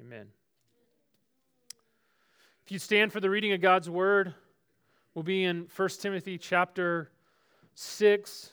Amen. 0.00 0.26
If 2.64 2.72
you 2.72 2.78
stand 2.78 3.12
for 3.12 3.20
the 3.20 3.30
reading 3.30 3.52
of 3.52 3.60
God's 3.60 3.88
word, 3.88 4.34
we'll 5.14 5.22
be 5.22 5.44
in 5.44 5.68
1 5.74 5.88
Timothy 6.00 6.36
chapter 6.36 7.10
6. 7.74 8.52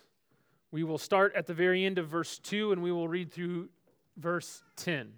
We 0.71 0.83
will 0.83 0.97
start 0.97 1.33
at 1.35 1.47
the 1.47 1.53
very 1.53 1.83
end 1.85 1.97
of 1.97 2.07
verse 2.07 2.39
2 2.39 2.71
and 2.71 2.81
we 2.81 2.91
will 2.91 3.07
read 3.07 3.31
through 3.31 3.69
verse 4.17 4.63
10. 4.77 5.11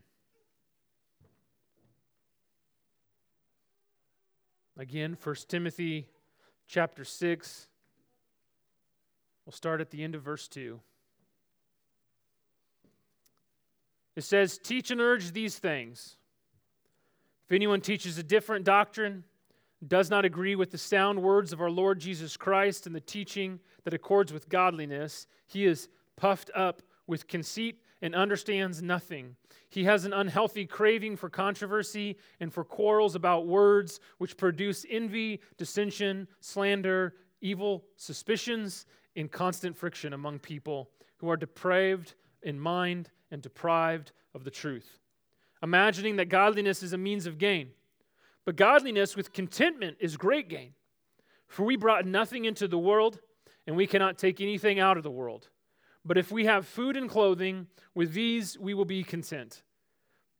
Again, 4.77 5.17
1 5.21 5.35
Timothy 5.47 6.07
chapter 6.67 7.05
6. 7.05 7.67
We'll 9.45 9.53
start 9.53 9.79
at 9.79 9.91
the 9.91 10.03
end 10.03 10.15
of 10.15 10.23
verse 10.23 10.47
2. 10.47 10.79
It 14.15 14.23
says, 14.23 14.57
Teach 14.57 14.91
and 14.91 15.01
urge 15.01 15.31
these 15.31 15.57
things. 15.57 16.17
If 17.45 17.51
anyone 17.51 17.81
teaches 17.81 18.17
a 18.17 18.23
different 18.23 18.65
doctrine, 18.65 19.23
does 19.85 20.09
not 20.09 20.25
agree 20.25 20.55
with 20.55 20.71
the 20.71 20.77
sound 20.77 21.21
words 21.21 21.53
of 21.53 21.61
our 21.61 21.69
Lord 21.69 21.99
Jesus 21.99 22.37
Christ 22.37 22.87
and 22.87 22.95
the 22.95 23.01
teaching 23.01 23.59
that 23.83 23.93
accords 23.93 24.33
with 24.33 24.49
godliness, 24.49 25.27
he 25.45 25.65
is 25.65 25.89
puffed 26.15 26.49
up 26.55 26.81
with 27.07 27.27
conceit 27.27 27.81
and 28.01 28.15
understands 28.15 28.81
nothing. 28.81 29.35
He 29.69 29.83
has 29.83 30.05
an 30.05 30.13
unhealthy 30.13 30.65
craving 30.65 31.17
for 31.17 31.29
controversy 31.29 32.17
and 32.39 32.51
for 32.51 32.63
quarrels 32.63 33.15
about 33.15 33.47
words, 33.47 33.99
which 34.17 34.37
produce 34.37 34.85
envy, 34.89 35.41
dissension, 35.57 36.27
slander, 36.39 37.15
evil 37.41 37.85
suspicions, 37.95 38.85
and 39.15 39.31
constant 39.31 39.75
friction 39.75 40.13
among 40.13 40.39
people 40.39 40.89
who 41.17 41.29
are 41.29 41.37
depraved 41.37 42.15
in 42.41 42.59
mind 42.59 43.11
and 43.35 43.41
deprived 43.41 44.13
of 44.33 44.45
the 44.45 44.49
truth, 44.49 44.97
imagining 45.61 46.15
that 46.15 46.29
godliness 46.29 46.81
is 46.81 46.93
a 46.93 46.97
means 46.97 47.25
of 47.25 47.37
gain. 47.37 47.71
But 48.45 48.55
godliness 48.55 49.17
with 49.17 49.33
contentment 49.33 49.97
is 49.99 50.15
great 50.15 50.47
gain. 50.47 50.71
For 51.47 51.65
we 51.65 51.75
brought 51.75 52.05
nothing 52.05 52.45
into 52.45 52.65
the 52.65 52.77
world, 52.77 53.19
and 53.67 53.75
we 53.75 53.87
cannot 53.87 54.17
take 54.17 54.39
anything 54.39 54.79
out 54.79 54.95
of 54.95 55.03
the 55.03 55.11
world. 55.11 55.49
But 56.05 56.17
if 56.17 56.31
we 56.31 56.45
have 56.45 56.65
food 56.65 56.95
and 56.95 57.09
clothing, 57.09 57.67
with 57.93 58.13
these 58.13 58.57
we 58.57 58.73
will 58.73 58.85
be 58.85 59.03
content. 59.03 59.63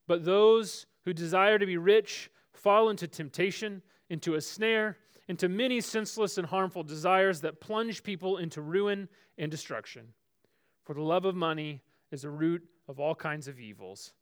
But 0.07 0.23
those 0.23 0.85
who 1.03 1.11
desire 1.11 1.59
to 1.59 1.65
be 1.65 1.75
rich 1.75 2.31
fall 2.53 2.87
into 2.89 3.09
temptation, 3.09 3.81
into 4.09 4.35
a 4.35 4.41
snare, 4.41 4.99
into 5.27 5.49
many 5.49 5.81
senseless 5.81 6.37
and 6.37 6.47
harmful 6.47 6.83
desires 6.83 7.41
that 7.41 7.59
plunge 7.59 8.03
people 8.03 8.37
into 8.37 8.61
ruin 8.61 9.09
and 9.37 9.51
destruction. 9.51 10.13
For 10.85 10.93
the 10.93 11.01
love 11.01 11.25
of 11.25 11.35
money 11.35 11.81
is 12.09 12.23
a 12.23 12.29
root 12.29 12.63
of 12.87 12.99
all 12.99 13.15
kinds 13.15 13.47
of 13.47 13.59
evils. 13.59 14.13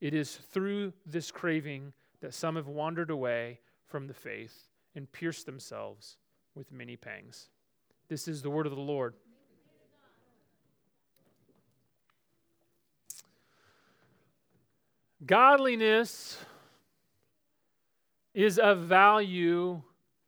It 0.00 0.14
is 0.14 0.36
through 0.36 0.92
this 1.06 1.30
craving 1.30 1.92
that 2.20 2.34
some 2.34 2.56
have 2.56 2.68
wandered 2.68 3.10
away 3.10 3.60
from 3.86 4.06
the 4.06 4.14
faith 4.14 4.68
and 4.94 5.10
pierced 5.10 5.46
themselves 5.46 6.16
with 6.54 6.72
many 6.72 6.96
pangs. 6.96 7.48
This 8.08 8.26
is 8.26 8.42
the 8.42 8.50
word 8.50 8.66
of 8.66 8.74
the 8.74 8.80
Lord. 8.80 9.14
Godliness 15.24 16.38
is 18.34 18.58
of 18.58 18.78
value 18.80 19.82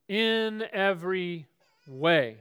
in 0.09 0.65
every 0.73 1.47
way, 1.89 2.37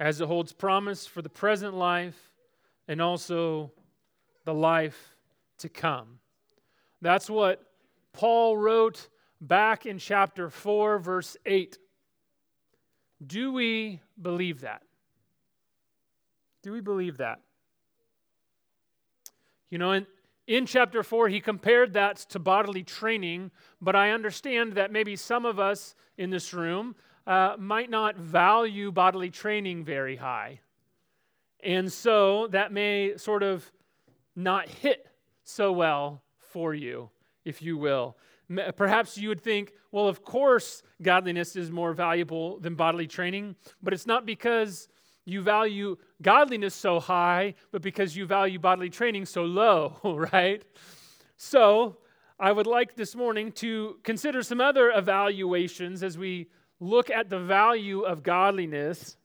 as 0.00 0.20
it 0.20 0.26
holds 0.26 0.52
promise 0.52 1.06
for 1.06 1.22
the 1.22 1.28
present 1.28 1.74
life 1.74 2.32
and 2.88 3.00
also 3.00 3.70
the 4.44 4.54
life 4.54 5.16
to 5.58 5.68
come. 5.68 6.18
That's 7.00 7.28
what 7.28 7.62
Paul 8.12 8.56
wrote 8.56 9.08
back 9.40 9.86
in 9.86 9.98
chapter 9.98 10.48
4, 10.48 10.98
verse 10.98 11.36
8. 11.44 11.78
Do 13.26 13.52
we 13.52 14.00
believe 14.20 14.60
that? 14.60 14.82
Do 16.62 16.72
we 16.72 16.80
believe 16.80 17.18
that? 17.18 17.40
You 19.70 19.78
know, 19.78 19.92
in, 19.92 20.06
in 20.46 20.66
chapter 20.66 21.02
4, 21.02 21.28
he 21.28 21.40
compared 21.40 21.94
that 21.94 22.16
to 22.30 22.38
bodily 22.38 22.82
training, 22.82 23.50
but 23.80 23.96
I 23.96 24.10
understand 24.10 24.74
that 24.74 24.92
maybe 24.92 25.16
some 25.16 25.44
of 25.44 25.58
us 25.58 25.94
in 26.16 26.30
this 26.30 26.54
room 26.54 26.94
uh, 27.26 27.56
might 27.58 27.90
not 27.90 28.16
value 28.16 28.92
bodily 28.92 29.30
training 29.30 29.84
very 29.84 30.16
high. 30.16 30.60
And 31.60 31.90
so 31.90 32.46
that 32.48 32.72
may 32.72 33.16
sort 33.16 33.42
of 33.42 33.70
not 34.36 34.68
hit 34.68 35.06
so 35.42 35.72
well 35.72 36.22
for 36.38 36.74
you, 36.74 37.10
if 37.44 37.62
you 37.62 37.76
will. 37.76 38.16
Perhaps 38.76 39.16
you 39.16 39.28
would 39.28 39.40
think, 39.40 39.72
well, 39.90 40.06
of 40.06 40.22
course, 40.22 40.82
godliness 41.00 41.56
is 41.56 41.70
more 41.70 41.92
valuable 41.92 42.58
than 42.58 42.74
bodily 42.74 43.06
training, 43.06 43.56
but 43.82 43.92
it's 43.92 44.06
not 44.06 44.26
because 44.26 44.88
you 45.24 45.40
value 45.40 45.96
godliness 46.20 46.74
so 46.74 47.00
high, 47.00 47.54
but 47.72 47.80
because 47.80 48.16
you 48.16 48.26
value 48.26 48.58
bodily 48.58 48.90
training 48.90 49.24
so 49.24 49.44
low, 49.44 49.98
right? 50.32 50.64
So, 51.36 51.98
I 52.38 52.50
would 52.50 52.66
like 52.66 52.96
this 52.96 53.14
morning 53.14 53.52
to 53.52 53.98
consider 54.02 54.42
some 54.42 54.60
other 54.60 54.90
evaluations 54.90 56.02
as 56.02 56.18
we 56.18 56.48
look 56.80 57.08
at 57.08 57.30
the 57.30 57.38
value 57.38 58.02
of 58.02 58.22
godliness. 58.22 59.16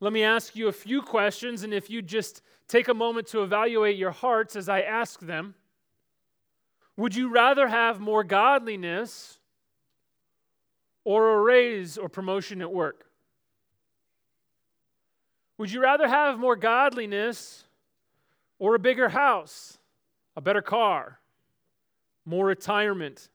Let 0.00 0.12
me 0.12 0.22
ask 0.22 0.56
you 0.56 0.68
a 0.68 0.72
few 0.72 1.02
questions, 1.02 1.62
and 1.62 1.74
if 1.74 1.90
you 1.90 2.00
just 2.00 2.42
take 2.70 2.88
a 2.88 2.94
moment 2.94 3.26
to 3.28 3.42
evaluate 3.42 3.96
your 3.96 4.12
hearts 4.12 4.54
as 4.54 4.68
I 4.68 4.82
ask 4.82 5.18
them. 5.20 5.54
Would 6.96 7.16
you 7.16 7.28
rather 7.28 7.66
have 7.66 7.98
more 7.98 8.22
godliness 8.22 9.38
or 11.04 11.34
a 11.34 11.42
raise 11.42 11.98
or 11.98 12.08
promotion 12.08 12.62
at 12.62 12.72
work? 12.72 13.06
Would 15.58 15.72
you 15.72 15.82
rather 15.82 16.06
have 16.06 16.38
more 16.38 16.56
godliness 16.56 17.64
or 18.58 18.76
a 18.76 18.78
bigger 18.78 19.08
house, 19.08 19.78
a 20.36 20.40
better 20.40 20.62
car, 20.62 21.18
more 22.24 22.46
retirement, 22.46 23.30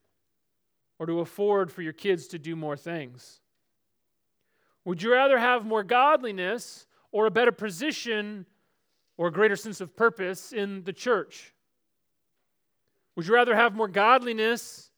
or 0.98 1.06
to 1.06 1.20
afford 1.20 1.70
for 1.70 1.82
your 1.82 1.92
kids 1.92 2.26
to 2.28 2.38
do 2.38 2.56
more 2.56 2.76
things? 2.76 3.40
Would 4.84 5.02
you 5.02 5.12
rather 5.12 5.38
have 5.38 5.66
more 5.66 5.82
godliness 5.82 6.86
or 7.12 7.26
a 7.26 7.30
better 7.30 7.52
position 7.52 8.46
or 9.16 9.28
a 9.28 9.32
greater 9.32 9.56
sense 9.56 9.80
of 9.80 9.96
purpose 9.96 10.52
in 10.52 10.84
the 10.84 10.92
church? 10.92 11.52
Would 13.14 13.26
you 13.26 13.34
rather 13.34 13.54
have 13.54 13.74
more 13.74 13.88
godliness 13.88 14.90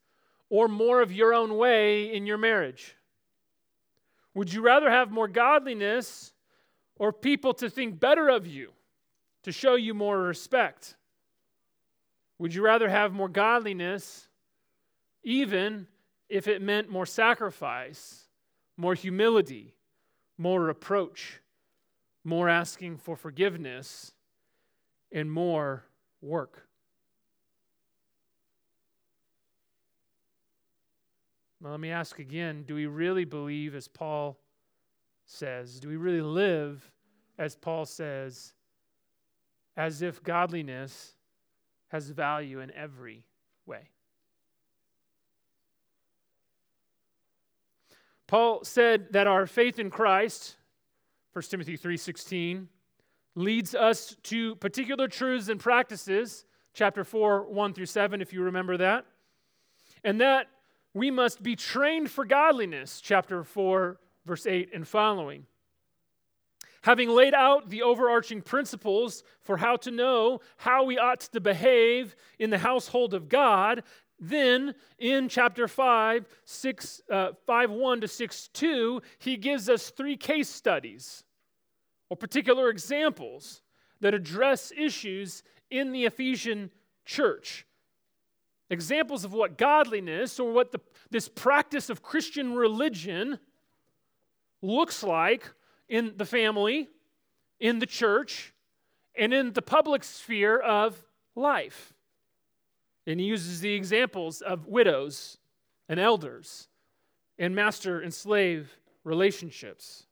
or 0.50 0.68
more 0.68 1.00
of 1.00 1.12
your 1.12 1.32
own 1.32 1.56
way 1.56 2.12
in 2.12 2.26
your 2.26 2.38
marriage? 2.38 2.96
Would 4.34 4.52
you 4.52 4.62
rather 4.62 4.90
have 4.90 5.10
more 5.10 5.28
godliness 5.28 6.32
or 6.96 7.12
people 7.12 7.54
to 7.54 7.70
think 7.70 8.00
better 8.00 8.28
of 8.28 8.46
you, 8.46 8.72
to 9.44 9.52
show 9.52 9.76
you 9.76 9.94
more 9.94 10.18
respect? 10.18 10.96
Would 12.38 12.54
you 12.54 12.62
rather 12.62 12.88
have 12.88 13.12
more 13.12 13.28
godliness, 13.28 14.28
even 15.22 15.86
if 16.28 16.46
it 16.46 16.62
meant 16.62 16.88
more 16.88 17.06
sacrifice, 17.06 18.24
more 18.76 18.94
humility, 18.94 19.74
more 20.36 20.60
reproach, 20.60 21.40
more 22.28 22.48
asking 22.48 22.98
for 22.98 23.16
forgiveness, 23.16 24.12
and 25.10 25.32
more 25.32 25.84
work? 26.20 26.68
Now, 31.60 31.70
let 31.70 31.80
me 31.80 31.90
ask 31.90 32.18
again 32.18 32.62
do 32.62 32.74
we 32.74 32.86
really 32.86 33.24
believe, 33.24 33.74
as 33.74 33.88
Paul 33.88 34.38
says? 35.24 35.80
Do 35.80 35.88
we 35.88 35.96
really 35.96 36.22
live, 36.22 36.90
as 37.38 37.56
Paul 37.56 37.84
says, 37.84 38.54
as 39.76 40.02
if 40.02 40.22
godliness 40.22 41.14
has 41.88 42.10
value 42.10 42.60
in 42.60 42.70
every 42.72 43.24
way? 43.66 43.90
Paul 48.26 48.62
said 48.62 49.14
that 49.14 49.26
our 49.26 49.46
faith 49.46 49.78
in 49.78 49.90
Christ, 49.90 50.57
1 51.32 51.50
Timothy 51.50 51.76
3:16, 51.76 52.68
leads 53.34 53.74
us 53.74 54.16
to 54.24 54.56
particular 54.56 55.08
truths 55.08 55.48
and 55.48 55.60
practices, 55.60 56.44
chapter 56.72 57.04
4, 57.04 57.44
1 57.44 57.74
through 57.74 57.86
7, 57.86 58.20
if 58.20 58.32
you 58.32 58.42
remember 58.42 58.76
that. 58.76 59.06
And 60.02 60.20
that 60.20 60.48
we 60.94 61.10
must 61.10 61.42
be 61.42 61.54
trained 61.54 62.10
for 62.10 62.24
godliness, 62.24 63.00
chapter 63.00 63.44
4, 63.44 64.00
verse 64.24 64.46
8 64.46 64.70
and 64.74 64.86
following. 64.86 65.46
Having 66.82 67.10
laid 67.10 67.34
out 67.34 67.70
the 67.70 67.82
overarching 67.82 68.40
principles 68.40 69.22
for 69.40 69.56
how 69.58 69.76
to 69.76 69.90
know 69.90 70.40
how 70.56 70.84
we 70.84 70.96
ought 70.98 71.20
to 71.20 71.40
behave 71.40 72.14
in 72.38 72.50
the 72.50 72.58
household 72.58 73.14
of 73.14 73.28
God, 73.28 73.82
then 74.20 74.74
in 74.98 75.28
chapter 75.28 75.68
5, 75.68 76.26
6, 76.44 77.02
uh, 77.10 77.28
5 77.46 77.70
1 77.70 78.00
to 78.00 78.08
6 78.08 78.48
2, 78.48 79.02
he 79.18 79.36
gives 79.36 79.68
us 79.68 79.90
three 79.90 80.16
case 80.16 80.48
studies 80.48 81.24
or 82.10 82.16
particular 82.16 82.68
examples 82.68 83.62
that 84.00 84.14
address 84.14 84.72
issues 84.76 85.42
in 85.70 85.92
the 85.92 86.04
Ephesian 86.04 86.70
church. 87.04 87.64
examples 88.70 89.24
of 89.24 89.32
what 89.32 89.56
godliness 89.56 90.38
or 90.38 90.52
what 90.52 90.72
the, 90.72 90.80
this 91.10 91.26
practice 91.26 91.88
of 91.88 92.02
Christian 92.02 92.54
religion 92.54 93.38
looks 94.60 95.02
like 95.02 95.50
in 95.88 96.12
the 96.18 96.26
family, 96.26 96.86
in 97.58 97.78
the 97.78 97.86
church, 97.86 98.52
and 99.16 99.32
in 99.32 99.54
the 99.54 99.62
public 99.62 100.04
sphere 100.04 100.58
of 100.58 101.02
life. 101.34 101.94
And 103.08 103.18
he 103.18 103.24
uses 103.24 103.60
the 103.60 103.72
examples 103.72 104.42
of 104.42 104.66
widows 104.66 105.38
and 105.88 105.98
elders 105.98 106.68
and 107.38 107.54
master 107.54 108.00
and 108.00 108.12
slave 108.12 108.78
relationships. 109.02 110.04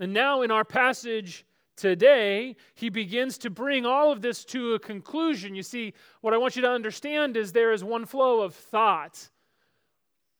And 0.00 0.14
now, 0.14 0.40
in 0.40 0.50
our 0.50 0.64
passage 0.64 1.44
today, 1.76 2.56
he 2.74 2.88
begins 2.88 3.36
to 3.38 3.50
bring 3.50 3.84
all 3.84 4.10
of 4.10 4.22
this 4.22 4.46
to 4.46 4.72
a 4.72 4.78
conclusion. 4.78 5.54
You 5.54 5.62
see, 5.62 5.92
what 6.22 6.32
I 6.32 6.38
want 6.38 6.56
you 6.56 6.62
to 6.62 6.70
understand 6.70 7.36
is 7.36 7.52
there 7.52 7.70
is 7.70 7.84
one 7.84 8.06
flow 8.06 8.40
of 8.40 8.54
thought 8.54 9.28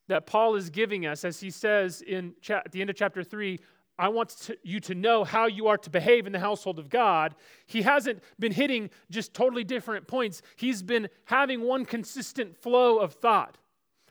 that 0.09 0.25
Paul 0.25 0.55
is 0.57 0.71
giving 0.71 1.05
us 1.05 1.27
as 1.27 1.41
he 1.41 1.51
says 1.51 2.01
in 2.01 2.33
cha- 2.41 2.63
at 2.65 2.73
the 2.73 2.81
end 2.81 2.89
of 2.89 2.97
chapter 2.97 3.23
3 3.23 3.61
I 4.01 4.09
want 4.09 4.31
to, 4.31 4.57
you 4.63 4.81
to 4.81 4.95
know 4.95 5.25
how 5.25 5.45
you 5.47 5.67
are 5.67 5.77
to 5.77 5.91
behave 5.91 6.27
in 6.27 6.33
the 6.33 6.39
household 6.39 6.79
of 6.79 6.89
God. 6.89 7.35
He 7.67 7.83
hasn't 7.83 8.23
been 8.39 8.51
hitting 8.51 8.89
just 9.11 9.35
totally 9.35 9.63
different 9.63 10.07
points. 10.07 10.41
He's 10.57 10.83
been 10.83 11.11
having 11.27 11.61
one 11.61 11.85
consistent 11.85 12.57
flow 12.57 12.97
of 12.97 13.13
thought, 13.13 13.59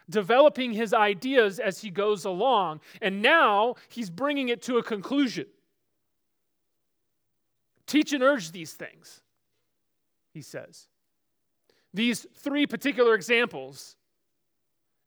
developing 0.08 0.74
his 0.74 0.94
ideas 0.94 1.58
as 1.58 1.82
he 1.82 1.90
goes 1.90 2.24
along. 2.24 2.82
And 3.02 3.24
now 3.24 3.78
he's 3.88 4.12
bringing 4.12 4.50
it 4.50 4.62
to 4.64 4.78
a 4.78 4.84
conclusion. 4.84 5.48
Teach 7.88 8.14
and 8.14 8.22
urge 8.22 8.52
these 8.52 8.74
things, 8.74 9.22
he 10.36 10.44
says. 10.44 10.88
These 11.96 12.28
three 12.36 12.68
particular 12.68 13.16
examples, 13.16 13.96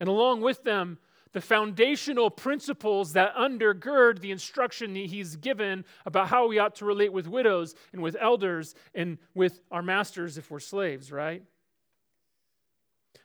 and 0.01 0.09
along 0.09 0.41
with 0.41 0.65
them, 0.65 0.99
the 1.33 1.41
foundational 1.41 2.31
principles 2.31 3.15
that 3.15 3.35
undergird 3.35 4.21
the 4.21 4.31
instruction 4.31 4.93
that 4.95 5.07
he's 5.07 5.37
given 5.37 5.85
about 6.05 6.29
how 6.29 6.47
we 6.47 6.59
ought 6.59 6.75
to 6.77 6.85
relate 6.85 7.13
with 7.13 7.27
widows 7.27 7.75
and 7.93 8.03
with 8.03 8.17
elders 8.21 8.75
and 8.95 9.19
with 9.35 9.61
our 9.71 9.83
masters 9.83 10.37
if 10.37 10.51
we're 10.51 10.61
slaves, 10.61 11.11
right? 11.11 11.43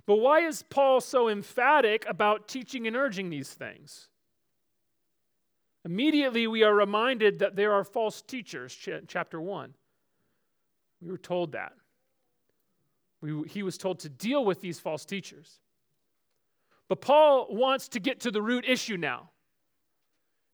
But 0.05 0.17
why 0.17 0.39
is 0.39 0.63
Paul 0.63 1.01
so 1.01 1.27
emphatic 1.27 2.05
about 2.07 2.47
teaching 2.47 2.87
and 2.87 2.95
urging 2.95 3.29
these 3.29 3.49
things? 3.49 4.07
Immediately, 5.83 6.47
we 6.47 6.63
are 6.63 6.73
reminded 6.73 7.39
that 7.39 7.55
there 7.55 7.73
are 7.73 7.83
false 7.83 8.21
teachers, 8.21 8.73
ch- 8.73 8.89
chapter 9.07 9.39
1. 9.39 9.73
We 11.01 11.11
were 11.11 11.17
told 11.17 11.51
that. 11.51 11.73
We, 13.21 13.47
he 13.47 13.63
was 13.63 13.77
told 13.77 13.99
to 13.99 14.09
deal 14.09 14.45
with 14.45 14.61
these 14.61 14.79
false 14.79 15.05
teachers. 15.05 15.59
But 16.89 17.01
Paul 17.01 17.47
wants 17.49 17.89
to 17.89 17.99
get 17.99 18.21
to 18.21 18.31
the 18.31 18.41
root 18.41 18.65
issue 18.67 18.97
now. 18.97 19.29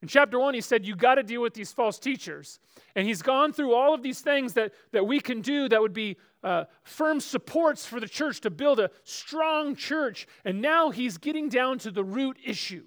In 0.01 0.09
chapter 0.09 0.37
one, 0.37 0.53
he 0.53 0.59
said, 0.59 0.85
You 0.85 0.97
got 0.97 1.15
to 1.15 1.23
deal 1.23 1.41
with 1.41 1.53
these 1.53 1.71
false 1.71 1.97
teachers. 1.97 2.59
And 2.93 3.07
he's 3.07 3.21
gone 3.21 3.53
through 3.53 3.73
all 3.73 3.93
of 3.93 4.03
these 4.03 4.19
things 4.19 4.53
that, 4.55 4.73
that 4.91 5.07
we 5.07 5.21
can 5.21 5.39
do 5.39 5.69
that 5.69 5.79
would 5.81 5.93
be 5.93 6.17
uh, 6.43 6.65
firm 6.83 7.21
supports 7.21 7.85
for 7.85 8.01
the 8.01 8.07
church 8.09 8.41
to 8.41 8.49
build 8.49 8.81
a 8.81 8.89
strong 9.05 9.77
church. 9.77 10.27
And 10.43 10.61
now 10.61 10.89
he's 10.89 11.17
getting 11.17 11.47
down 11.47 11.79
to 11.79 11.91
the 11.91 12.03
root 12.03 12.37
issue. 12.43 12.83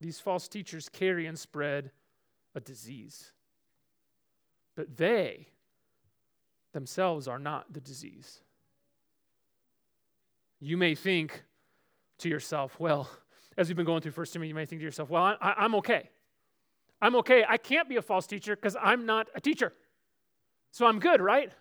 These 0.00 0.18
false 0.18 0.48
teachers 0.48 0.88
carry 0.88 1.26
and 1.26 1.38
spread 1.38 1.92
a 2.56 2.60
disease. 2.60 3.30
But 4.74 4.96
they 4.96 5.46
themselves 6.72 7.28
are 7.28 7.38
not 7.38 7.72
the 7.72 7.80
disease. 7.80 8.40
You 10.60 10.76
may 10.76 10.94
think 10.94 11.44
to 12.18 12.28
yourself, 12.28 12.78
well, 12.78 13.08
as 13.56 13.68
we've 13.68 13.76
been 13.76 13.86
going 13.86 14.00
through 14.00 14.12
First 14.12 14.32
Timothy, 14.32 14.48
you 14.48 14.54
may 14.54 14.66
think 14.66 14.80
to 14.80 14.84
yourself, 14.84 15.10
well, 15.10 15.36
I, 15.40 15.54
I'm 15.58 15.74
okay. 15.76 16.10
I'm 17.00 17.16
okay. 17.16 17.44
I 17.46 17.56
can't 17.56 17.88
be 17.88 17.96
a 17.96 18.02
false 18.02 18.26
teacher 18.26 18.56
because 18.56 18.76
I'm 18.80 19.06
not 19.06 19.28
a 19.34 19.40
teacher. 19.40 19.72
So 20.72 20.86
I'm 20.86 20.98
good, 20.98 21.20
right? 21.20 21.52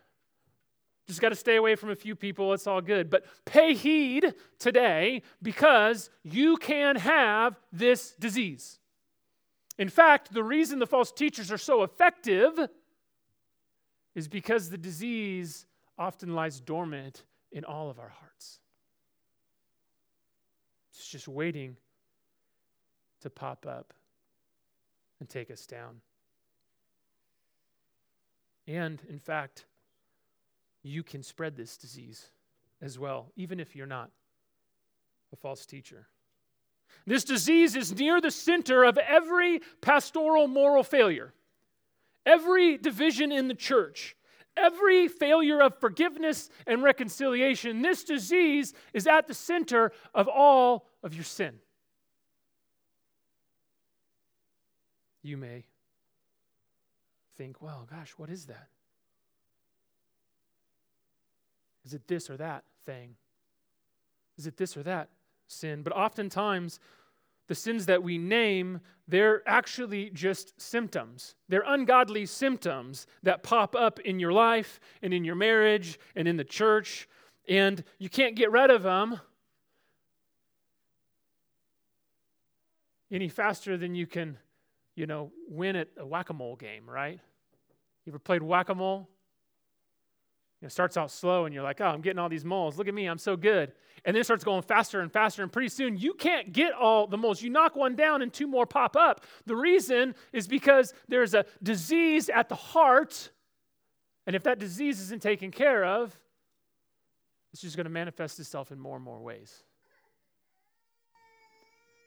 Just 1.07 1.21
got 1.21 1.30
to 1.30 1.36
stay 1.36 1.56
away 1.56 1.75
from 1.75 1.89
a 1.89 1.95
few 1.95 2.15
people. 2.15 2.53
It's 2.53 2.68
all 2.68 2.81
good. 2.81 3.09
But 3.09 3.25
pay 3.45 3.74
heed 3.74 4.33
today 4.59 5.21
because 5.42 6.09
you 6.24 6.57
can 6.57 6.95
have 6.95 7.59
this 7.71 8.13
disease. 8.19 8.80
In 9.77 9.89
fact, 9.89 10.33
the 10.33 10.44
reason 10.44 10.80
the 10.80 10.88
false 10.88 11.12
teachers 11.12 11.51
are 11.51 11.57
so 11.57 11.83
effective 11.83 12.57
is 14.15 14.27
because 14.27 14.69
the 14.69 14.77
disease 14.77 15.65
often 15.97 16.33
lies 16.33 16.59
dormant 16.59 17.24
in 17.51 17.65
all 17.65 17.89
of 17.89 18.00
our 18.00 18.09
hearts. 18.09 18.59
It's 20.97 21.07
just 21.07 21.27
waiting 21.27 21.75
to 23.21 23.30
pop 23.30 23.65
up 23.68 23.94
and 25.19 25.27
take 25.27 25.51
us 25.51 25.65
down. 25.65 26.01
And 28.68 29.01
in 29.09 29.19
fact, 29.19 29.65
you 30.83 31.03
can 31.03 31.21
spread 31.24 31.56
this 31.56 31.77
disease 31.77 32.30
as 32.81 32.97
well, 32.97 33.31
even 33.36 33.59
if 33.59 33.75
you're 33.75 33.88
not 33.88 34.12
a 35.33 35.36
false 35.36 35.65
teacher. 35.65 36.07
This 37.06 37.24
disease 37.24 37.75
is 37.75 37.94
near 37.94 38.21
the 38.21 38.31
center 38.31 38.83
of 38.83 38.97
every 38.97 39.62
pastoral 39.81 40.47
moral 40.47 40.83
failure, 40.83 41.33
every 42.25 42.77
division 42.77 43.31
in 43.31 43.47
the 43.47 43.53
church, 43.53 44.15
every 44.57 45.07
failure 45.07 45.62
of 45.62 45.78
forgiveness 45.80 46.50
and 46.66 46.84
reconciliation. 46.84 47.81
This 47.81 48.04
disease 48.04 48.74
is 48.94 49.07
at 49.07 49.28
the 49.28 49.34
center 49.34 49.92
of 50.13 50.28
all 50.28 50.88
of 51.04 51.13
your 51.13 51.24
sin. 51.24 51.60
You 55.22 55.38
may 55.38 55.66
think, 57.38 57.62
well, 57.62 57.88
gosh, 57.90 58.12
what 58.18 58.30
is 58.30 58.46
that? 58.46 58.68
Is 61.86 61.94
it 61.94 62.07
this 62.07 62.30
or 62.30 62.38
that 62.38 62.63
thing? 62.86 63.16
Is 64.38 64.48
it 64.48 64.57
this 64.57 64.75
or 64.75 64.84
that 64.84 65.10
sin? 65.48 65.81
But 65.81 65.94
oftentimes, 65.94 66.80
the 67.47 67.56
sins 67.56 67.86
that 67.86 68.01
we 68.01 68.18
name, 68.18 68.80
they're 69.07 69.47
actually 69.47 70.09
just 70.09 70.59
symptoms. 70.59 71.36
They're 71.47 71.63
ungodly 71.65 72.25
symptoms 72.25 73.07
that 73.24 73.44
pop 73.44 73.75
up 73.75 74.00
in 74.00 74.19
your 74.19 74.31
life 74.31 74.80
and 75.01 75.13
in 75.13 75.24
your 75.24 75.36
marriage 75.36 76.00
and 76.15 76.27
in 76.27 76.38
the 76.38 76.44
church, 76.44 77.07
and 77.47 77.83
you 77.99 78.09
can't 78.09 78.35
get 78.35 78.52
rid 78.52 78.71
of 78.71 78.83
them 78.83 79.19
any 83.11 83.30
faster 83.30 83.78
than 83.78 83.95
you 83.95 84.07
can, 84.07 84.37
you 84.95 85.06
know, 85.06 85.31
win 85.47 85.75
at 85.75 85.90
a 85.97 86.06
whack 86.06 86.30
a 86.30 86.33
mole 86.33 86.56
game, 86.56 86.90
right? 86.90 87.19
You 88.06 88.11
ever 88.11 88.19
played 88.19 88.44
whack 88.44 88.69
a 88.69 88.75
mole? 88.75 89.07
It 90.62 90.71
starts 90.71 90.97
out 90.97 91.12
slow 91.12 91.45
and 91.45 91.54
you're 91.54 91.64
like, 91.64 91.81
oh, 91.81 91.85
I'm 91.85 92.02
getting 92.02 92.19
all 92.19 92.30
these 92.30 92.45
moles. 92.45 92.78
Look 92.78 92.88
at 92.88 92.94
me, 92.94 93.06
I'm 93.06 93.18
so 93.18 93.35
good. 93.35 93.74
And 94.04 94.16
then 94.16 94.21
it 94.21 94.24
starts 94.24 94.44
going 94.44 94.62
faster 94.62 95.02
and 95.02 95.12
faster, 95.12 95.42
and 95.42 95.52
pretty 95.52 95.69
soon 95.69 95.97
you 95.97 96.14
can't 96.14 96.52
get 96.52 96.74
all 96.74 97.07
the 97.07 97.18
moles. 97.18 97.42
You 97.42 97.50
knock 97.50 97.76
one 97.76 97.95
down 97.95 98.21
and 98.21 98.31
two 98.31 98.47
more 98.47 98.66
pop 98.66 98.95
up. 98.95 99.26
The 99.45 99.56
reason 99.56 100.16
is 100.31 100.47
because 100.47 100.94
there's 101.07 101.33
a 101.33 101.45
disease 101.64 102.30
at 102.30 102.50
the 102.50 102.56
heart, 102.56 103.31
and 104.28 104.35
if 104.35 104.44
that 104.44 104.59
disease 104.59 105.00
isn't 105.02 105.21
taken 105.21 105.50
care 105.50 105.83
of, 105.83 106.16
it's 107.52 107.62
just 107.62 107.76
going 107.76 107.85
to 107.85 107.92
manifest 107.92 108.40
itself 108.40 108.71
in 108.71 108.80
more 108.80 108.95
and 108.95 109.06
more 109.06 109.19
ways. 109.19 109.64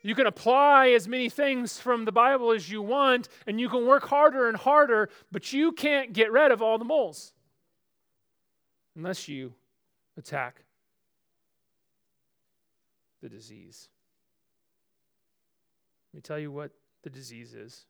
You 0.03 0.15
can 0.15 0.27
apply 0.27 0.91
as 0.91 1.09
many 1.09 1.29
things 1.29 1.81
from 1.81 2.05
the 2.05 2.13
Bible 2.13 2.53
as 2.53 2.71
you 2.71 2.81
want, 2.81 3.29
and 3.47 3.61
you 3.61 3.69
can 3.69 3.87
work 3.87 4.07
harder 4.07 4.49
and 4.49 4.57
harder, 4.57 5.09
but 5.33 5.53
you 5.53 5.73
can't 5.73 6.13
get 6.13 6.31
rid 6.31 6.53
of 6.53 6.63
all 6.63 6.79
the 6.79 6.85
moles 6.85 7.33
unless 8.99 9.29
you 9.29 9.55
attack 10.17 10.65
the 13.23 13.29
disease. 13.29 13.89
Let 16.13 16.19
me 16.19 16.21
tell 16.21 16.39
you 16.39 16.51
what 16.51 16.73
the 17.05 17.11
disease 17.11 17.55
is. 17.55 17.87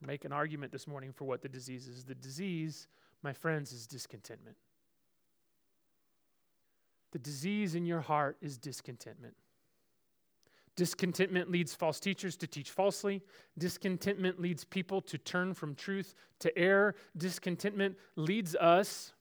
Make 0.00 0.24
an 0.24 0.32
argument 0.32 0.70
this 0.70 0.86
morning 0.86 1.12
for 1.12 1.24
what 1.24 1.42
the 1.42 1.48
disease 1.48 1.88
is. 1.88 2.04
The 2.04 2.14
disease, 2.14 2.86
my 3.22 3.32
friends, 3.32 3.72
is 3.72 3.88
discontentment. 3.88 4.56
The 7.10 7.18
disease 7.18 7.74
in 7.74 7.84
your 7.84 8.00
heart 8.00 8.36
is 8.40 8.56
discontentment. 8.56 9.34
Discontentment 10.74 11.50
leads 11.50 11.74
false 11.74 12.00
teachers 12.00 12.36
to 12.38 12.46
teach 12.46 12.70
falsely. 12.70 13.22
Discontentment 13.58 14.40
leads 14.40 14.64
people 14.64 15.00
to 15.02 15.18
turn 15.18 15.52
from 15.52 15.74
truth 15.74 16.14
to 16.40 16.56
error. 16.58 16.94
Discontentment 17.16 17.96
leads 18.16 18.56
us 18.56 19.12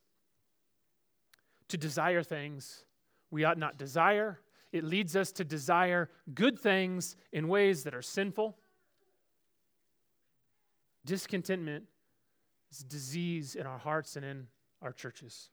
to 1.67 1.77
desire 1.77 2.23
things 2.23 2.85
we 3.31 3.45
ought 3.45 3.57
not 3.57 3.77
desire. 3.77 4.39
It 4.71 4.83
leads 4.83 5.15
us 5.15 5.31
to 5.33 5.43
desire 5.43 6.09
good 6.33 6.59
things 6.59 7.15
in 7.31 7.47
ways 7.47 7.83
that 7.83 7.95
are 7.95 8.01
sinful. 8.01 8.57
Discontentment 11.05 11.85
is 12.71 12.79
disease 12.79 13.55
in 13.55 13.65
our 13.65 13.77
hearts 13.77 14.15
and 14.15 14.25
in 14.25 14.47
our 14.81 14.91
churches. 14.91 15.49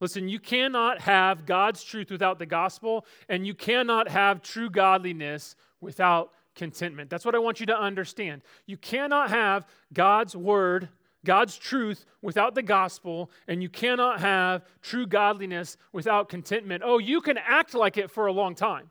Listen, 0.00 0.28
you 0.28 0.40
cannot 0.40 1.00
have 1.02 1.44
God's 1.44 1.84
truth 1.84 2.10
without 2.10 2.38
the 2.38 2.46
gospel, 2.46 3.04
and 3.28 3.46
you 3.46 3.54
cannot 3.54 4.08
have 4.08 4.42
true 4.42 4.70
godliness 4.70 5.56
without 5.80 6.32
contentment. 6.54 7.10
That's 7.10 7.24
what 7.24 7.34
I 7.34 7.38
want 7.38 7.60
you 7.60 7.66
to 7.66 7.78
understand. 7.78 8.42
You 8.66 8.78
cannot 8.78 9.30
have 9.30 9.66
God's 9.92 10.34
word, 10.34 10.88
God's 11.24 11.56
truth 11.56 12.06
without 12.22 12.54
the 12.54 12.62
gospel, 12.62 13.30
and 13.46 13.62
you 13.62 13.68
cannot 13.68 14.20
have 14.20 14.64
true 14.80 15.06
godliness 15.06 15.76
without 15.92 16.30
contentment. 16.30 16.82
Oh, 16.84 16.98
you 16.98 17.20
can 17.20 17.36
act 17.36 17.74
like 17.74 17.98
it 17.98 18.10
for 18.10 18.26
a 18.26 18.32
long 18.32 18.54
time. 18.54 18.90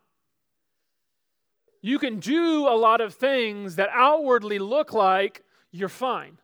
You 1.81 1.97
can 1.97 2.19
do 2.19 2.67
a 2.67 2.75
lot 2.75 3.01
of 3.01 3.15
things 3.15 3.77
that 3.77 3.89
outwardly 3.93 4.59
look 4.59 4.93
like 4.93 5.43
you're 5.71 5.89
fine 5.89 6.37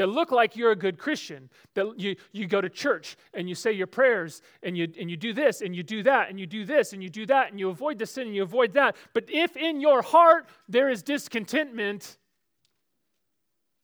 that 0.00 0.06
look 0.06 0.32
like 0.32 0.56
you're 0.56 0.70
a 0.70 0.76
good 0.76 0.96
Christian, 0.96 1.50
that 1.74 2.00
you, 2.00 2.16
you 2.32 2.46
go 2.46 2.62
to 2.62 2.70
church 2.70 3.18
and 3.34 3.46
you 3.50 3.54
say 3.54 3.70
your 3.70 3.86
prayers 3.86 4.40
and 4.62 4.74
you, 4.74 4.88
and 4.98 5.10
you 5.10 5.16
do 5.18 5.34
this 5.34 5.60
and 5.60 5.76
you 5.76 5.82
do 5.82 6.02
that 6.02 6.30
and 6.30 6.40
you 6.40 6.46
do 6.46 6.64
this 6.64 6.94
and 6.94 7.02
you 7.02 7.10
do 7.10 7.26
that 7.26 7.50
and 7.50 7.60
you 7.60 7.68
avoid 7.68 7.98
the 7.98 8.06
sin 8.06 8.28
and 8.28 8.34
you 8.34 8.42
avoid 8.42 8.72
that. 8.72 8.96
But 9.12 9.24
if 9.28 9.58
in 9.58 9.78
your 9.78 10.00
heart 10.00 10.48
there 10.70 10.88
is 10.88 11.02
discontentment, 11.02 12.16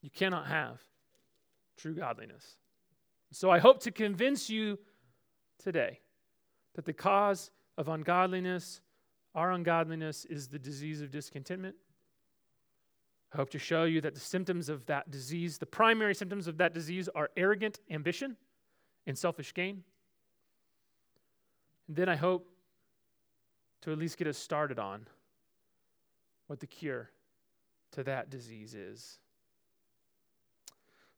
you 0.01 0.09
cannot 0.09 0.47
have 0.47 0.81
true 1.77 1.95
godliness. 1.95 2.57
So 3.31 3.51
I 3.51 3.59
hope 3.59 3.81
to 3.81 3.91
convince 3.91 4.49
you 4.49 4.79
today 5.63 6.01
that 6.77 6.87
the 6.87 6.95
cause 6.95 7.51
of 7.77 7.89
ungodliness, 7.89 8.81
our 9.35 9.53
ungodliness, 9.53 10.25
is 10.25 10.49
the 10.49 10.59
disease 10.59 11.03
of 11.03 11.11
discontentment. 11.11 11.77
I 13.37 13.39
hope 13.39 13.51
to 13.51 13.59
show 13.59 13.85
you 13.85 14.01
that 14.01 14.15
the 14.15 14.21
symptoms 14.21 14.71
of 14.71 14.87
that 14.87 15.11
disease, 15.11 15.59
the 15.59 15.67
primary 15.67 16.15
symptoms 16.15 16.47
of 16.47 16.57
that 16.57 16.73
disease, 16.73 17.07
are 17.15 17.29
arrogant 17.37 17.81
ambition 17.91 18.35
and 19.07 19.19
selfish 19.19 19.53
gain. 19.53 19.83
And 21.87 21.97
then 21.99 22.09
I 22.09 22.17
hope 22.17 22.49
to 23.83 23.93
at 23.93 23.99
least 23.99 24.17
get 24.17 24.27
us 24.27 24.39
started 24.39 24.79
on 24.79 25.07
what 26.47 26.61
the 26.61 26.67
cure 26.67 27.11
to 27.93 28.03
that 28.05 28.31
disease 28.31 28.75
is. 28.75 29.19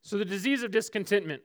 So, 0.03 0.19
the 0.19 0.25
disease 0.25 0.65
of 0.65 0.73
discontentment. 0.73 1.43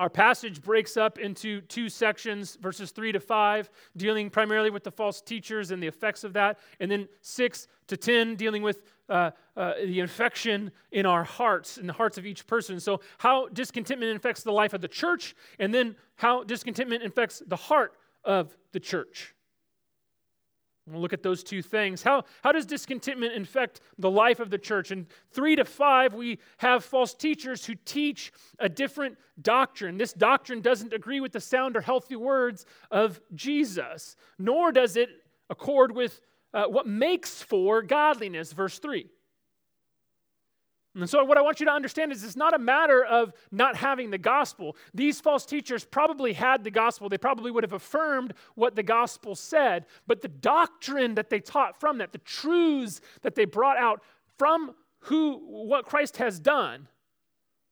Our 0.00 0.08
passage 0.08 0.62
breaks 0.62 0.96
up 0.96 1.18
into 1.18 1.60
two 1.60 1.90
sections, 1.90 2.56
verses 2.56 2.90
3 2.90 3.12
to 3.12 3.20
5, 3.20 3.68
dealing 3.98 4.30
primarily 4.30 4.70
with 4.70 4.82
the 4.82 4.90
false 4.90 5.20
teachers 5.20 5.72
and 5.72 5.82
the 5.82 5.86
effects 5.86 6.24
of 6.24 6.32
that, 6.32 6.58
and 6.80 6.90
then 6.90 7.06
6 7.20 7.68
to 7.88 7.98
10, 7.98 8.36
dealing 8.36 8.62
with 8.62 8.82
uh, 9.10 9.32
uh, 9.58 9.74
the 9.84 10.00
infection 10.00 10.72
in 10.90 11.04
our 11.04 11.22
hearts, 11.22 11.76
in 11.76 11.86
the 11.86 11.92
hearts 11.92 12.16
of 12.16 12.24
each 12.24 12.46
person. 12.46 12.80
So, 12.80 13.02
how 13.18 13.48
discontentment 13.48 14.10
infects 14.10 14.42
the 14.42 14.52
life 14.52 14.72
of 14.72 14.80
the 14.80 14.88
church, 14.88 15.36
and 15.58 15.74
then 15.74 15.96
how 16.14 16.44
discontentment 16.44 17.02
infects 17.02 17.42
the 17.46 17.56
heart 17.56 17.92
of 18.24 18.56
the 18.72 18.80
church. 18.80 19.34
We'll 20.90 21.00
look 21.00 21.12
at 21.12 21.22
those 21.22 21.42
two 21.42 21.62
things. 21.62 22.02
How, 22.02 22.24
how 22.42 22.52
does 22.52 22.66
discontentment 22.66 23.34
infect 23.34 23.80
the 23.98 24.10
life 24.10 24.40
of 24.40 24.50
the 24.50 24.58
church? 24.58 24.90
In 24.90 25.06
three 25.30 25.56
to 25.56 25.64
five, 25.64 26.14
we 26.14 26.38
have 26.58 26.84
false 26.84 27.14
teachers 27.14 27.64
who 27.64 27.74
teach 27.84 28.32
a 28.58 28.68
different 28.68 29.16
doctrine. 29.40 29.96
This 29.96 30.12
doctrine 30.12 30.60
doesn't 30.60 30.92
agree 30.92 31.20
with 31.20 31.32
the 31.32 31.40
sound 31.40 31.76
or 31.76 31.80
healthy 31.80 32.16
words 32.16 32.66
of 32.90 33.20
Jesus, 33.34 34.16
nor 34.38 34.72
does 34.72 34.96
it 34.96 35.08
accord 35.48 35.92
with 35.92 36.20
uh, 36.52 36.64
what 36.64 36.86
makes 36.86 37.42
for 37.42 37.82
godliness. 37.82 38.52
Verse 38.52 38.78
3. 38.78 39.08
And 40.94 41.08
so, 41.08 41.22
what 41.22 41.38
I 41.38 41.42
want 41.42 41.60
you 41.60 41.66
to 41.66 41.72
understand 41.72 42.10
is 42.10 42.24
it's 42.24 42.34
not 42.34 42.54
a 42.54 42.58
matter 42.58 43.04
of 43.04 43.32
not 43.52 43.76
having 43.76 44.10
the 44.10 44.18
gospel. 44.18 44.76
These 44.92 45.20
false 45.20 45.46
teachers 45.46 45.84
probably 45.84 46.32
had 46.32 46.64
the 46.64 46.70
gospel. 46.70 47.08
They 47.08 47.18
probably 47.18 47.52
would 47.52 47.62
have 47.62 47.72
affirmed 47.72 48.34
what 48.56 48.74
the 48.74 48.82
gospel 48.82 49.36
said. 49.36 49.86
But 50.08 50.20
the 50.20 50.28
doctrine 50.28 51.14
that 51.14 51.30
they 51.30 51.38
taught 51.38 51.78
from 51.78 51.98
that, 51.98 52.10
the 52.10 52.18
truths 52.18 53.00
that 53.22 53.36
they 53.36 53.44
brought 53.44 53.76
out 53.76 54.02
from 54.36 54.74
who, 55.04 55.38
what 55.46 55.86
Christ 55.86 56.16
has 56.16 56.40
done 56.40 56.88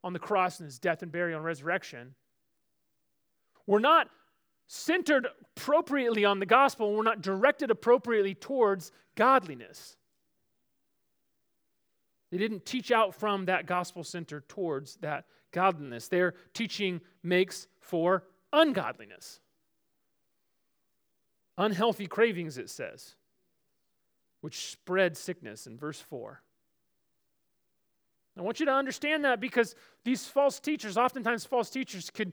on 0.04 0.12
the 0.12 0.20
cross 0.20 0.60
and 0.60 0.66
his 0.66 0.78
death 0.78 1.02
and 1.02 1.10
burial 1.10 1.38
and 1.38 1.44
resurrection, 1.44 2.14
were 3.66 3.80
not 3.80 4.08
centered 4.68 5.26
appropriately 5.56 6.24
on 6.24 6.38
the 6.38 6.46
gospel. 6.46 6.94
We're 6.94 7.02
not 7.02 7.20
directed 7.20 7.70
appropriately 7.72 8.34
towards 8.34 8.92
godliness. 9.16 9.97
They 12.30 12.38
didn't 12.38 12.66
teach 12.66 12.90
out 12.90 13.14
from 13.14 13.46
that 13.46 13.66
gospel 13.66 14.04
center 14.04 14.42
towards 14.48 14.96
that 14.96 15.24
godliness. 15.50 16.08
Their 16.08 16.34
teaching 16.52 17.00
makes 17.22 17.66
for 17.80 18.24
ungodliness. 18.52 19.40
Unhealthy 21.56 22.06
cravings, 22.06 22.58
it 22.58 22.70
says, 22.70 23.16
which 24.42 24.70
spread 24.70 25.16
sickness 25.16 25.66
in 25.66 25.76
verse 25.76 26.00
4. 26.00 26.42
I 28.38 28.42
want 28.42 28.60
you 28.60 28.66
to 28.66 28.72
understand 28.72 29.24
that 29.24 29.40
because 29.40 29.74
these 30.04 30.26
false 30.26 30.60
teachers, 30.60 30.96
oftentimes 30.96 31.44
false 31.44 31.70
teachers, 31.70 32.10
could 32.10 32.32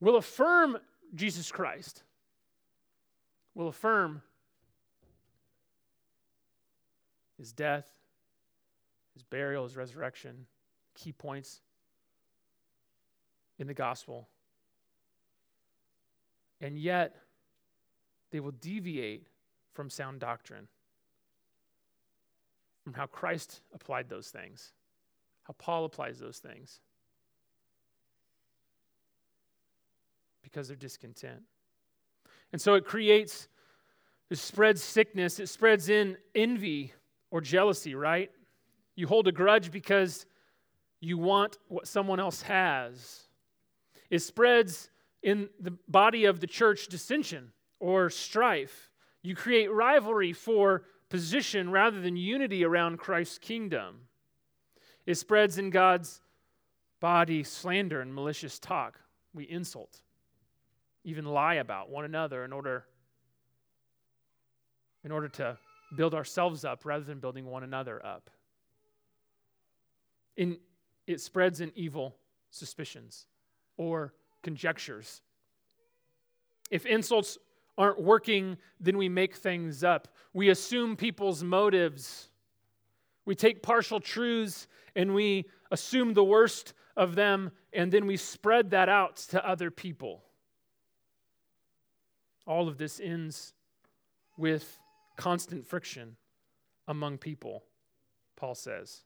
will 0.00 0.16
affirm 0.16 0.76
Jesus 1.14 1.50
Christ, 1.50 2.02
will 3.54 3.68
affirm 3.68 4.20
his 7.38 7.52
death, 7.52 7.90
his 9.14 9.22
burial, 9.22 9.64
his 9.64 9.76
resurrection, 9.76 10.46
key 10.94 11.12
points 11.12 11.60
in 13.58 13.66
the 13.66 13.74
gospel. 13.74 14.28
And 16.60 16.78
yet, 16.78 17.14
they 18.30 18.40
will 18.40 18.52
deviate 18.52 19.28
from 19.74 19.90
sound 19.90 20.20
doctrine, 20.20 20.68
from 22.82 22.94
how 22.94 23.06
Christ 23.06 23.60
applied 23.72 24.08
those 24.08 24.28
things, 24.28 24.72
how 25.44 25.54
Paul 25.58 25.84
applies 25.84 26.18
those 26.18 26.38
things, 26.38 26.80
because 30.42 30.68
they're 30.68 30.76
discontent. 30.76 31.42
And 32.52 32.60
so 32.60 32.74
it 32.74 32.84
creates, 32.84 33.48
it 34.30 34.38
spreads 34.38 34.82
sickness, 34.82 35.40
it 35.40 35.48
spreads 35.48 35.88
in 35.88 36.16
envy 36.34 36.92
or 37.30 37.40
jealousy, 37.40 37.94
right? 37.94 38.30
You 38.96 39.06
hold 39.06 39.28
a 39.28 39.32
grudge 39.32 39.70
because 39.70 40.26
you 41.00 41.18
want 41.18 41.58
what 41.68 41.86
someone 41.86 42.20
else 42.20 42.42
has. 42.42 43.28
It 44.10 44.20
spreads 44.20 44.90
in 45.22 45.48
the 45.60 45.72
body 45.88 46.24
of 46.26 46.40
the 46.40 46.46
church 46.46 46.88
dissension 46.88 47.52
or 47.80 48.10
strife. 48.10 48.90
You 49.22 49.34
create 49.34 49.72
rivalry 49.72 50.32
for 50.32 50.84
position 51.08 51.70
rather 51.70 52.00
than 52.00 52.16
unity 52.16 52.64
around 52.64 52.98
Christ's 52.98 53.38
kingdom. 53.38 54.00
It 55.06 55.16
spreads 55.16 55.58
in 55.58 55.70
God's 55.70 56.22
body 57.00 57.42
slander 57.42 58.00
and 58.00 58.14
malicious 58.14 58.58
talk. 58.58 59.00
We 59.34 59.44
insult, 59.44 60.02
even 61.04 61.24
lie 61.24 61.54
about 61.54 61.90
one 61.90 62.04
another 62.04 62.44
in 62.44 62.52
order 62.52 62.86
in 65.04 65.10
order 65.12 65.28
to 65.28 65.58
build 65.96 66.14
ourselves 66.14 66.64
up 66.64 66.86
rather 66.86 67.04
than 67.04 67.18
building 67.18 67.44
one 67.44 67.62
another 67.62 68.04
up 68.04 68.30
in, 70.36 70.58
it 71.06 71.20
spreads 71.20 71.60
in 71.60 71.72
evil 71.74 72.16
suspicions 72.50 73.26
or 73.76 74.14
conjectures. 74.42 75.22
If 76.70 76.86
insults 76.86 77.38
aren't 77.76 78.00
working, 78.00 78.56
then 78.80 78.96
we 78.96 79.08
make 79.08 79.34
things 79.36 79.82
up. 79.84 80.08
We 80.32 80.48
assume 80.50 80.96
people's 80.96 81.42
motives. 81.42 82.30
We 83.24 83.34
take 83.34 83.62
partial 83.62 84.00
truths 84.00 84.66
and 84.94 85.14
we 85.14 85.46
assume 85.70 86.14
the 86.14 86.24
worst 86.24 86.74
of 86.96 87.16
them, 87.16 87.50
and 87.72 87.90
then 87.90 88.06
we 88.06 88.16
spread 88.16 88.70
that 88.70 88.88
out 88.88 89.16
to 89.16 89.44
other 89.44 89.70
people. 89.70 90.22
All 92.46 92.68
of 92.68 92.78
this 92.78 93.00
ends 93.00 93.52
with 94.36 94.78
constant 95.16 95.66
friction 95.66 96.16
among 96.86 97.18
people, 97.18 97.64
Paul 98.36 98.54
says. 98.54 99.02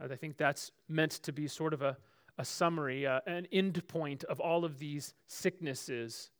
I 0.00 0.14
think 0.14 0.36
that's 0.36 0.70
meant 0.88 1.12
to 1.12 1.32
be 1.32 1.48
sort 1.48 1.74
of 1.74 1.82
a, 1.82 1.96
a 2.38 2.44
summary, 2.44 3.06
uh, 3.06 3.20
an 3.26 3.46
end 3.52 3.86
point 3.88 4.24
of 4.24 4.40
all 4.40 4.64
of 4.64 4.78
these 4.78 5.14
sicknesses. 5.26 6.30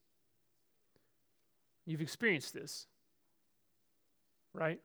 You've 1.85 2.01
experienced 2.01 2.55
this, 2.55 2.87
right? 4.53 4.81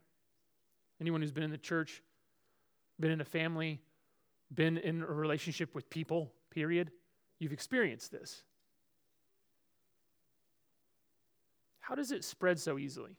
Anyone 0.99 1.21
who's 1.21 1.31
been 1.31 1.43
in 1.43 1.51
the 1.51 1.57
church, 1.57 2.01
been 2.99 3.11
in 3.11 3.21
a 3.21 3.25
family, 3.25 3.81
been 4.53 4.77
in 4.77 5.01
a 5.01 5.05
relationship 5.05 5.75
with 5.75 5.89
people, 5.89 6.31
period, 6.49 6.91
you've 7.39 7.53
experienced 7.53 8.11
this. 8.11 8.43
How 11.79 11.95
does 11.95 12.11
it 12.11 12.23
spread 12.23 12.59
so 12.59 12.77
easily? 12.79 13.17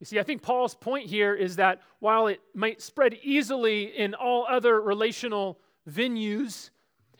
You 0.00 0.06
see, 0.06 0.18
I 0.20 0.22
think 0.22 0.42
Paul's 0.42 0.74
point 0.74 1.06
here 1.08 1.34
is 1.34 1.56
that 1.56 1.80
while 1.98 2.28
it 2.28 2.40
might 2.54 2.80
spread 2.80 3.14
easily 3.22 3.84
in 3.84 4.14
all 4.14 4.46
other 4.48 4.80
relational 4.80 5.58
venues, 5.88 6.70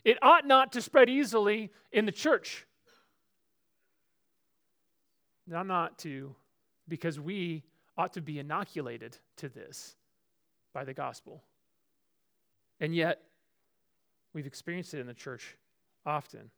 it 0.05 0.17
ought 0.23 0.47
not 0.47 0.73
to 0.73 0.83
spread 0.83 1.11
easily 1.11 1.71
in 1.91 2.07
the 2.07 2.13
church. 2.13 2.67
Not 5.47 5.99
to, 5.99 6.37
because 6.87 7.19
we 7.19 7.65
ought 7.97 8.13
to 8.13 8.21
be 8.21 8.39
inoculated 8.39 9.17
to 9.39 9.49
this 9.49 9.97
by 10.73 10.85
the 10.85 10.95
gospel. 10.95 11.43
And 12.81 12.95
yet, 12.95 13.23
we've 14.35 14.47
experienced 14.47 14.95
it 14.95 15.01
in 15.01 15.07
the 15.07 15.15
church 15.15 15.57
often 16.07 16.51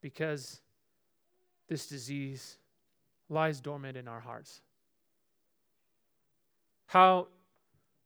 because 0.00 0.60
this 1.68 1.86
disease 1.86 2.58
lies 3.28 3.60
dormant 3.60 3.96
in 3.96 4.08
our 4.08 4.18
hearts. 4.18 4.60
How 6.90 7.28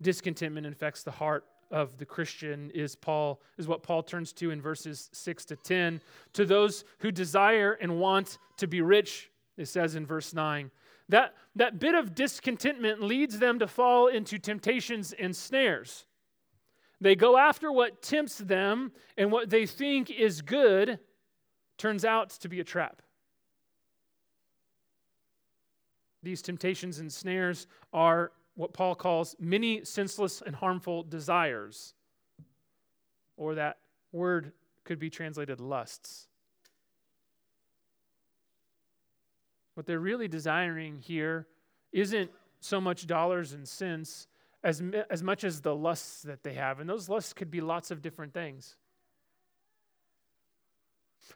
discontentment 0.03 0.67
infects 0.67 1.05
the 1.05 1.11
heart 1.11 1.47
of 1.71 1.97
the 1.97 2.05
Christian 2.05 2.71
is 2.75 2.95
Paul 2.95 3.41
is 3.57 3.67
what 3.67 3.83
Paul 3.83 4.03
turns 4.03 4.31
to 4.35 4.51
in 4.51 4.61
verses 4.61 5.09
6 5.15 5.47
to 5.47 5.57
10 5.57 6.03
to 6.35 6.45
those 6.45 6.85
who 6.99 7.11
desire 7.11 7.79
and 7.81 7.99
want 7.99 8.37
to 8.59 8.67
be 8.67 8.83
rich 8.83 9.31
it 9.57 9.69
says 9.69 9.95
in 9.95 10.05
verse 10.05 10.35
9 10.35 10.71
that 11.09 11.33
that 11.57 11.79
bit 11.79 11.95
of 11.95 12.15
discontentment 12.15 13.03
leads 13.03 13.39
them 13.39 13.59
to 13.59 13.67
fall 13.67 14.09
into 14.09 14.39
temptations 14.39 15.15
and 15.15 15.35
snares. 15.35 16.05
They 17.01 17.17
go 17.17 17.39
after 17.39 17.73
what 17.73 18.03
tempts 18.03 18.37
them 18.37 18.93
and 19.17 19.33
what 19.33 19.49
they 19.49 19.65
think 19.65 20.11
is 20.11 20.43
good 20.43 20.99
turns 21.79 22.05
out 22.05 22.29
to 22.29 22.51
be 22.51 22.61
a 22.61 22.65
trap. 22.65 23.01
These 26.23 26.43
temptations 26.43 26.99
and 26.99 27.11
snares 27.11 27.67
are 27.91 28.33
what 28.55 28.73
Paul 28.73 28.95
calls 28.95 29.35
many 29.41 29.85
senseless 29.85 30.43
and 30.45 30.55
harmful 30.55 31.03
desires, 31.03 31.95
or 33.37 33.57
that 33.57 33.79
word 34.13 34.53
could 34.85 34.99
be 34.99 35.11
translated 35.11 35.61
lusts. 35.61 36.29
What 39.75 39.87
they're 39.87 39.99
really 39.99 40.29
desiring 40.29 41.01
here 41.01 41.47
isn't 41.93 42.31
so 42.61 42.81
much 42.81 43.07
dollars 43.07 43.53
and 43.53 43.67
cents 43.67 44.29
as, 44.63 44.83
as 45.11 45.23
much 45.23 45.45
as 45.45 45.61
the 45.61 45.75
lusts 45.75 46.23
that 46.23 46.43
they 46.43 46.55
have. 46.55 46.81
And 46.81 46.89
those 46.89 47.09
lusts 47.09 47.33
could 47.33 47.51
be 47.51 47.61
lots 47.61 47.91
of 47.91 48.01
different 48.01 48.33
things. 48.33 48.77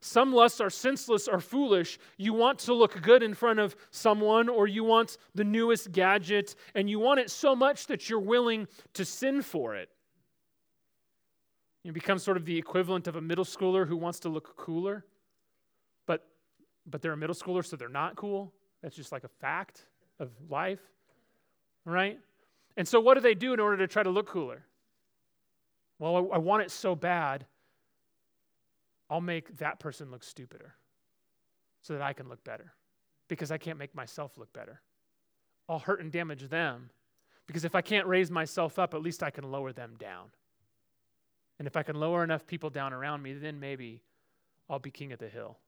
Some 0.01 0.33
lusts 0.33 0.61
are 0.61 0.71
senseless 0.71 1.29
or 1.29 1.41
foolish. 1.41 1.99
You 2.17 2.33
want 2.33 2.59
to 2.61 2.75
look 2.75 3.01
good 3.03 3.23
in 3.23 3.35
front 3.35 3.59
of 3.59 3.77
someone, 3.91 4.49
or 4.49 4.67
you 4.67 4.85
want 4.85 5.19
the 5.35 5.45
newest 5.45 5.93
gadget, 5.93 6.55
and 6.75 6.89
you 6.89 6.99
want 6.99 7.21
it 7.21 7.31
so 7.31 7.57
much 7.57 7.87
that 7.87 8.09
you're 8.09 8.21
willing 8.21 8.69
to 8.95 9.05
sin 9.05 9.43
for 9.43 9.75
it. 9.75 9.89
You 11.83 11.93
become 11.93 12.19
sort 12.19 12.37
of 12.37 12.45
the 12.45 12.57
equivalent 12.57 13.07
of 13.07 13.17
a 13.17 13.21
middle 13.21 13.45
schooler 13.45 13.87
who 13.87 13.97
wants 13.97 14.21
to 14.21 14.29
look 14.29 14.57
cooler, 14.57 15.05
but, 16.07 16.27
but 16.87 17.01
they're 17.01 17.13
a 17.13 17.17
middle 17.17 17.35
schooler, 17.35 17.65
so 17.65 17.77
they're 17.77 17.89
not 17.89 18.17
cool. 18.17 18.53
That's 18.83 18.95
just 18.95 19.11
like 19.11 19.25
a 19.25 19.29
fact 19.29 19.87
of 20.21 20.31
life, 20.49 20.81
right? 21.85 22.19
And 22.77 22.87
so, 22.87 23.01
what 23.01 23.15
do 23.15 23.21
they 23.21 23.35
do 23.35 23.53
in 23.53 23.61
order 23.61 23.77
to 23.79 23.87
try 23.87 24.03
to 24.03 24.11
look 24.11 24.27
cooler? 24.27 24.65
Well, 25.99 26.17
I, 26.17 26.37
I 26.37 26.39
want 26.39 26.63
it 26.63 26.71
so 26.71 26.95
bad 26.95 27.47
I'll 29.11 29.21
make 29.21 29.59
that 29.59 29.79
person 29.79 30.11
look 30.11 30.23
stupider 30.23 30.75
so 31.83 31.95
that 31.95 32.03
I 32.03 32.13
can 32.13 32.29
look 32.29 32.45
better 32.45 32.75
because 33.29 33.51
I 33.51 33.59
can't 33.59 33.79
make 33.79 33.95
myself 33.95 34.37
look 34.37 34.53
better. 34.53 34.81
I'll 35.69 35.79
hurt 35.79 36.01
and 36.01 36.11
damage 36.11 36.49
them 36.49 36.91
because 37.47 37.65
if 37.65 37.75
I 37.75 37.81
can't 37.81 38.07
raise 38.07 38.31
myself 38.31 38.79
up, 38.79 38.95
at 38.95 39.03
least 39.03 39.23
I 39.23 39.31
can 39.31 39.51
lower 39.51 39.73
them 39.73 39.95
down. 39.99 40.31
And 41.59 41.67
if 41.67 41.77
I 41.77 41.83
can 41.83 41.97
lower 41.97 42.23
enough 42.23 42.47
people 42.47 42.71
down 42.71 42.93
around 42.93 43.23
me, 43.23 43.35
then 43.35 43.59
maybe 43.59 44.03
I'll 44.69 44.79
be 44.79 44.91
king 44.91 45.13
of 45.13 45.19
the 45.19 45.29
hill. 45.29 45.59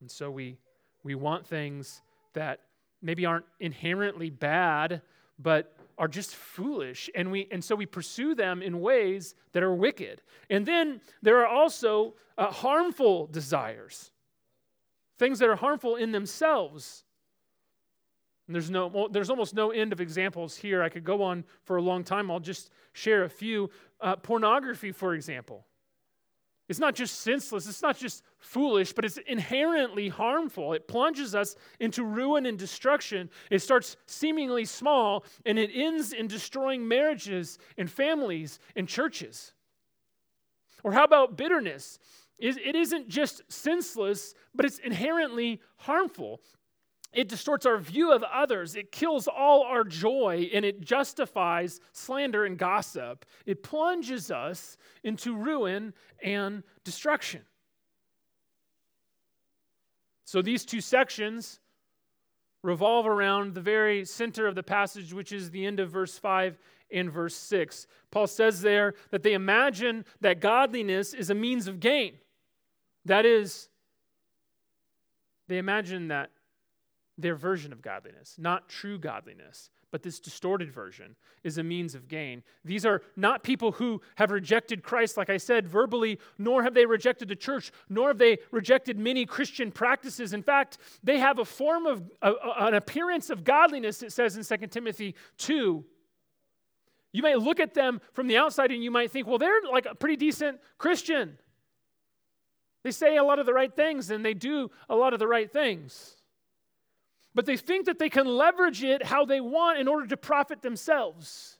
And 0.00 0.10
so 0.10 0.30
we, 0.30 0.58
we 1.02 1.14
want 1.14 1.46
things 1.46 2.02
that 2.32 2.60
maybe 3.00 3.26
aren't 3.26 3.44
inherently 3.60 4.30
bad, 4.30 5.02
but 5.38 5.73
are 5.98 6.08
just 6.08 6.34
foolish 6.34 7.08
and 7.14 7.30
we 7.30 7.48
and 7.50 7.62
so 7.62 7.74
we 7.74 7.86
pursue 7.86 8.34
them 8.34 8.62
in 8.62 8.80
ways 8.80 9.34
that 9.52 9.62
are 9.62 9.74
wicked. 9.74 10.22
And 10.50 10.66
then 10.66 11.00
there 11.22 11.40
are 11.40 11.46
also 11.46 12.14
uh, 12.36 12.50
harmful 12.50 13.26
desires 13.26 14.10
things 15.18 15.38
that 15.38 15.48
are 15.48 15.56
harmful 15.56 15.96
in 15.96 16.12
themselves. 16.12 17.04
And 18.46 18.54
there's 18.54 18.70
no 18.70 19.08
there's 19.10 19.30
almost 19.30 19.54
no 19.54 19.70
end 19.70 19.92
of 19.92 20.00
examples 20.00 20.56
here. 20.56 20.82
I 20.82 20.88
could 20.88 21.04
go 21.04 21.22
on 21.22 21.44
for 21.64 21.76
a 21.76 21.82
long 21.82 22.04
time. 22.04 22.30
I'll 22.30 22.40
just 22.40 22.70
share 22.92 23.24
a 23.24 23.30
few. 23.30 23.70
Uh, 24.00 24.16
pornography 24.16 24.92
for 24.92 25.14
example 25.14 25.64
it's 26.68 26.78
not 26.78 26.94
just 26.94 27.20
senseless, 27.20 27.68
it's 27.68 27.82
not 27.82 27.98
just 27.98 28.22
foolish, 28.38 28.92
but 28.94 29.04
it's 29.04 29.18
inherently 29.26 30.08
harmful. 30.08 30.72
It 30.72 30.88
plunges 30.88 31.34
us 31.34 31.56
into 31.78 32.04
ruin 32.04 32.46
and 32.46 32.58
destruction. 32.58 33.28
It 33.50 33.60
starts 33.60 33.96
seemingly 34.06 34.64
small 34.64 35.24
and 35.44 35.58
it 35.58 35.70
ends 35.74 36.12
in 36.12 36.26
destroying 36.26 36.88
marriages 36.88 37.58
and 37.76 37.90
families 37.90 38.58
and 38.76 38.88
churches. 38.88 39.52
Or 40.82 40.92
how 40.92 41.04
about 41.04 41.36
bitterness? 41.36 41.98
It 42.38 42.74
isn't 42.74 43.08
just 43.08 43.42
senseless, 43.48 44.34
but 44.54 44.66
it's 44.66 44.78
inherently 44.78 45.60
harmful. 45.76 46.40
It 47.14 47.28
distorts 47.28 47.64
our 47.64 47.78
view 47.78 48.12
of 48.12 48.24
others. 48.24 48.74
It 48.74 48.90
kills 48.90 49.28
all 49.28 49.62
our 49.62 49.84
joy 49.84 50.50
and 50.52 50.64
it 50.64 50.80
justifies 50.80 51.80
slander 51.92 52.44
and 52.44 52.58
gossip. 52.58 53.24
It 53.46 53.62
plunges 53.62 54.32
us 54.32 54.76
into 55.04 55.36
ruin 55.36 55.94
and 56.22 56.64
destruction. 56.84 57.42
So 60.24 60.42
these 60.42 60.64
two 60.64 60.80
sections 60.80 61.60
revolve 62.64 63.06
around 63.06 63.54
the 63.54 63.60
very 63.60 64.04
center 64.04 64.48
of 64.48 64.56
the 64.56 64.62
passage, 64.62 65.12
which 65.12 65.30
is 65.30 65.50
the 65.50 65.64
end 65.64 65.78
of 65.78 65.90
verse 65.90 66.18
5 66.18 66.58
and 66.90 67.12
verse 67.12 67.36
6. 67.36 67.86
Paul 68.10 68.26
says 68.26 68.60
there 68.60 68.94
that 69.10 69.22
they 69.22 69.34
imagine 69.34 70.04
that 70.20 70.40
godliness 70.40 71.14
is 71.14 71.30
a 71.30 71.34
means 71.34 71.68
of 71.68 71.78
gain. 71.78 72.14
That 73.04 73.26
is, 73.26 73.68
they 75.46 75.58
imagine 75.58 76.08
that 76.08 76.30
their 77.16 77.36
version 77.36 77.72
of 77.72 77.82
godliness, 77.82 78.36
not 78.38 78.68
true 78.68 78.98
godliness, 78.98 79.70
but 79.94 80.02
this 80.02 80.18
distorted 80.18 80.72
version 80.72 81.14
is 81.44 81.58
a 81.58 81.62
means 81.62 81.94
of 81.94 82.08
gain. 82.08 82.42
These 82.64 82.84
are 82.84 83.02
not 83.14 83.44
people 83.44 83.70
who 83.70 84.00
have 84.16 84.32
rejected 84.32 84.82
Christ, 84.82 85.16
like 85.16 85.30
I 85.30 85.36
said, 85.36 85.68
verbally, 85.68 86.18
nor 86.36 86.64
have 86.64 86.74
they 86.74 86.84
rejected 86.84 87.28
the 87.28 87.36
church, 87.36 87.70
nor 87.88 88.08
have 88.08 88.18
they 88.18 88.38
rejected 88.50 88.98
many 88.98 89.24
Christian 89.24 89.70
practices. 89.70 90.32
In 90.32 90.42
fact, 90.42 90.78
they 91.04 91.20
have 91.20 91.38
a 91.38 91.44
form 91.44 91.86
of 91.86 92.02
a, 92.22 92.32
an 92.58 92.74
appearance 92.74 93.30
of 93.30 93.44
godliness, 93.44 94.02
it 94.02 94.10
says 94.10 94.36
in 94.36 94.58
2 94.58 94.66
Timothy 94.66 95.14
2. 95.38 95.84
You 97.12 97.22
might 97.22 97.38
look 97.38 97.60
at 97.60 97.74
them 97.74 98.00
from 98.12 98.26
the 98.26 98.36
outside 98.36 98.72
and 98.72 98.82
you 98.82 98.90
might 98.90 99.12
think, 99.12 99.28
well, 99.28 99.38
they're 99.38 99.62
like 99.70 99.86
a 99.86 99.94
pretty 99.94 100.16
decent 100.16 100.58
Christian. 100.76 101.38
They 102.82 102.90
say 102.90 103.16
a 103.16 103.22
lot 103.22 103.38
of 103.38 103.46
the 103.46 103.54
right 103.54 103.72
things 103.72 104.10
and 104.10 104.24
they 104.24 104.34
do 104.34 104.72
a 104.88 104.96
lot 104.96 105.12
of 105.12 105.20
the 105.20 105.28
right 105.28 105.50
things 105.52 106.16
but 107.34 107.46
they 107.46 107.56
think 107.56 107.86
that 107.86 107.98
they 107.98 108.08
can 108.08 108.26
leverage 108.26 108.84
it 108.84 109.04
how 109.04 109.24
they 109.24 109.40
want 109.40 109.78
in 109.78 109.88
order 109.88 110.06
to 110.06 110.16
profit 110.16 110.62
themselves. 110.62 111.58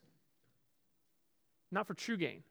Not 1.71 1.87
for 1.87 1.95
true 1.95 2.17
gain. 2.17 2.45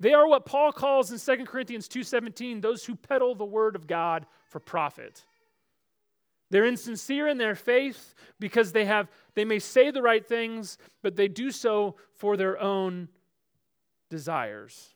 They 0.00 0.12
are 0.12 0.28
what 0.28 0.44
Paul 0.44 0.72
calls 0.72 1.10
in 1.10 1.18
2 1.18 1.46
Corinthians 1.46 1.88
2:17 1.88 2.60
those 2.60 2.84
who 2.84 2.94
peddle 2.94 3.34
the 3.34 3.44
word 3.44 3.74
of 3.74 3.86
God 3.86 4.26
for 4.44 4.60
profit. 4.60 5.24
They're 6.50 6.64
insincere 6.64 7.28
in 7.28 7.38
their 7.38 7.54
faith 7.54 8.14
because 8.38 8.72
they 8.72 8.84
have 8.84 9.10
they 9.34 9.44
may 9.44 9.58
say 9.58 9.90
the 9.90 10.02
right 10.02 10.24
things, 10.24 10.78
but 11.02 11.16
they 11.16 11.28
do 11.28 11.50
so 11.50 11.96
for 12.12 12.36
their 12.36 12.60
own 12.60 13.08
desires. 14.08 14.94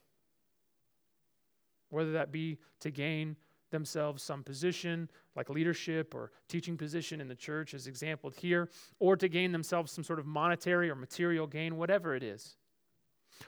Whether 1.91 2.13
that 2.13 2.33
be 2.33 2.59
to 2.81 2.91
gain 2.91 3.37
themselves 3.73 4.23
some 4.23 4.45
position, 4.45 5.11
like 5.35 5.51
leadership 5.51 6.15
or 6.15 6.31
teaching 6.49 6.77
position 6.77 7.21
in 7.21 7.27
the 7.27 7.35
church, 7.35 7.75
as 7.75 7.89
exampled 7.89 8.37
here, 8.37 8.71
or 9.01 9.17
to 9.17 9.29
gain 9.29 9.51
themselves 9.51 9.91
some 9.91 10.05
sort 10.05 10.21
of 10.21 10.27
monetary 10.27 10.89
or 10.89 10.95
material 10.95 11.49
gain, 11.49 11.77
whatever 11.77 12.15
it 12.15 12.23
is. 12.23 12.57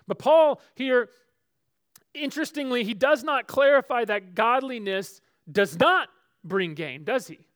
But 0.08 0.18
Paul 0.18 0.60
here, 0.74 1.10
interestingly, 2.12 2.82
he 2.82 2.94
does 2.94 3.22
not 3.22 3.46
clarify 3.46 4.04
that 4.06 4.34
godliness 4.34 5.20
does 5.50 5.78
not 5.78 6.08
bring 6.42 6.74
gain, 6.74 7.04
does 7.04 7.28
he? 7.28 7.46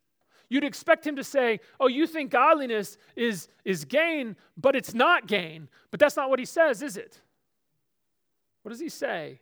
You'd 0.51 0.65
expect 0.65 1.07
him 1.07 1.17
to 1.17 1.25
say, 1.25 1.61
Oh, 1.79 1.89
you 1.89 2.07
think 2.07 2.31
godliness 2.31 2.97
is, 3.17 3.49
is 3.65 3.85
gain, 3.85 4.37
but 4.57 4.75
it's 4.75 4.95
not 4.95 5.27
gain. 5.27 5.69
But 5.91 6.01
that's 6.01 6.17
not 6.17 6.31
what 6.31 6.39
he 6.39 6.45
says, 6.45 6.83
is 6.83 6.97
it? 6.97 7.21
What 8.63 8.71
does 8.71 8.81
he 8.81 8.89
say? 8.89 9.41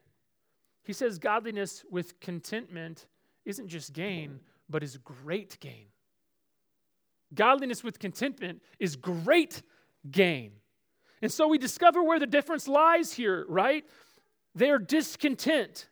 He 0.82 0.92
says, 0.92 1.18
Godliness 1.18 1.84
with 1.90 2.18
contentment 2.20 3.06
isn't 3.46 3.68
just 3.68 3.92
gain, 3.92 4.40
but 4.68 4.82
is 4.82 4.98
great 4.98 5.58
gain. 5.60 5.86
Godliness 7.32 7.82
with 7.82 7.98
contentment 7.98 8.62
is 8.78 8.96
great 8.96 9.62
gain. 10.10 10.52
And 11.22 11.32
so 11.32 11.48
we 11.48 11.58
discover 11.58 12.02
where 12.02 12.18
the 12.20 12.26
difference 12.26 12.68
lies 12.68 13.12
here, 13.12 13.46
right? 13.48 13.84
They're 14.54 14.78
discontent. 14.78 15.88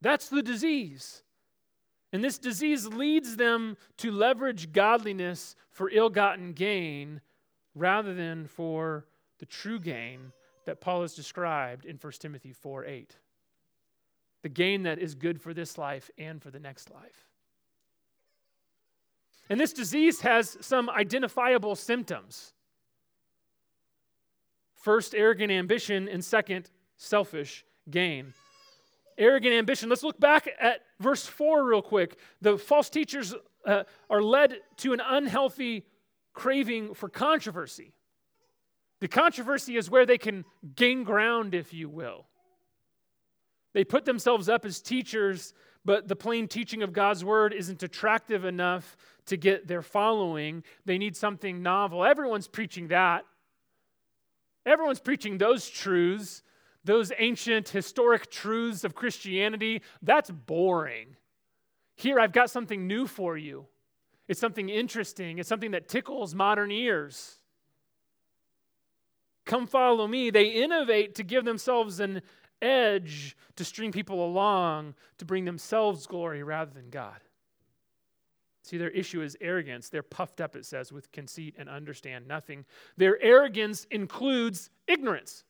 That's 0.00 0.28
the 0.28 0.42
disease. 0.42 1.22
And 2.12 2.24
this 2.24 2.38
disease 2.38 2.86
leads 2.86 3.36
them 3.36 3.76
to 3.98 4.10
leverage 4.10 4.72
godliness 4.72 5.54
for 5.70 5.90
ill 5.90 6.08
gotten 6.08 6.52
gain 6.52 7.20
rather 7.74 8.14
than 8.14 8.46
for 8.46 9.06
the 9.38 9.46
true 9.46 9.78
gain 9.78 10.32
that 10.64 10.80
Paul 10.80 11.02
has 11.02 11.14
described 11.14 11.84
in 11.84 11.96
1 11.96 12.12
Timothy 12.18 12.52
4 12.52 12.86
8. 12.86 13.16
The 14.42 14.48
gain 14.48 14.84
that 14.84 14.98
is 14.98 15.14
good 15.14 15.40
for 15.40 15.52
this 15.52 15.78
life 15.78 16.10
and 16.16 16.42
for 16.42 16.50
the 16.50 16.60
next 16.60 16.90
life. 16.90 17.28
And 19.50 19.58
this 19.58 19.72
disease 19.72 20.20
has 20.20 20.58
some 20.60 20.90
identifiable 20.90 21.74
symptoms. 21.74 22.52
First, 24.74 25.14
arrogant 25.14 25.50
ambition, 25.50 26.08
and 26.08 26.24
second, 26.24 26.70
selfish 26.96 27.64
gain. 27.90 28.34
Arrogant 29.16 29.54
ambition. 29.54 29.88
Let's 29.88 30.04
look 30.04 30.20
back 30.20 30.48
at 30.60 30.82
verse 31.00 31.26
4 31.26 31.64
real 31.64 31.82
quick. 31.82 32.18
The 32.40 32.56
false 32.56 32.88
teachers 32.88 33.34
uh, 33.66 33.82
are 34.08 34.22
led 34.22 34.58
to 34.78 34.92
an 34.92 35.00
unhealthy 35.04 35.84
craving 36.32 36.94
for 36.94 37.08
controversy. 37.08 37.94
The 39.00 39.08
controversy 39.08 39.76
is 39.76 39.90
where 39.90 40.06
they 40.06 40.18
can 40.18 40.44
gain 40.76 41.04
ground, 41.04 41.54
if 41.54 41.72
you 41.72 41.88
will. 41.88 42.26
They 43.74 43.84
put 43.84 44.04
themselves 44.04 44.48
up 44.48 44.64
as 44.64 44.80
teachers, 44.80 45.54
but 45.84 46.08
the 46.08 46.16
plain 46.16 46.48
teaching 46.48 46.82
of 46.82 46.92
God's 46.92 47.24
word 47.24 47.52
isn't 47.52 47.82
attractive 47.82 48.44
enough 48.44 48.96
to 49.26 49.36
get 49.36 49.66
their 49.66 49.82
following. 49.82 50.64
They 50.84 50.98
need 50.98 51.16
something 51.16 51.62
novel. 51.62 52.04
Everyone's 52.04 52.48
preaching 52.48 52.88
that. 52.88 53.24
Everyone's 54.66 55.00
preaching 55.00 55.38
those 55.38 55.68
truths, 55.68 56.42
those 56.84 57.12
ancient 57.18 57.68
historic 57.68 58.30
truths 58.30 58.84
of 58.84 58.94
Christianity. 58.94 59.82
That's 60.02 60.30
boring. 60.30 61.16
Here, 61.96 62.20
I've 62.20 62.32
got 62.32 62.50
something 62.50 62.86
new 62.86 63.06
for 63.06 63.36
you. 63.36 63.66
It's 64.28 64.40
something 64.40 64.68
interesting, 64.68 65.38
it's 65.38 65.48
something 65.48 65.70
that 65.70 65.88
tickles 65.88 66.34
modern 66.34 66.70
ears. 66.70 67.38
Come 69.46 69.66
follow 69.66 70.06
me. 70.06 70.28
They 70.28 70.48
innovate 70.48 71.14
to 71.14 71.22
give 71.22 71.46
themselves 71.46 72.00
an 72.00 72.20
edge 72.62 73.36
to 73.56 73.64
string 73.64 73.92
people 73.92 74.24
along 74.24 74.94
to 75.18 75.24
bring 75.24 75.44
themselves 75.44 76.06
glory 76.06 76.42
rather 76.42 76.72
than 76.72 76.90
God. 76.90 77.20
See, 78.62 78.76
their 78.76 78.90
issue 78.90 79.22
is 79.22 79.36
arrogance. 79.40 79.88
They're 79.88 80.02
puffed 80.02 80.40
up, 80.40 80.54
it 80.54 80.66
says, 80.66 80.92
with 80.92 81.10
conceit 81.10 81.54
and 81.58 81.68
understand 81.68 82.28
nothing. 82.28 82.66
Their 82.98 83.18
arrogance 83.22 83.86
includes 83.90 84.68
ignorance. 84.86 85.44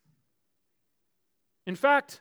In 1.67 1.75
fact, 1.75 2.21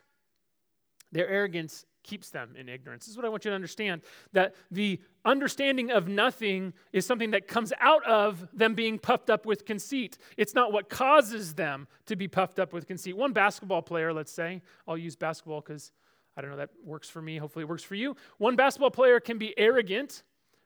their 1.12 1.28
arrogance 1.28 1.86
keeps 2.02 2.30
them 2.30 2.54
in 2.58 2.68
ignorance. 2.68 3.04
This 3.04 3.12
is 3.12 3.16
what 3.16 3.26
I 3.26 3.28
want 3.28 3.44
you 3.44 3.50
to 3.50 3.54
understand 3.54 4.02
that 4.32 4.54
the 4.70 5.00
understanding 5.24 5.90
of 5.90 6.08
nothing 6.08 6.72
is 6.92 7.04
something 7.04 7.32
that 7.32 7.48
comes 7.48 7.72
out 7.80 8.04
of 8.06 8.48
them 8.52 8.74
being 8.74 8.98
puffed 8.98 9.30
up 9.30 9.46
with 9.46 9.64
conceit. 9.66 10.18
It's 10.36 10.54
not 10.54 10.72
what 10.72 10.88
causes 10.88 11.54
them 11.54 11.86
to 12.06 12.16
be 12.16 12.28
puffed 12.28 12.58
up 12.58 12.72
with 12.72 12.86
conceit. 12.86 13.16
One 13.16 13.32
basketball 13.32 13.82
player, 13.82 14.12
let's 14.12 14.32
say, 14.32 14.62
I'll 14.86 14.98
use 14.98 15.16
basketball 15.16 15.60
because 15.60 15.92
I 16.36 16.40
don't 16.40 16.52
know, 16.52 16.58
that 16.58 16.70
works 16.84 17.08
for 17.10 17.20
me. 17.20 17.36
Hopefully, 17.36 17.64
it 17.64 17.68
works 17.68 17.82
for 17.82 17.96
you. 17.96 18.16
One 18.38 18.54
basketball 18.54 18.92
player 18.92 19.18
can 19.18 19.38
be 19.38 19.58
arrogant 19.58 20.22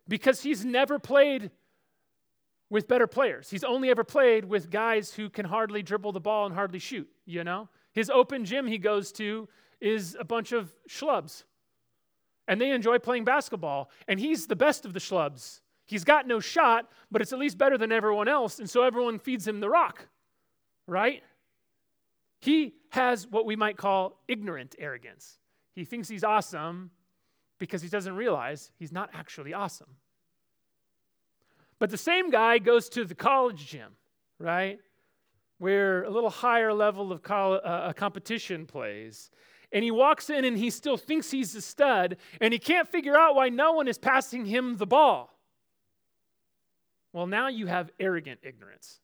because 0.07 0.42
he's 0.42 0.66
never 0.66 0.99
played 0.99 1.51
with 2.68 2.88
better 2.88 3.07
players. 3.07 3.51
He's 3.51 3.64
only 3.64 3.90
ever 3.90 4.05
played 4.05 4.45
with 4.45 4.71
guys 4.71 5.12
who 5.12 5.31
can 5.31 5.47
hardly 5.47 5.83
dribble 5.83 6.12
the 6.12 6.21
ball 6.21 6.47
and 6.47 6.55
hardly 6.55 6.79
shoot, 6.79 7.09
you 7.25 7.42
know? 7.45 7.68
His 7.92 8.11
open 8.11 8.45
gym 8.45 8.66
he 8.66 8.79
goes 8.79 9.12
to 9.12 9.49
is 9.83 10.16
a 10.18 10.25
bunch 10.25 10.53
of 10.53 10.73
schlubs. 10.88 11.45
And 12.49 12.61
they 12.61 12.71
enjoy 12.71 12.99
playing 12.99 13.25
basketball, 13.25 13.90
and 14.09 14.18
he's 14.18 14.47
the 14.47 14.57
best 14.57 14.85
of 14.85 14.92
the 14.92 14.99
schlubs. 14.99 15.61
He's 15.85 16.05
got 16.05 16.27
no 16.27 16.40
shot, 16.40 16.90
but 17.11 17.21
it's 17.21 17.33
at 17.33 17.38
least 17.38 17.59
better 17.59 17.77
than 17.77 17.92
everyone 17.92 18.29
else, 18.29 18.59
and 18.59 18.71
so 18.71 18.83
everyone 18.83 19.18
feeds 19.18 19.47
him 19.47 19.61
the 19.61 19.68
rock, 19.68 20.09
right? 20.87 21.23
He 22.40 22.75
has 22.90 23.27
what 23.27 23.45
we 23.47 23.57
might 23.57 23.77
call 23.77 24.23
ignorant 24.27 24.75
arrogance. 24.79 25.38
He 25.75 25.85
thinks 25.85 26.09
he's 26.09 26.25
awesome, 26.25 26.90
because 27.62 27.81
he 27.81 27.88
doesn't 27.88 28.16
realize 28.16 28.73
he's 28.81 28.90
not 28.90 29.09
actually 29.14 29.55
awesome. 29.55 29.87
But 31.79 31.90
the 31.90 31.97
same 31.97 32.29
guy 32.29 32.59
goes 32.59 32.88
to 32.88 33.05
the 33.05 33.14
college 33.14 33.66
gym, 33.66 33.92
right? 34.40 34.81
Where 35.59 36.03
a 36.03 36.11
little 36.11 36.29
higher 36.29 36.75
level 36.75 37.12
of 37.12 37.21
uh, 37.31 37.61
a 37.62 37.95
competition 37.95 38.66
plays. 38.66 39.31
And 39.73 39.83
he 39.83 39.91
walks 39.91 40.29
in 40.29 40.45
and 40.45 40.59
he 40.59 40.71
still 40.71 40.97
thinks 40.97 41.31
he's 41.31 41.55
a 41.55 41.63
stud, 41.63 42.17
and 42.41 42.53
he 42.53 42.59
can't 42.59 42.89
figure 42.89 43.17
out 43.17 43.35
why 43.35 43.49
no 43.49 43.73
one 43.73 43.89
is 43.89 43.99
passing 43.99 44.45
him 44.45 44.77
the 44.77 44.87
ball. 44.87 45.31
Well, 47.13 47.27
now 47.27 47.49
you 47.49 47.67
have 47.67 47.91
arrogant 48.01 48.41
ignorance. 48.43 49.01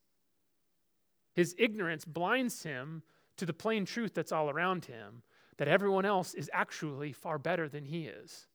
His 1.35 1.55
ignorance 1.59 2.05
blinds 2.05 2.63
him 2.63 3.03
to 3.37 3.47
the 3.47 3.53
plain 3.53 3.85
truth 3.85 4.15
that's 4.15 4.33
all 4.33 4.51
around 4.51 4.87
him 4.87 5.23
that 5.59 5.69
everyone 5.69 6.05
else 6.05 6.35
is 6.35 6.51
actually 6.53 7.13
far 7.13 7.39
better 7.39 7.69
than 7.69 7.85
he 7.85 8.07
is. 8.07 8.47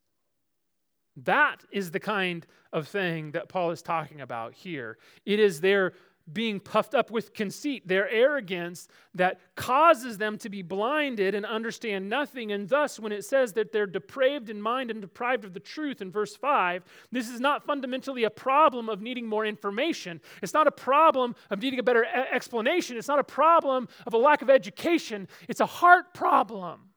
That 1.15 1.63
is 1.71 1.91
the 1.91 1.99
kind 1.99 2.45
of 2.71 2.87
thing 2.87 3.31
that 3.31 3.49
Paul 3.49 3.71
is 3.71 3.81
talking 3.81 4.21
about 4.21 4.53
here. 4.53 4.97
It 5.25 5.39
is 5.39 5.61
their 5.61 5.93
being 6.31 6.59
puffed 6.59 6.95
up 6.95 7.11
with 7.11 7.33
conceit, 7.33 7.85
their 7.85 8.09
arrogance 8.09 8.87
that 9.13 9.39
causes 9.55 10.17
them 10.17 10.37
to 10.37 10.49
be 10.49 10.61
blinded 10.61 11.35
and 11.35 11.45
understand 11.45 12.09
nothing. 12.09 12.53
And 12.53 12.69
thus, 12.69 12.97
when 12.97 13.11
it 13.11 13.25
says 13.25 13.53
that 13.53 13.73
they're 13.73 13.85
depraved 13.85 14.49
in 14.49 14.61
mind 14.61 14.89
and 14.89 15.01
deprived 15.01 15.43
of 15.43 15.53
the 15.53 15.59
truth 15.59 16.01
in 16.01 16.11
verse 16.11 16.35
5, 16.35 16.83
this 17.11 17.29
is 17.29 17.41
not 17.41 17.65
fundamentally 17.65 18.23
a 18.23 18.29
problem 18.29 18.87
of 18.87 19.01
needing 19.01 19.27
more 19.27 19.45
information. 19.45 20.21
It's 20.41 20.53
not 20.53 20.65
a 20.65 20.71
problem 20.71 21.35
of 21.49 21.61
needing 21.61 21.79
a 21.79 21.83
better 21.83 22.05
explanation. 22.05 22.95
It's 22.95 23.09
not 23.09 23.19
a 23.19 23.23
problem 23.23 23.89
of 24.05 24.13
a 24.13 24.17
lack 24.17 24.41
of 24.41 24.49
education. 24.49 25.27
It's 25.49 25.59
a 25.59 25.65
heart 25.65 26.13
problem. 26.13 26.89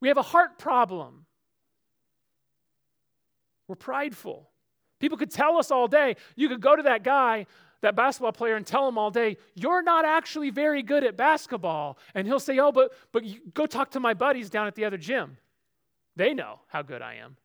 We 0.00 0.08
have 0.08 0.18
a 0.18 0.22
heart 0.22 0.58
problem. 0.58 1.26
We're 3.68 3.76
prideful. 3.76 4.50
People 4.98 5.16
could 5.16 5.30
tell 5.30 5.58
us 5.58 5.70
all 5.70 5.86
day. 5.86 6.16
You 6.36 6.48
could 6.48 6.60
go 6.60 6.74
to 6.74 6.82
that 6.84 7.04
guy, 7.04 7.46
that 7.82 7.94
basketball 7.94 8.32
player, 8.32 8.56
and 8.56 8.66
tell 8.66 8.88
him 8.88 8.96
all 8.96 9.10
day, 9.10 9.36
You're 9.54 9.82
not 9.82 10.04
actually 10.04 10.50
very 10.50 10.82
good 10.82 11.04
at 11.04 11.16
basketball. 11.16 11.98
And 12.14 12.26
he'll 12.26 12.40
say, 12.40 12.58
Oh, 12.58 12.72
but, 12.72 12.92
but 13.12 13.22
go 13.52 13.66
talk 13.66 13.90
to 13.92 14.00
my 14.00 14.14
buddies 14.14 14.48
down 14.50 14.66
at 14.66 14.74
the 14.74 14.84
other 14.84 14.96
gym. 14.96 15.36
They 16.16 16.34
know 16.34 16.60
how 16.68 16.82
good 16.82 17.02
I 17.02 17.14
am. 17.16 17.36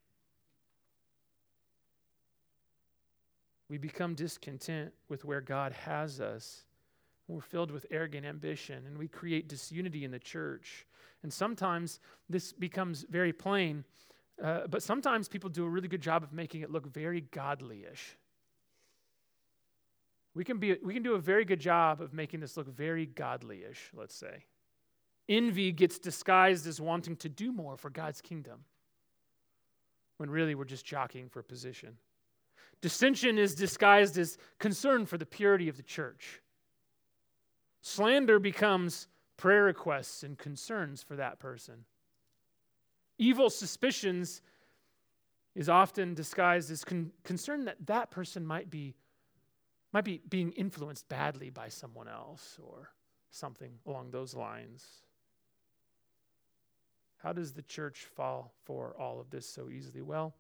We 3.69 3.77
become 3.77 4.15
discontent 4.15 4.93
with 5.09 5.25
where 5.25 5.41
God 5.41 5.73
has 5.73 6.21
us. 6.21 6.63
We're 7.27 7.41
filled 7.41 7.71
with 7.71 7.85
arrogant 7.91 8.25
ambition, 8.25 8.85
and 8.85 8.97
we 8.97 9.09
create 9.09 9.49
disunity 9.49 10.05
in 10.05 10.11
the 10.11 10.19
church. 10.19 10.85
And 11.23 11.33
sometimes 11.33 11.99
this 12.29 12.53
becomes 12.53 13.05
very 13.09 13.33
plain, 13.33 13.83
uh, 14.41 14.67
but 14.69 14.81
sometimes 14.81 15.27
people 15.27 15.49
do 15.49 15.65
a 15.65 15.69
really 15.69 15.89
good 15.89 16.01
job 16.01 16.23
of 16.23 16.31
making 16.31 16.61
it 16.61 16.71
look 16.71 16.87
very 16.87 17.21
godly 17.21 17.85
ish. 17.91 18.15
We 20.37 20.43
can, 20.43 20.59
be, 20.59 20.77
we 20.83 20.93
can 20.93 21.01
do 21.01 21.15
a 21.15 21.19
very 21.19 21.45
good 21.45 21.59
job 21.59 21.99
of 21.99 22.13
making 22.13 22.41
this 22.41 22.57
look 22.57 22.67
very 22.67 23.07
godly 23.07 23.63
ish, 23.67 23.89
let's 23.95 24.13
say. 24.13 24.45
Envy 25.27 25.71
gets 25.71 25.97
disguised 25.97 26.67
as 26.67 26.79
wanting 26.79 27.15
to 27.15 27.27
do 27.27 27.51
more 27.51 27.75
for 27.75 27.89
God's 27.89 28.21
kingdom, 28.21 28.59
when 30.17 30.29
really 30.29 30.53
we're 30.53 30.63
just 30.63 30.85
jockeying 30.85 31.27
for 31.27 31.41
position. 31.41 31.97
Dissension 32.81 33.39
is 33.39 33.55
disguised 33.55 34.19
as 34.19 34.37
concern 34.59 35.07
for 35.07 35.17
the 35.17 35.25
purity 35.25 35.69
of 35.69 35.77
the 35.77 35.81
church. 35.81 36.39
Slander 37.81 38.37
becomes 38.37 39.07
prayer 39.37 39.63
requests 39.63 40.21
and 40.21 40.37
concerns 40.37 41.01
for 41.01 41.15
that 41.15 41.39
person. 41.39 41.85
Evil 43.17 43.49
suspicions 43.49 44.43
is 45.55 45.67
often 45.67 46.13
disguised 46.13 46.69
as 46.69 46.85
con- 46.85 47.11
concern 47.23 47.65
that 47.65 47.87
that 47.87 48.11
person 48.11 48.45
might 48.45 48.69
be 48.69 48.93
might 49.93 50.03
be 50.03 50.21
being 50.29 50.51
influenced 50.51 51.07
badly 51.07 51.49
by 51.49 51.69
someone 51.69 52.07
else 52.07 52.59
or 52.63 52.89
something 53.31 53.73
along 53.85 54.11
those 54.11 54.35
lines. 54.35 54.85
How 57.17 57.33
does 57.33 57.53
the 57.53 57.63
church 57.63 58.05
fall 58.15 58.53
for 58.63 58.95
all 58.99 59.19
of 59.19 59.29
this 59.29 59.49
so 59.49 59.69
easily? 59.69 60.01
Well, 60.01 60.35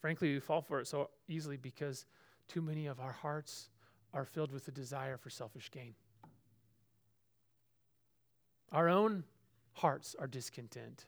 frankly, 0.00 0.34
we 0.34 0.40
fall 0.40 0.60
for 0.60 0.80
it 0.80 0.86
so 0.86 1.10
easily 1.26 1.56
because 1.56 2.06
too 2.48 2.60
many 2.60 2.86
of 2.86 3.00
our 3.00 3.12
hearts 3.12 3.70
are 4.12 4.24
filled 4.24 4.52
with 4.52 4.66
the 4.66 4.72
desire 4.72 5.16
for 5.16 5.30
selfish 5.30 5.70
gain. 5.70 5.94
Our 8.72 8.88
own 8.88 9.24
hearts 9.72 10.14
are 10.18 10.26
discontent. 10.26 11.06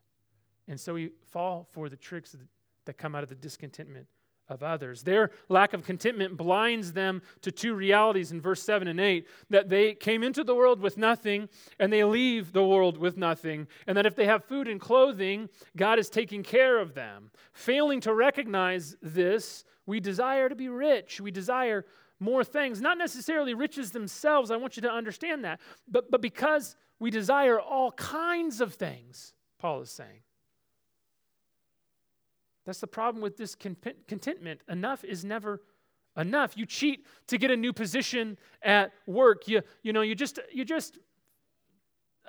And 0.69 0.79
so 0.79 0.95
we 0.95 1.11
fall 1.27 1.67
for 1.73 1.89
the 1.89 1.97
tricks 1.97 2.37
that 2.85 2.97
come 2.97 3.15
out 3.15 3.23
of 3.23 3.29
the 3.29 3.35
discontentment 3.35 4.07
of 4.51 4.63
others. 4.63 5.03
Their 5.03 5.31
lack 5.49 5.73
of 5.73 5.85
contentment 5.85 6.37
blinds 6.37 6.93
them 6.93 7.23
to 7.43 7.53
two 7.53 7.75
realities 7.75 8.33
in 8.33 8.41
verse 8.41 8.63
7 8.63 8.89
and 8.89 9.01
8 9.01 9.27
that 9.49 9.69
they 9.69 9.95
came 9.95 10.23
into 10.23 10.45
the 10.45 10.55
world 10.55 10.81
with 10.81 10.99
nothing 10.99 11.49
and 11.79 11.93
they 11.93 12.05
leave 12.05 12.53
the 12.53 12.67
world 12.67 12.99
with 12.99 13.17
nothing, 13.17 13.69
and 13.87 13.97
that 13.97 14.07
if 14.07 14.17
they 14.17 14.27
have 14.27 14.45
food 14.45 14.69
and 14.69 14.81
clothing, 14.81 15.49
God 15.77 15.99
is 15.99 16.11
taking 16.11 16.43
care 16.43 16.79
of 16.79 16.95
them. 16.95 17.31
Failing 17.53 18.01
to 18.01 18.13
recognize 18.13 18.97
this, 19.01 19.65
we 19.87 20.01
desire 20.01 20.49
to 20.49 20.55
be 20.55 20.69
rich. 20.69 21.21
We 21.21 21.31
desire 21.31 21.87
more 22.19 22.45
things, 22.45 22.81
not 22.81 22.99
necessarily 22.99 23.55
riches 23.55 23.93
themselves. 23.93 24.51
I 24.51 24.57
want 24.57 24.77
you 24.77 24.83
to 24.83 24.91
understand 24.91 25.45
that. 25.45 25.61
But, 25.89 26.11
but 26.11 26.21
because 26.21 26.77
we 26.99 27.11
desire 27.11 27.59
all 27.59 27.93
kinds 27.93 28.61
of 28.61 28.75
things, 28.75 29.33
Paul 29.59 29.81
is 29.81 29.91
saying. 29.91 30.21
That's 32.71 32.79
the 32.79 32.87
problem 32.87 33.21
with 33.21 33.37
this 33.37 33.57
contentment. 33.57 34.61
Enough 34.69 35.03
is 35.03 35.25
never 35.25 35.61
enough. 36.17 36.57
You 36.57 36.67
cheat 36.67 37.05
to 37.27 37.37
get 37.37 37.51
a 37.51 37.57
new 37.57 37.73
position 37.73 38.39
at 38.63 38.93
work. 39.09 39.49
You, 39.49 39.63
you 39.83 39.93
know, 39.93 40.03
you 40.03 40.15
just, 40.15 40.39
you 40.53 40.65
just 40.65 41.01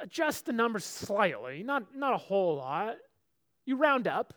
adjust 0.01 0.47
the 0.47 0.51
numbers 0.51 0.83
slightly, 0.83 1.61
not, 1.61 1.95
not 1.95 2.15
a 2.15 2.17
whole 2.17 2.55
lot. 2.55 2.95
You 3.67 3.75
round 3.75 4.07
up 4.07 4.33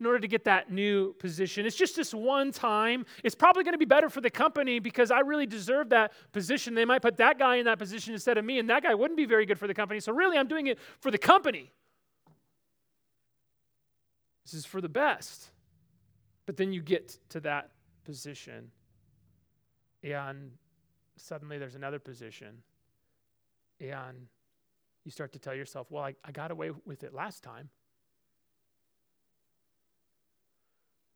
in 0.00 0.06
order 0.06 0.18
to 0.18 0.26
get 0.26 0.42
that 0.42 0.72
new 0.72 1.12
position. 1.20 1.64
It's 1.64 1.76
just 1.76 1.94
this 1.94 2.12
one 2.12 2.50
time. 2.50 3.06
It's 3.22 3.36
probably 3.36 3.62
going 3.62 3.74
to 3.74 3.78
be 3.78 3.84
better 3.84 4.10
for 4.10 4.20
the 4.20 4.30
company 4.30 4.80
because 4.80 5.12
I 5.12 5.20
really 5.20 5.46
deserve 5.46 5.90
that 5.90 6.14
position. 6.32 6.74
They 6.74 6.84
might 6.84 7.00
put 7.00 7.16
that 7.18 7.38
guy 7.38 7.58
in 7.58 7.66
that 7.66 7.78
position 7.78 8.12
instead 8.12 8.38
of 8.38 8.44
me, 8.44 8.58
and 8.58 8.68
that 8.70 8.82
guy 8.82 8.92
wouldn't 8.92 9.16
be 9.16 9.24
very 9.24 9.46
good 9.46 9.60
for 9.60 9.68
the 9.68 9.74
company. 9.74 10.00
So, 10.00 10.12
really, 10.12 10.36
I'm 10.36 10.48
doing 10.48 10.66
it 10.66 10.80
for 10.98 11.12
the 11.12 11.18
company. 11.18 11.70
This 14.44 14.54
is 14.54 14.66
for 14.66 14.80
the 14.80 14.88
best. 14.88 15.50
But 16.46 16.56
then 16.56 16.72
you 16.72 16.82
get 16.82 17.18
to 17.30 17.40
that 17.40 17.70
position, 18.04 18.70
and 20.02 20.50
suddenly 21.16 21.58
there's 21.58 21.76
another 21.76 22.00
position, 22.00 22.62
and 23.80 24.26
you 25.04 25.10
start 25.10 25.32
to 25.32 25.38
tell 25.38 25.54
yourself, 25.54 25.86
well, 25.90 26.04
I, 26.04 26.14
I 26.24 26.32
got 26.32 26.50
away 26.50 26.70
with 26.84 27.04
it 27.04 27.14
last 27.14 27.42
time. 27.42 27.68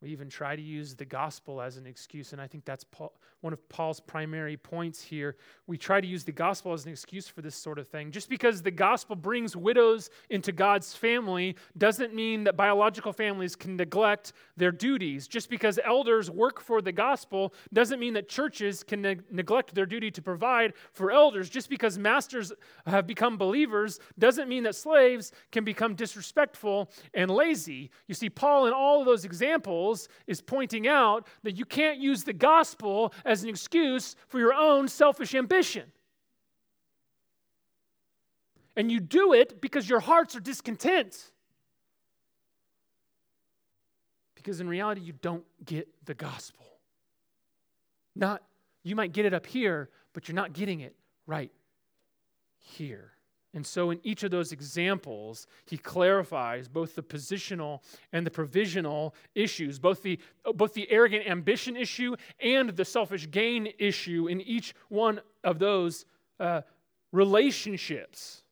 We 0.03 0.11
even 0.11 0.29
try 0.29 0.55
to 0.57 0.63
use 0.63 0.95
the 0.95 1.07
gospel 1.07 1.61
as 1.61 1.79
an 1.79 1.87
excuse, 1.87 2.33
and 2.33 2.41
I 2.41 2.47
think 2.47 2.67
that's 2.67 2.85
Paul, 2.85 3.15
one 3.41 3.55
of 3.55 3.67
Paul's 3.71 3.99
primary 3.99 4.57
points 4.57 5.01
here. 5.01 5.37
We 5.67 5.79
try 5.79 6.03
to 6.03 6.07
use 6.07 6.23
the 6.23 6.33
gospel 6.33 6.75
as 6.75 6.85
an 6.85 6.93
excuse 6.93 7.29
for 7.29 7.41
this 7.41 7.55
sort 7.55 7.79
of 7.79 7.89
thing. 7.89 8.11
Just 8.11 8.29
because 8.29 8.61
the 8.61 8.71
gospel 8.71 9.17
brings 9.17 9.57
widows 9.57 10.11
into 10.29 10.53
God's 10.53 10.95
family 10.95 11.57
doesn't 11.79 12.13
mean 12.13 12.45
that 12.45 12.59
biological 12.59 13.13
families 13.13 13.57
can 13.57 13.77
neglect 13.77 14.35
their 14.57 14.73
duties. 14.73 15.29
Just 15.29 15.49
because 15.49 15.79
elders 15.83 16.31
work 16.31 16.61
for 16.61 16.83
the 16.83 16.93
gospel 16.93 17.55
doesn't 17.73 17.99
mean 17.99 18.13
that 18.15 18.29
churches 18.29 18.83
can 18.83 19.01
ne- 19.01 19.17
neglect 19.31 19.75
their 19.75 19.87
duty 19.87 20.11
to 20.11 20.21
provide 20.21 20.75
for 20.93 21.11
elders. 21.11 21.49
Just 21.49 21.71
because 21.71 21.97
masters 21.97 22.53
have 22.87 23.07
become 23.07 23.39
believers 23.39 23.99
doesn't 24.19 24.49
mean 24.49 24.65
that 24.65 24.75
slaves 24.75 25.33
can 25.53 25.65
become 25.65 25.95
disrespectful 25.95 26.91
and 27.15 27.31
lazy. 27.31 27.91
You 28.09 28.15
see, 28.15 28.29
Paul, 28.29 28.67
in 28.67 28.75
all 28.75 29.01
of 29.01 29.07
those 29.07 29.25
examples, 29.25 29.86
is 30.27 30.41
pointing 30.41 30.89
out 30.89 31.27
that 31.43 31.57
you 31.57 31.65
can't 31.65 31.99
use 31.99 32.25
the 32.25 32.33
gospel 32.33 33.13
as 33.25 33.43
an 33.43 33.49
excuse 33.49 34.17
for 34.29 34.39
your 34.39 34.55
own 34.55 34.89
selfish 34.89 35.35
ambition. 35.35 35.93
And 38.77 38.93
you 38.93 39.01
do 39.01 39.33
it 39.33 39.61
because 39.61 39.89
your 39.89 40.01
hearts 40.01 40.37
are 40.37 40.41
discontent. 40.41 41.33
Because 44.35 44.61
in 44.61 44.69
reality, 44.69 45.01
you 45.01 45.15
don't 45.23 45.45
get 45.65 45.89
the 46.05 46.15
gospel. 46.15 46.67
Not, 48.15 48.43
you 48.85 48.95
might 48.95 49.13
get 49.13 49.25
it 49.25 49.35
up 49.35 49.47
here, 49.47 49.89
but 50.13 50.29
you're 50.29 50.37
not 50.37 50.53
getting 50.53 50.81
it 50.81 50.95
right 51.27 51.51
here. 52.59 53.16
And 53.55 53.67
so, 53.67 53.91
in 53.91 54.01
each 54.03 54.23
of 54.23 54.31
those 54.31 54.53
examples, 54.53 55.47
he 55.65 55.79
clarifies 55.79 56.69
both 56.69 56.95
the 56.95 57.03
positional 57.03 57.81
and 58.13 58.27
the 58.27 58.31
provisional 58.31 59.15
issues, 59.35 59.79
both 59.79 60.03
the, 60.03 60.19
both 60.55 60.75
the 60.75 60.91
arrogant 60.91 61.27
ambition 61.27 61.77
issue 61.77 62.17
and 62.39 62.71
the 62.71 62.85
selfish 62.85 63.31
gain 63.31 63.73
issue 63.79 64.27
in 64.27 64.43
each 64.43 64.75
one 64.89 65.21
of 65.43 65.59
those 65.59 66.05
uh, 66.39 66.61
relationships. 67.13 68.43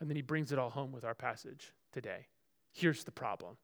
And 0.00 0.08
then 0.08 0.16
he 0.16 0.22
brings 0.22 0.52
it 0.52 0.58
all 0.58 0.70
home 0.70 0.92
with 0.92 1.04
our 1.04 1.14
passage 1.14 1.72
today. 1.92 2.26
Here's 2.72 3.04
the 3.04 3.12
problem 3.12 3.56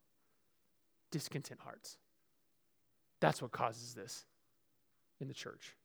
discontent 1.11 1.61
hearts. 1.61 1.99
That's 3.21 3.43
what 3.43 3.53
causes 3.53 3.95
this 3.95 4.25
in 5.21 5.29
the 5.29 5.35
church. 5.35 5.77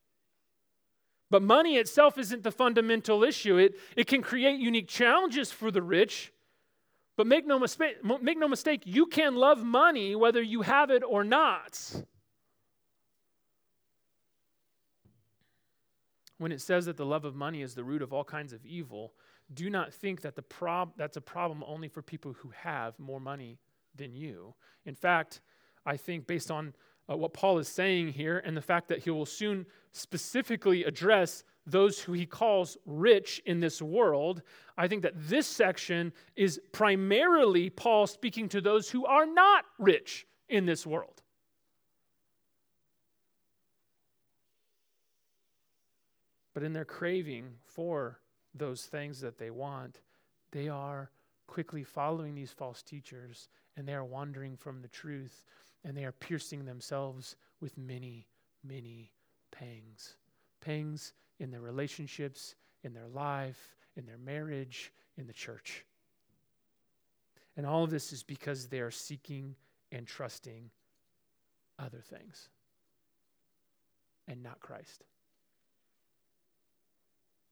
But 1.35 1.43
money 1.43 1.75
itself 1.75 2.17
isn't 2.17 2.43
the 2.43 2.51
fundamental 2.53 3.21
issue. 3.21 3.57
It, 3.57 3.77
it 3.97 4.07
can 4.07 4.21
create 4.21 4.57
unique 4.57 4.87
challenges 4.87 5.51
for 5.51 5.69
the 5.69 5.81
rich. 5.81 6.31
But 7.17 7.27
make 7.27 7.45
no, 7.45 7.59
mistake, 7.59 7.97
make 8.21 8.37
no 8.37 8.47
mistake, 8.47 8.83
you 8.85 9.05
can 9.05 9.35
love 9.35 9.61
money 9.61 10.15
whether 10.15 10.41
you 10.41 10.61
have 10.61 10.91
it 10.91 11.03
or 11.05 11.25
not. 11.25 11.77
When 16.37 16.53
it 16.53 16.61
says 16.61 16.85
that 16.85 16.95
the 16.95 17.05
love 17.05 17.25
of 17.25 17.35
money 17.35 17.61
is 17.61 17.75
the 17.75 17.83
root 17.83 18.01
of 18.01 18.13
all 18.13 18.23
kinds 18.23 18.53
of 18.53 18.65
evil, 18.65 19.11
do 19.53 19.69
not 19.69 19.93
think 19.93 20.21
that 20.21 20.37
the 20.37 20.41
prob- 20.41 20.93
that's 20.95 21.17
a 21.17 21.21
problem 21.21 21.65
only 21.67 21.89
for 21.89 22.01
people 22.01 22.31
who 22.31 22.53
have 22.55 22.97
more 22.97 23.19
money 23.19 23.59
than 23.93 24.15
you. 24.15 24.55
In 24.85 24.95
fact, 24.95 25.41
I 25.85 25.97
think 25.97 26.27
based 26.27 26.49
on 26.49 26.73
uh, 27.09 27.15
what 27.15 27.33
Paul 27.33 27.59
is 27.59 27.67
saying 27.67 28.09
here 28.09 28.41
and 28.45 28.55
the 28.55 28.61
fact 28.61 28.87
that 28.89 28.99
he 28.99 29.09
will 29.09 29.25
soon 29.25 29.65
specifically 29.91 30.83
address 30.83 31.43
those 31.67 31.99
who 31.99 32.13
he 32.13 32.25
calls 32.25 32.77
rich 32.85 33.41
in 33.45 33.59
this 33.59 33.81
world, 33.81 34.41
I 34.77 34.87
think 34.87 35.03
that 35.03 35.13
this 35.15 35.47
section 35.47 36.13
is 36.35 36.59
primarily 36.71 37.69
Paul 37.69 38.07
speaking 38.07 38.49
to 38.49 38.61
those 38.61 38.89
who 38.89 39.05
are 39.05 39.25
not 39.25 39.65
rich 39.79 40.27
in 40.49 40.65
this 40.65 40.85
world. 40.85 41.21
But 46.53 46.63
in 46.63 46.73
their 46.73 46.85
craving 46.85 47.55
for 47.65 48.19
those 48.53 48.83
things 48.83 49.19
that 49.21 49.37
they 49.37 49.49
want, 49.49 50.01
they 50.51 50.69
are 50.69 51.11
quickly 51.47 51.83
following 51.83 52.33
these 52.33 52.51
false 52.51 52.81
teachers 52.81 53.49
and 53.75 53.87
they 53.87 53.93
are 53.93 54.05
wandering 54.05 54.55
from 54.55 54.81
the 54.81 54.87
truth 54.87 55.43
and 55.85 55.95
they 55.95 56.03
are 56.03 56.11
piercing 56.11 56.65
themselves 56.65 57.35
with 57.61 57.77
many, 57.77 58.27
many 58.63 59.11
pangs. 59.51 60.15
Pangs 60.59 61.13
in 61.39 61.51
their 61.51 61.61
relationships, 61.61 62.55
in 62.83 62.93
their 62.93 63.07
life, 63.07 63.75
in 63.95 64.05
their 64.05 64.17
marriage, 64.17 64.91
in 65.15 65.27
the 65.27 65.33
church. 65.33 65.85
And 67.55 67.65
all 67.65 67.83
of 67.83 67.91
this 67.91 68.11
is 68.11 68.23
because 68.23 68.67
they 68.67 68.79
are 68.79 68.91
seeking 68.91 69.55
and 69.91 70.07
trusting 70.07 70.71
other 71.79 72.01
things 72.01 72.49
and 74.27 74.41
not 74.41 74.59
Christ. 74.59 75.03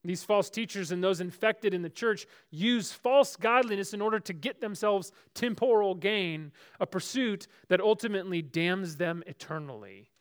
These 0.05 0.23
false 0.23 0.49
teachers 0.49 0.91
and 0.91 1.01
those 1.01 1.21
infected 1.21 1.73
in 1.73 1.81
the 1.81 1.89
church 1.89 2.27
use 2.51 2.91
false 2.91 3.37
godliness 3.37 3.93
in 3.93 4.01
order 4.01 4.19
to 4.19 4.33
get 4.33 4.59
themselves 4.59 5.13
temporal 5.33 5.95
gain, 5.95 6.51
a 6.79 6.85
pursuit 6.85 7.47
that 7.69 7.79
ultimately 7.79 8.41
damns 8.41 8.97
them 8.97 9.23
eternally 9.27 10.11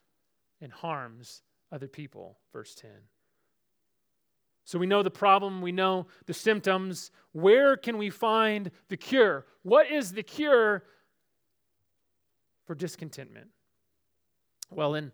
and 0.61 0.73
harms 0.73 1.43
other 1.73 1.89
people. 1.89 2.39
Verse 2.53 2.77
10. 2.77 2.91
So 4.65 4.79
we 4.79 4.87
know 4.87 5.03
the 5.03 5.11
problem, 5.11 5.61
we 5.61 5.73
know 5.73 6.07
the 6.27 6.35
symptoms. 6.35 7.11
Where 7.33 7.77
can 7.77 7.99
we 7.99 8.11
find 8.11 8.71
the 8.89 8.97
cure? 8.97 9.47
What 9.63 9.91
is 9.91 10.13
the 10.13 10.23
cure 10.23 10.85
for 12.65 12.77
discontentment? 12.77 13.49
Well, 14.71 14.95
in 14.95 15.11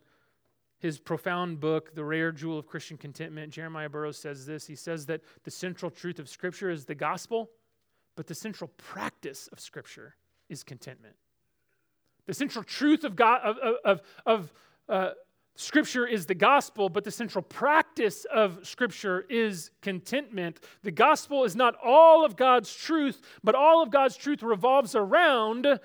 his 0.78 0.98
profound 0.98 1.60
book, 1.60 1.94
The 1.94 2.04
Rare 2.04 2.32
Jewel 2.32 2.58
of 2.58 2.66
Christian 2.66 2.96
Contentment, 2.96 3.52
Jeremiah 3.52 3.88
Burroughs 3.88 4.18
says 4.18 4.46
this. 4.46 4.66
He 4.66 4.76
says 4.76 5.06
that 5.06 5.22
the 5.44 5.50
central 5.50 5.90
truth 5.90 6.18
of 6.18 6.28
Scripture 6.28 6.70
is 6.70 6.84
the 6.84 6.94
gospel, 6.94 7.50
but 8.16 8.26
the 8.26 8.34
central 8.34 8.70
practice 8.76 9.48
of 9.52 9.60
Scripture 9.60 10.14
is 10.48 10.62
contentment. 10.62 11.16
The 12.26 12.34
central 12.34 12.62
truth 12.62 13.04
of, 13.04 13.16
God, 13.16 13.40
of, 13.42 13.56
of, 13.84 14.02
of 14.26 14.52
uh, 14.88 15.10
Scripture 15.56 16.06
is 16.06 16.26
the 16.26 16.34
gospel, 16.34 16.88
but 16.88 17.02
the 17.02 17.10
central 17.10 17.42
practice 17.42 18.24
of 18.26 18.64
Scripture 18.64 19.24
is 19.28 19.72
contentment. 19.82 20.60
The 20.84 20.92
gospel 20.92 21.42
is 21.42 21.56
not 21.56 21.74
all 21.84 22.24
of 22.24 22.36
God's 22.36 22.72
truth, 22.72 23.20
but 23.42 23.56
all 23.56 23.82
of 23.82 23.90
God's 23.90 24.16
truth 24.16 24.44
revolves 24.44 24.94
around 24.94 25.80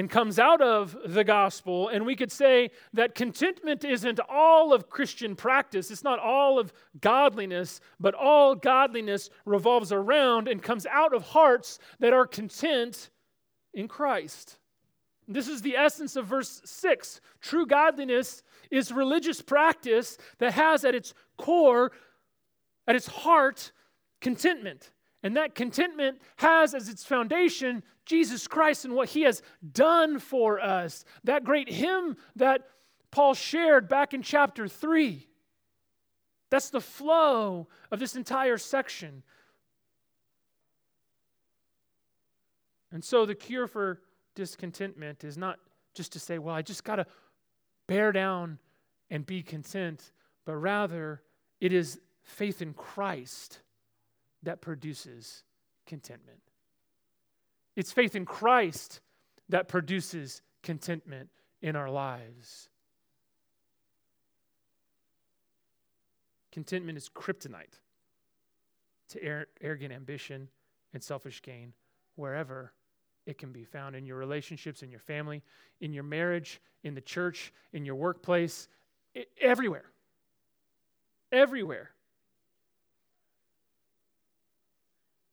and 0.00 0.08
comes 0.08 0.38
out 0.38 0.62
of 0.62 0.96
the 1.04 1.22
gospel. 1.22 1.88
And 1.88 2.06
we 2.06 2.16
could 2.16 2.32
say 2.32 2.70
that 2.94 3.14
contentment 3.14 3.84
isn't 3.84 4.18
all 4.30 4.72
of 4.72 4.88
Christian 4.88 5.36
practice, 5.36 5.90
it's 5.90 6.02
not 6.02 6.18
all 6.18 6.58
of 6.58 6.72
godliness, 7.02 7.82
but 8.00 8.14
all 8.14 8.54
godliness 8.54 9.28
revolves 9.44 9.92
around 9.92 10.48
and 10.48 10.62
comes 10.62 10.86
out 10.86 11.14
of 11.14 11.22
hearts 11.22 11.78
that 11.98 12.14
are 12.14 12.26
content 12.26 13.10
in 13.74 13.88
Christ. 13.88 14.56
This 15.28 15.48
is 15.48 15.60
the 15.60 15.76
essence 15.76 16.16
of 16.16 16.24
verse 16.24 16.62
6. 16.64 17.20
True 17.42 17.66
godliness 17.66 18.42
is 18.70 18.92
religious 18.92 19.42
practice 19.42 20.16
that 20.38 20.54
has 20.54 20.82
at 20.82 20.94
its 20.94 21.12
core, 21.36 21.92
at 22.86 22.96
its 22.96 23.06
heart, 23.06 23.70
contentment. 24.22 24.92
And 25.22 25.36
that 25.36 25.54
contentment 25.54 26.20
has 26.36 26.74
as 26.74 26.88
its 26.88 27.04
foundation 27.04 27.82
Jesus 28.06 28.48
Christ 28.48 28.84
and 28.84 28.94
what 28.94 29.10
he 29.10 29.22
has 29.22 29.42
done 29.72 30.18
for 30.18 30.60
us. 30.60 31.04
That 31.24 31.44
great 31.44 31.70
hymn 31.70 32.16
that 32.36 32.62
Paul 33.10 33.34
shared 33.34 33.88
back 33.88 34.14
in 34.14 34.22
chapter 34.22 34.66
3. 34.66 35.26
That's 36.50 36.70
the 36.70 36.80
flow 36.80 37.68
of 37.90 38.00
this 38.00 38.16
entire 38.16 38.58
section. 38.58 39.22
And 42.92 43.04
so 43.04 43.26
the 43.26 43.34
cure 43.34 43.68
for 43.68 44.00
discontentment 44.34 45.22
is 45.22 45.36
not 45.36 45.58
just 45.94 46.12
to 46.12 46.18
say, 46.18 46.38
well, 46.38 46.54
I 46.54 46.62
just 46.62 46.82
got 46.82 46.96
to 46.96 47.06
bear 47.86 48.10
down 48.10 48.58
and 49.10 49.24
be 49.24 49.42
content, 49.42 50.12
but 50.44 50.56
rather 50.56 51.22
it 51.60 51.72
is 51.72 52.00
faith 52.22 52.62
in 52.62 52.72
Christ 52.72 53.60
that 54.42 54.60
produces 54.60 55.42
contentment. 55.86 56.40
It's 57.76 57.92
faith 57.92 58.14
in 58.14 58.24
Christ 58.24 59.00
that 59.48 59.68
produces 59.68 60.42
contentment 60.62 61.28
in 61.62 61.76
our 61.76 61.90
lives. 61.90 62.68
Contentment 66.52 66.98
is 66.98 67.08
kryptonite 67.08 67.78
to 69.10 69.44
arrogant 69.60 69.92
ambition 69.92 70.48
and 70.92 71.02
selfish 71.02 71.42
gain 71.42 71.72
wherever 72.16 72.72
it 73.26 73.38
can 73.38 73.52
be 73.52 73.64
found 73.64 73.94
in 73.94 74.06
your 74.06 74.16
relationships, 74.16 74.82
in 74.82 74.90
your 74.90 75.00
family, 75.00 75.42
in 75.80 75.92
your 75.92 76.02
marriage, 76.02 76.60
in 76.82 76.94
the 76.94 77.00
church, 77.00 77.52
in 77.72 77.84
your 77.84 77.94
workplace, 77.94 78.68
everywhere. 79.40 79.84
Everywhere. 81.30 81.90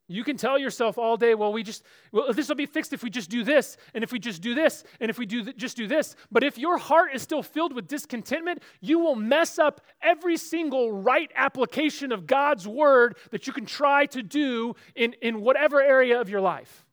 You 0.10 0.24
can 0.24 0.38
tell 0.38 0.58
yourself 0.58 0.98
all 0.98 1.18
day, 1.18 1.36
well, 1.36 1.52
we 1.52 1.64
just, 1.64 1.84
well, 2.14 2.32
this 2.32 2.48
will 2.48 2.56
be 2.56 2.66
fixed 2.66 2.94
if 2.94 3.04
we 3.04 3.10
just 3.10 3.30
do 3.30 3.44
this, 3.44 3.76
and 3.94 4.06
if 4.06 4.14
we 4.14 4.20
just 4.20 4.42
do 4.42 4.56
this, 4.56 4.86
and 5.02 5.10
if 5.10 5.18
we 5.18 5.26
do 5.26 5.44
th- 5.44 5.58
just 5.58 5.76
do 5.76 5.86
this. 5.86 6.16
But 6.32 6.46
if 6.46 6.58
your 6.58 6.78
heart 6.78 7.14
is 7.14 7.22
still 7.22 7.44
filled 7.44 7.74
with 7.74 7.90
discontentment, 7.90 8.64
you 8.80 9.00
will 9.00 9.16
mess 9.16 9.60
up 9.60 9.82
every 10.02 10.38
single 10.38 10.94
right 10.94 11.30
application 11.36 12.14
of 12.14 12.26
God's 12.26 12.66
word 12.66 13.18
that 13.32 13.48
you 13.48 13.54
can 13.54 13.66
try 13.66 14.06
to 14.08 14.24
do 14.24 14.76
in, 14.96 15.14
in 15.22 15.42
whatever 15.42 15.82
area 15.82 16.22
of 16.22 16.30
your 16.30 16.42
life. 16.42 16.86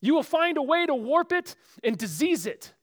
You 0.00 0.14
will 0.14 0.24
find 0.24 0.56
a 0.56 0.62
way 0.62 0.86
to 0.86 0.94
warp 0.94 1.30
it 1.30 1.54
and 1.84 1.96
disease 1.96 2.46
it. 2.46 2.74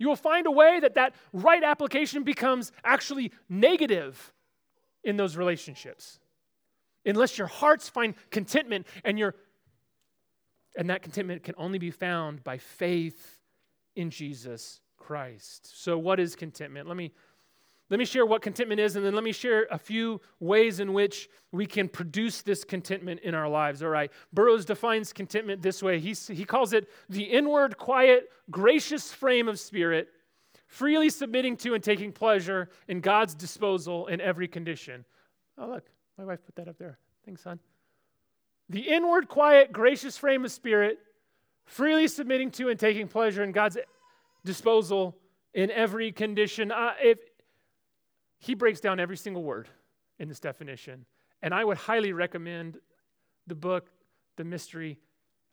You 0.00 0.08
will 0.08 0.16
find 0.16 0.48
a 0.48 0.50
way 0.50 0.80
that 0.80 0.94
that 0.94 1.14
right 1.32 1.62
application 1.62 2.24
becomes 2.24 2.72
actually 2.82 3.30
negative 3.48 4.32
in 5.04 5.16
those 5.16 5.36
relationships 5.36 6.18
unless 7.04 7.38
your 7.38 7.46
hearts 7.46 7.88
find 7.88 8.14
contentment 8.30 8.86
and 9.04 9.18
your 9.18 9.34
and 10.76 10.90
that 10.90 11.02
contentment 11.02 11.42
can 11.42 11.54
only 11.58 11.78
be 11.78 11.90
found 11.90 12.44
by 12.44 12.58
faith 12.58 13.40
in 13.96 14.10
Jesus 14.10 14.80
Christ. 14.96 15.82
So 15.82 15.98
what 15.98 16.20
is 16.20 16.36
contentment? 16.36 16.86
Let 16.86 16.96
me 16.96 17.12
let 17.90 17.98
me 17.98 18.04
share 18.04 18.26
what 18.26 18.42
contentment 18.42 18.80
is 18.80 18.96
and 18.96 19.04
then 19.04 19.14
let 19.14 19.24
me 19.24 19.32
share 19.32 19.66
a 19.70 19.78
few 19.78 20.20
ways 20.40 20.78
in 20.78 20.92
which 20.92 21.28
we 21.52 21.64
can 21.64 21.88
produce 21.88 22.42
this 22.42 22.62
contentment 22.62 23.20
in 23.20 23.34
our 23.34 23.48
lives. 23.48 23.82
All 23.82 23.88
right. 23.88 24.12
Burroughs 24.32 24.66
defines 24.66 25.12
contentment 25.12 25.62
this 25.62 25.82
way. 25.82 25.98
He, 25.98 26.12
he 26.12 26.44
calls 26.44 26.74
it 26.74 26.88
the 27.08 27.22
inward, 27.22 27.78
quiet, 27.78 28.28
gracious 28.50 29.10
frame 29.10 29.48
of 29.48 29.58
spirit, 29.58 30.08
freely 30.66 31.08
submitting 31.08 31.56
to 31.58 31.72
and 31.72 31.82
taking 31.82 32.12
pleasure 32.12 32.68
in 32.88 33.00
God's 33.00 33.34
disposal 33.34 34.06
in 34.08 34.20
every 34.20 34.48
condition. 34.48 35.06
Oh, 35.56 35.68
look. 35.68 35.88
My 36.18 36.24
wife 36.24 36.40
put 36.44 36.56
that 36.56 36.68
up 36.68 36.76
there. 36.78 36.98
Thanks, 37.24 37.42
son. 37.42 37.60
The 38.68 38.80
inward, 38.80 39.28
quiet, 39.28 39.72
gracious 39.72 40.18
frame 40.18 40.44
of 40.44 40.50
spirit, 40.50 40.98
freely 41.64 42.08
submitting 42.08 42.50
to 42.52 42.68
and 42.68 42.78
taking 42.78 43.06
pleasure 43.06 43.44
in 43.44 43.52
God's 43.52 43.78
disposal 44.44 45.16
in 45.54 45.70
every 45.70 46.10
condition. 46.10 46.72
Uh, 46.72 46.92
if 47.00 47.18
he 48.38 48.54
breaks 48.54 48.80
down 48.80 49.00
every 49.00 49.16
single 49.16 49.44
word 49.44 49.68
in 50.18 50.28
this 50.28 50.40
definition, 50.40 51.06
and 51.40 51.54
I 51.54 51.64
would 51.64 51.76
highly 51.76 52.12
recommend 52.12 52.78
the 53.46 53.54
book, 53.54 53.88
The 54.36 54.44
Mystery, 54.44 54.98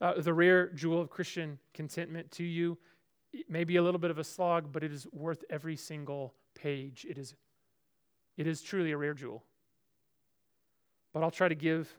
uh, 0.01 0.19
The 0.19 0.33
Rare 0.33 0.69
Jewel 0.69 0.99
of 0.99 1.09
Christian 1.09 1.59
Contentment 1.73 2.31
to 2.31 2.43
you. 2.43 2.77
It 3.31 3.49
may 3.49 3.65
be 3.65 3.75
a 3.75 3.83
little 3.83 3.99
bit 3.99 4.11
of 4.11 4.17
a 4.17 4.23
slog, 4.23 4.71
but 4.71 4.83
it 4.83 4.91
is 4.91 5.05
worth 5.11 5.43
every 5.49 5.75
single 5.75 6.33
page. 6.55 7.05
It 7.07 7.17
is, 7.17 7.35
it 8.35 8.47
is 8.47 8.61
truly 8.61 8.91
a 8.91 8.97
rare 8.97 9.13
jewel. 9.13 9.43
But 11.15 11.23
I'll 11.23 11.31
try 11.31 11.47
to 11.47 11.55
give 11.55 11.95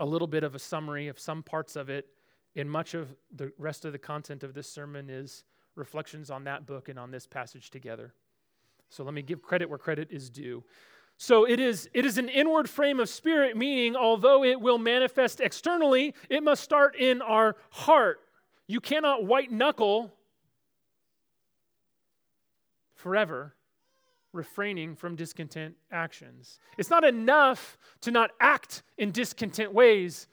a 0.00 0.04
little 0.04 0.26
bit 0.26 0.42
of 0.42 0.56
a 0.56 0.58
summary 0.58 1.06
of 1.06 1.20
some 1.20 1.44
parts 1.44 1.76
of 1.76 1.88
it. 1.88 2.08
And 2.56 2.68
much 2.68 2.94
of 2.94 3.14
the 3.36 3.52
rest 3.58 3.84
of 3.84 3.92
the 3.92 3.98
content 3.98 4.42
of 4.42 4.54
this 4.54 4.68
sermon 4.68 5.08
is 5.08 5.44
reflections 5.76 6.28
on 6.28 6.42
that 6.44 6.66
book 6.66 6.88
and 6.88 6.98
on 6.98 7.12
this 7.12 7.28
passage 7.28 7.70
together. 7.70 8.12
So 8.88 9.04
let 9.04 9.14
me 9.14 9.22
give 9.22 9.40
credit 9.40 9.70
where 9.70 9.78
credit 9.78 10.08
is 10.10 10.30
due. 10.30 10.64
So 11.16 11.48
it 11.48 11.60
is, 11.60 11.88
it 11.94 12.04
is 12.04 12.18
an 12.18 12.28
inward 12.28 12.68
frame 12.68 12.98
of 12.98 13.08
spirit, 13.08 13.56
meaning 13.56 13.94
although 13.94 14.42
it 14.42 14.60
will 14.60 14.78
manifest 14.78 15.40
externally, 15.40 16.12
it 16.28 16.42
must 16.42 16.64
start 16.64 16.96
in 16.96 17.22
our 17.22 17.54
heart. 17.70 18.18
You 18.66 18.80
cannot 18.80 19.24
white 19.24 19.52
knuckle 19.52 20.12
forever 22.96 23.55
refraining 24.36 24.94
from 24.94 25.16
discontent 25.16 25.74
actions. 25.90 26.60
It's 26.78 26.90
not 26.90 27.04
enough 27.04 27.78
to 28.02 28.10
not 28.10 28.30
act 28.40 28.82
in 28.98 29.10
discontent 29.10 29.72
ways, 29.72 30.28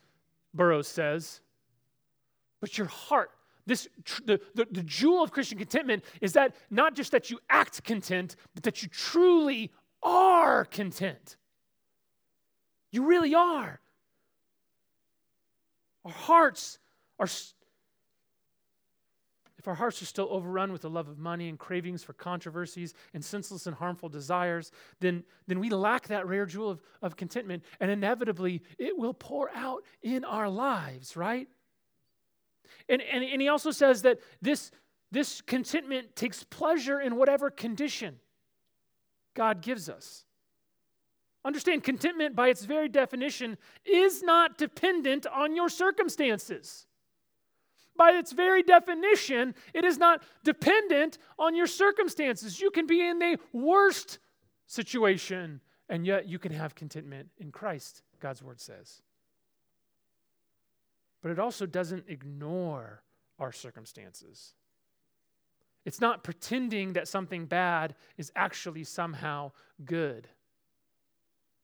Burroughs 0.54 0.88
says, 0.88 1.42
but 2.62 2.78
your 2.78 2.88
heart. 2.88 3.32
This, 3.66 3.88
the, 4.26 4.40
the, 4.56 4.68
the 4.70 4.84
jewel 4.84 5.24
of 5.24 5.32
Christian 5.32 5.58
contentment 5.58 6.04
is 6.22 6.34
that 6.34 6.56
not 6.70 6.96
just 6.96 7.12
that 7.14 7.32
you 7.32 7.40
act 7.50 7.84
content, 7.84 8.36
but 8.54 8.64
that 8.64 8.84
you 8.84 8.90
truly 8.90 9.72
are 10.04 10.66
content. 10.66 11.38
You 12.92 13.06
really 13.06 13.34
are. 13.34 13.80
Our 16.06 16.12
hearts 16.12 16.78
are 17.20 17.28
if 19.64 19.68
our 19.70 19.76
hearts 19.76 20.02
are 20.02 20.06
still 20.06 20.28
overrun 20.30 20.74
with 20.74 20.82
the 20.82 20.90
love 20.90 21.08
of 21.08 21.18
money 21.18 21.48
and 21.48 21.58
cravings 21.58 22.04
for 22.04 22.12
controversies 22.12 22.94
and 23.14 23.24
senseless 23.24 23.66
and 23.66 23.74
harmful 23.74 24.10
desires, 24.10 24.74
then, 25.00 25.24
then 25.48 25.62
we 25.62 25.70
lack 25.70 26.10
that 26.10 26.28
rare 26.28 26.46
jewel 26.46 26.70
of, 26.70 26.82
of 27.02 27.16
contentment, 27.16 27.64
and 27.80 27.90
inevitably 27.90 28.62
it 28.78 28.98
will 28.98 29.14
pour 29.14 29.50
out 29.56 29.86
in 30.02 30.26
our 30.26 30.50
lives, 30.50 31.16
right? 31.16 31.48
And, 32.90 33.02
and, 33.02 33.24
and 33.24 33.42
he 33.42 33.48
also 33.48 33.72
says 33.72 34.02
that 34.02 34.20
this, 34.42 34.70
this 35.14 35.40
contentment 35.40 36.14
takes 36.14 36.44
pleasure 36.44 37.00
in 37.00 37.16
whatever 37.16 37.50
condition 37.50 38.18
God 39.34 39.62
gives 39.62 39.88
us. 39.88 40.26
Understand, 41.46 41.86
contentment 41.86 42.36
by 42.36 42.50
its 42.50 42.66
very 42.66 42.90
definition 42.90 43.58
is 43.86 44.22
not 44.24 44.58
dependent 44.58 45.26
on 45.26 45.56
your 45.56 45.70
circumstances 45.70 46.86
by 47.98 48.12
its 48.12 48.32
very 48.32 48.64
definition, 48.64 49.56
it 49.74 49.86
is 49.86 49.98
not 49.98 50.24
dependent 50.44 51.18
on 51.38 51.56
your 51.56 51.68
circumstances. 51.68 52.60
You 52.60 52.72
can 52.72 52.88
be 52.88 53.06
in 53.06 53.20
the 53.20 53.38
worst 53.52 54.20
situation, 54.66 55.62
and 55.90 56.06
yet 56.06 56.28
you 56.28 56.40
can 56.40 56.52
have 56.52 56.76
contentment 56.76 57.30
in 57.38 57.52
Christ, 57.52 58.02
God's 58.20 58.42
word 58.42 58.60
says. 58.60 59.02
But 61.22 61.32
it 61.32 61.40
also 61.40 61.66
doesn't 61.66 62.06
ignore 62.08 63.04
our 63.40 63.52
circumstances. 63.52 64.54
It's 65.86 66.02
not 66.02 66.24
pretending 66.24 66.94
that 66.94 67.08
something 67.08 67.46
bad 67.46 67.96
is 68.18 68.32
actually 68.36 68.84
somehow 68.86 69.52
good. 69.84 70.28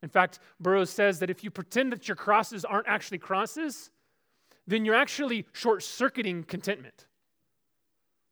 In 0.02 0.10
fact, 0.10 0.40
Burroughs 0.60 0.90
says 0.90 1.20
that 1.20 1.30
if 1.30 1.44
you 1.44 1.52
pretend 1.52 1.92
that 1.92 2.08
your 2.08 2.16
crosses 2.16 2.64
aren't 2.64 2.88
actually 2.88 3.18
crosses, 3.18 3.90
then 4.70 4.86
you're 4.86 4.96
actually 4.96 5.48
short 5.52 5.82
circuiting 5.82 6.44
contentment 6.44 7.08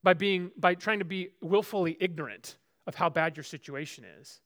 by, 0.03 0.13
being, 0.13 0.51
by 0.55 0.75
trying 0.75 0.99
to 0.99 1.05
be 1.05 1.29
willfully 1.41 1.97
ignorant 1.99 2.57
of 2.85 2.95
how 2.95 3.09
bad 3.09 3.35
your 3.35 3.43
situation 3.43 4.05
is 4.19 4.39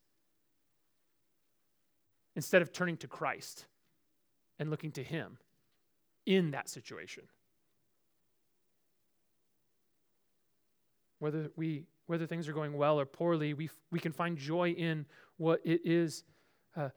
instead 2.36 2.62
of 2.62 2.72
turning 2.72 2.96
to 2.98 3.08
Christ 3.08 3.66
and 4.58 4.70
looking 4.70 4.92
to 4.94 5.04
Him 5.04 5.38
in 6.26 6.52
that 6.52 6.70
situation. 6.70 7.24
Whether, 11.20 11.52
we, 11.58 11.84
whether 12.08 12.26
things 12.26 12.48
are 12.48 12.54
going 12.54 12.74
well 12.74 13.00
or 13.00 13.06
poorly, 13.06 13.54
we, 13.54 13.70
we 13.92 14.00
can 14.00 14.14
find 14.14 14.38
joy 14.38 14.70
in 14.70 15.06
what 15.38 15.60
it 15.66 15.82
is, 15.84 16.24
uh, 16.78 16.90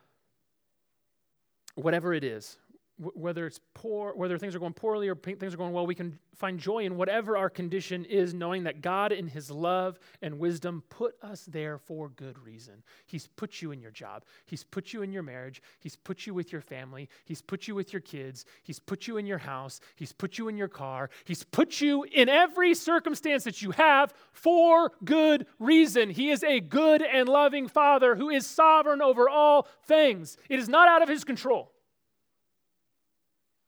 whatever 1.74 2.14
it 2.14 2.22
is, 2.22 2.58
whether 2.96 3.46
it's 3.46 3.58
poor, 3.74 4.14
whether 4.14 4.38
things 4.38 4.54
are 4.54 4.60
going 4.60 4.72
poorly 4.72 5.08
or 5.08 5.16
things 5.16 5.52
are 5.52 5.56
going 5.56 5.72
well, 5.72 5.86
we 5.86 5.96
can 5.96 6.16
find 6.36 6.60
joy 6.60 6.84
in 6.84 6.96
whatever 6.96 7.36
our 7.36 7.50
condition 7.50 8.04
is, 8.04 8.34
knowing 8.34 8.64
that 8.64 8.82
God, 8.82 9.10
in 9.10 9.26
His 9.26 9.50
love 9.50 9.98
and 10.22 10.38
wisdom, 10.38 10.82
put 10.90 11.16
us 11.20 11.44
there 11.46 11.78
for 11.78 12.08
good 12.10 12.38
reason. 12.38 12.82
He's 13.06 13.26
put 13.26 13.60
you 13.60 13.72
in 13.72 13.80
your 13.80 13.90
job, 13.90 14.24
He's 14.46 14.62
put 14.62 14.92
you 14.92 15.02
in 15.02 15.12
your 15.12 15.24
marriage, 15.24 15.60
He's 15.80 15.96
put 15.96 16.24
you 16.26 16.34
with 16.34 16.52
your 16.52 16.60
family, 16.60 17.08
He's 17.24 17.42
put 17.42 17.66
you 17.66 17.74
with 17.74 17.92
your 17.92 18.00
kids, 18.00 18.44
He's 18.62 18.78
put 18.78 19.08
you 19.08 19.16
in 19.16 19.26
your 19.26 19.38
house, 19.38 19.80
He's 19.96 20.12
put 20.12 20.38
you 20.38 20.48
in 20.48 20.56
your 20.56 20.68
car, 20.68 21.10
He's 21.24 21.42
put 21.42 21.80
you 21.80 22.04
in 22.04 22.28
every 22.28 22.74
circumstance 22.74 23.42
that 23.42 23.60
you 23.60 23.72
have 23.72 24.14
for 24.32 24.92
good 25.04 25.46
reason. 25.58 26.10
He 26.10 26.30
is 26.30 26.44
a 26.44 26.60
good 26.60 27.02
and 27.02 27.28
loving 27.28 27.66
Father 27.66 28.14
who 28.14 28.30
is 28.30 28.46
sovereign 28.46 29.02
over 29.02 29.28
all 29.28 29.66
things. 29.84 30.36
It 30.48 30.60
is 30.60 30.68
not 30.68 30.88
out 30.88 31.02
of 31.02 31.08
His 31.08 31.24
control. 31.24 31.73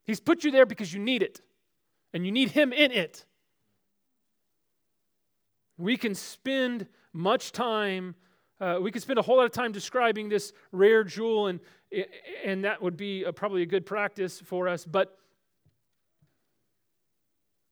He's 0.07 0.21
put 0.21 0.45
you 0.45 0.51
there 0.51 0.67
because 0.67 0.93
you 0.93 1.01
need 1.01 1.23
it, 1.23 1.41
and 2.13 2.25
you 2.25 2.33
need 2.33 2.51
Him 2.51 2.73
in 2.73 2.93
it. 2.93 3.25
We 5.77 5.97
can 5.97 6.15
spend 6.15 6.87
much 7.13 7.53
time, 7.53 8.15
uh, 8.61 8.79
we 8.81 8.91
could 8.91 9.03
spend 9.03 9.19
a 9.19 9.23
whole 9.23 9.37
lot 9.37 9.47
of 9.47 9.53
time 9.53 9.73
describing 9.73 10.29
this 10.29 10.53
rare 10.73 11.05
jewel, 11.05 11.49
and, 11.49 11.61
and 12.45 12.65
that 12.65 12.81
would 12.81 12.97
be 12.97 13.25
a, 13.25 13.33
probably 13.33 13.63
a 13.63 13.67
good 13.67 13.85
practice 13.85 14.41
for 14.41 14.69
us. 14.69 14.85
But 14.85 15.19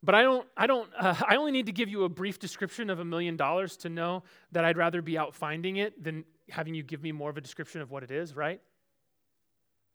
but 0.05 0.15
I 0.15 0.23
don't, 0.23 0.47
I 0.55 0.67
don't, 0.67 0.91
uh, 0.99 1.15
I 1.27 1.37
only 1.37 1.51
need 1.51 1.67
to 1.67 1.73
give 1.73 1.89
you 1.89 2.05
a 2.05 2.09
brief 2.09 2.39
description 2.39 2.91
of 2.91 3.01
a 3.01 3.05
million 3.05 3.37
dollars 3.37 3.77
to 3.79 3.89
know 3.89 4.23
that 4.53 4.65
I'd 4.65 4.77
rather 4.77 5.01
be 5.01 5.17
out 5.17 5.35
finding 5.35 5.77
it 5.79 6.03
than 6.03 6.25
having 6.51 6.75
you 6.75 6.83
give 6.83 7.03
me 7.03 7.11
more 7.11 7.31
of 7.31 7.39
a 7.39 7.41
description 7.41 7.81
of 7.81 7.91
what 7.91 8.03
it 8.03 8.11
is, 8.11 8.37
right? 8.37 8.61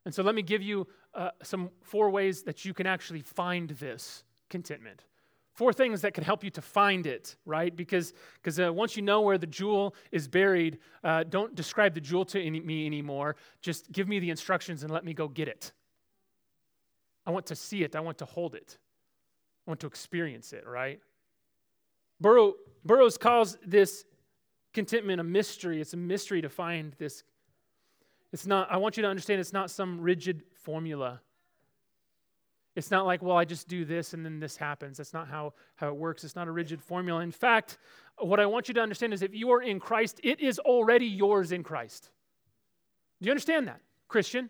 And 0.05 0.15
so 0.15 0.23
let 0.23 0.33
me 0.33 0.41
give 0.41 0.63
you 0.63 0.87
uh, 1.13 1.29
some 1.43 1.69
four 1.81 2.09
ways 2.09 2.43
that 2.43 2.65
you 2.65 2.73
can 2.73 2.85
actually 2.85 3.21
find 3.21 3.69
this 3.71 4.23
contentment. 4.49 5.05
Four 5.53 5.73
things 5.73 6.01
that 6.01 6.13
can 6.13 6.23
help 6.23 6.43
you 6.43 6.49
to 6.51 6.61
find 6.61 7.05
it, 7.05 7.35
right? 7.45 7.75
Because 7.75 8.13
because 8.35 8.59
uh, 8.59 8.71
once 8.71 8.95
you 8.95 9.01
know 9.01 9.21
where 9.21 9.37
the 9.37 9.47
jewel 9.47 9.95
is 10.11 10.27
buried, 10.27 10.79
uh, 11.03 11.23
don't 11.23 11.53
describe 11.55 11.93
the 11.93 12.01
jewel 12.01 12.23
to 12.25 12.41
any, 12.41 12.61
me 12.61 12.85
anymore. 12.85 13.35
Just 13.61 13.91
give 13.91 14.07
me 14.07 14.19
the 14.19 14.29
instructions 14.29 14.83
and 14.83 14.91
let 14.91 15.03
me 15.03 15.13
go 15.13 15.27
get 15.27 15.47
it. 15.47 15.73
I 17.25 17.31
want 17.31 17.45
to 17.47 17.55
see 17.55 17.83
it. 17.83 17.95
I 17.95 17.99
want 17.99 18.19
to 18.19 18.25
hold 18.25 18.55
it. 18.55 18.77
I 19.67 19.71
want 19.71 19.81
to 19.81 19.87
experience 19.87 20.53
it, 20.53 20.65
right? 20.65 21.01
Burrow, 22.21 22.53
Burroughs 22.85 23.17
calls 23.17 23.57
this 23.65 24.05
contentment 24.73 25.19
a 25.19 25.23
mystery. 25.23 25.81
It's 25.81 25.93
a 25.93 25.97
mystery 25.97 26.41
to 26.41 26.49
find 26.49 26.93
this 26.97 27.23
it's 28.31 28.45
not, 28.45 28.71
I 28.71 28.77
want 28.77 28.97
you 28.97 29.03
to 29.03 29.09
understand 29.09 29.41
it's 29.41 29.53
not 29.53 29.71
some 29.71 29.99
rigid 29.99 30.43
formula. 30.63 31.21
It's 32.75 32.91
not 32.91 33.05
like, 33.05 33.21
well, 33.21 33.35
I 33.35 33.45
just 33.45 33.67
do 33.67 33.83
this 33.83 34.13
and 34.13 34.25
then 34.25 34.39
this 34.39 34.55
happens. 34.55 34.97
That's 34.97 35.13
not 35.13 35.27
how, 35.27 35.53
how 35.75 35.89
it 35.89 35.95
works. 35.95 36.23
It's 36.23 36.35
not 36.35 36.47
a 36.47 36.51
rigid 36.51 36.81
formula. 36.81 37.21
In 37.21 37.31
fact, 37.31 37.77
what 38.17 38.39
I 38.39 38.45
want 38.45 38.67
you 38.67 38.73
to 38.75 38.81
understand 38.81 39.13
is 39.13 39.21
if 39.21 39.33
you 39.33 39.51
are 39.51 39.61
in 39.61 39.79
Christ, 39.79 40.19
it 40.23 40.39
is 40.39 40.59
already 40.59 41.05
yours 41.05 41.51
in 41.51 41.63
Christ. 41.63 42.09
Do 43.21 43.27
you 43.27 43.31
understand 43.31 43.67
that, 43.67 43.81
Christian? 44.07 44.49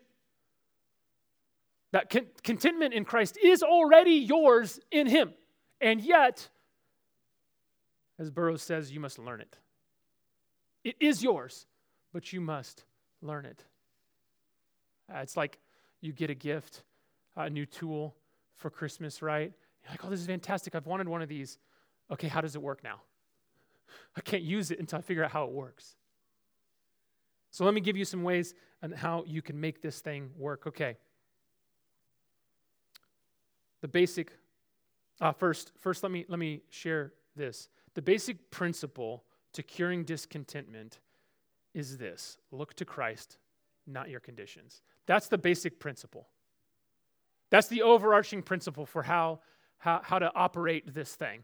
That 1.92 2.08
con- 2.08 2.26
contentment 2.44 2.94
in 2.94 3.04
Christ 3.04 3.36
is 3.42 3.62
already 3.62 4.12
yours 4.12 4.78
in 4.92 5.08
Him. 5.08 5.32
And 5.80 6.00
yet, 6.00 6.48
as 8.18 8.30
Burroughs 8.30 8.62
says, 8.62 8.92
you 8.92 9.00
must 9.00 9.18
learn 9.18 9.40
it. 9.40 9.58
It 10.84 10.96
is 11.00 11.22
yours, 11.22 11.66
but 12.12 12.32
you 12.32 12.40
must 12.40 12.84
learn 13.22 13.44
it. 13.46 13.64
Uh, 15.12 15.18
it's 15.18 15.36
like 15.36 15.58
you 16.00 16.12
get 16.12 16.30
a 16.30 16.34
gift, 16.34 16.82
a 17.36 17.50
new 17.50 17.66
tool 17.66 18.14
for 18.56 18.70
Christmas, 18.70 19.22
right? 19.22 19.52
You're 19.82 19.90
like, 19.90 20.04
oh, 20.04 20.10
this 20.10 20.20
is 20.20 20.26
fantastic. 20.26 20.74
I've 20.74 20.86
wanted 20.86 21.08
one 21.08 21.22
of 21.22 21.28
these. 21.28 21.58
Okay, 22.10 22.28
how 22.28 22.40
does 22.40 22.54
it 22.54 22.62
work 22.62 22.82
now? 22.84 23.00
I 24.16 24.20
can't 24.20 24.42
use 24.42 24.70
it 24.70 24.78
until 24.78 24.98
I 24.98 25.02
figure 25.02 25.24
out 25.24 25.30
how 25.30 25.44
it 25.44 25.50
works. 25.50 25.96
So 27.50 27.64
let 27.64 27.74
me 27.74 27.80
give 27.80 27.96
you 27.96 28.04
some 28.04 28.22
ways 28.22 28.54
on 28.82 28.92
how 28.92 29.24
you 29.26 29.42
can 29.42 29.58
make 29.60 29.82
this 29.82 30.00
thing 30.00 30.30
work. 30.36 30.66
Okay. 30.66 30.96
The 33.80 33.88
basic 33.88 34.32
uh, 35.20 35.32
first, 35.32 35.72
first 35.78 36.02
let 36.02 36.12
me 36.12 36.24
let 36.28 36.38
me 36.38 36.62
share 36.70 37.12
this. 37.36 37.68
The 37.94 38.02
basic 38.02 38.50
principle 38.50 39.24
to 39.52 39.62
curing 39.62 40.04
discontentment 40.04 41.00
is 41.74 41.98
this: 41.98 42.38
look 42.52 42.74
to 42.74 42.84
Christ, 42.84 43.38
not 43.86 44.08
your 44.08 44.20
conditions. 44.20 44.82
That's 45.10 45.26
the 45.26 45.38
basic 45.38 45.80
principle. 45.80 46.28
That's 47.50 47.66
the 47.66 47.82
overarching 47.82 48.42
principle 48.42 48.86
for 48.86 49.02
how, 49.02 49.40
how, 49.78 50.00
how 50.04 50.20
to 50.20 50.30
operate 50.36 50.94
this 50.94 51.16
thing. 51.16 51.42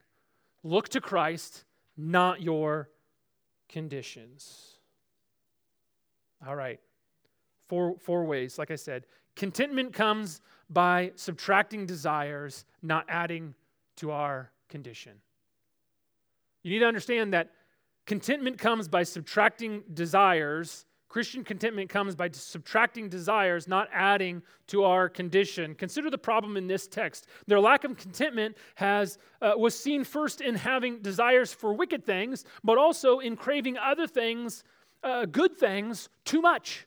Look 0.62 0.88
to 0.90 1.00
Christ, 1.00 1.64
not 1.96 2.40
your 2.40 2.90
conditions. 3.68 4.76
All 6.46 6.54
right. 6.54 6.78
Four, 7.68 7.96
four 7.98 8.24
ways, 8.24 8.56
like 8.56 8.70
I 8.70 8.76
said. 8.76 9.04
Contentment 9.34 9.92
comes 9.92 10.42
by 10.70 11.10
subtracting 11.16 11.86
desires, 11.86 12.66
not 12.82 13.04
adding 13.08 13.52
to 13.96 14.12
our 14.12 14.52
condition. 14.68 15.14
You 16.62 16.70
need 16.70 16.78
to 16.78 16.86
understand 16.86 17.32
that 17.32 17.50
contentment 18.06 18.58
comes 18.58 18.86
by 18.86 19.02
subtracting 19.02 19.82
desires 19.92 20.86
Christian 21.08 21.44
contentment 21.44 21.88
comes 21.88 22.14
by 22.14 22.28
subtracting 22.30 23.08
desires, 23.08 23.68
not 23.68 23.88
adding 23.92 24.42
to 24.66 24.84
our 24.84 25.08
condition. 25.08 25.74
Consider 25.74 26.10
the 26.10 26.18
problem 26.18 26.56
in 26.56 26.66
this 26.66 26.86
text. 26.88 27.28
Their 27.46 27.60
lack 27.60 27.84
of 27.84 27.96
contentment 27.96 28.56
has, 28.74 29.18
uh, 29.40 29.52
was 29.56 29.78
seen 29.78 30.04
first 30.04 30.40
in 30.40 30.54
having 30.54 31.00
desires 31.00 31.52
for 31.52 31.72
wicked 31.72 32.04
things, 32.04 32.44
but 32.64 32.76
also 32.76 33.20
in 33.20 33.36
craving 33.36 33.78
other 33.78 34.06
things, 34.06 34.64
uh, 35.02 35.26
good 35.26 35.56
things, 35.56 36.08
too 36.24 36.40
much. 36.40 36.86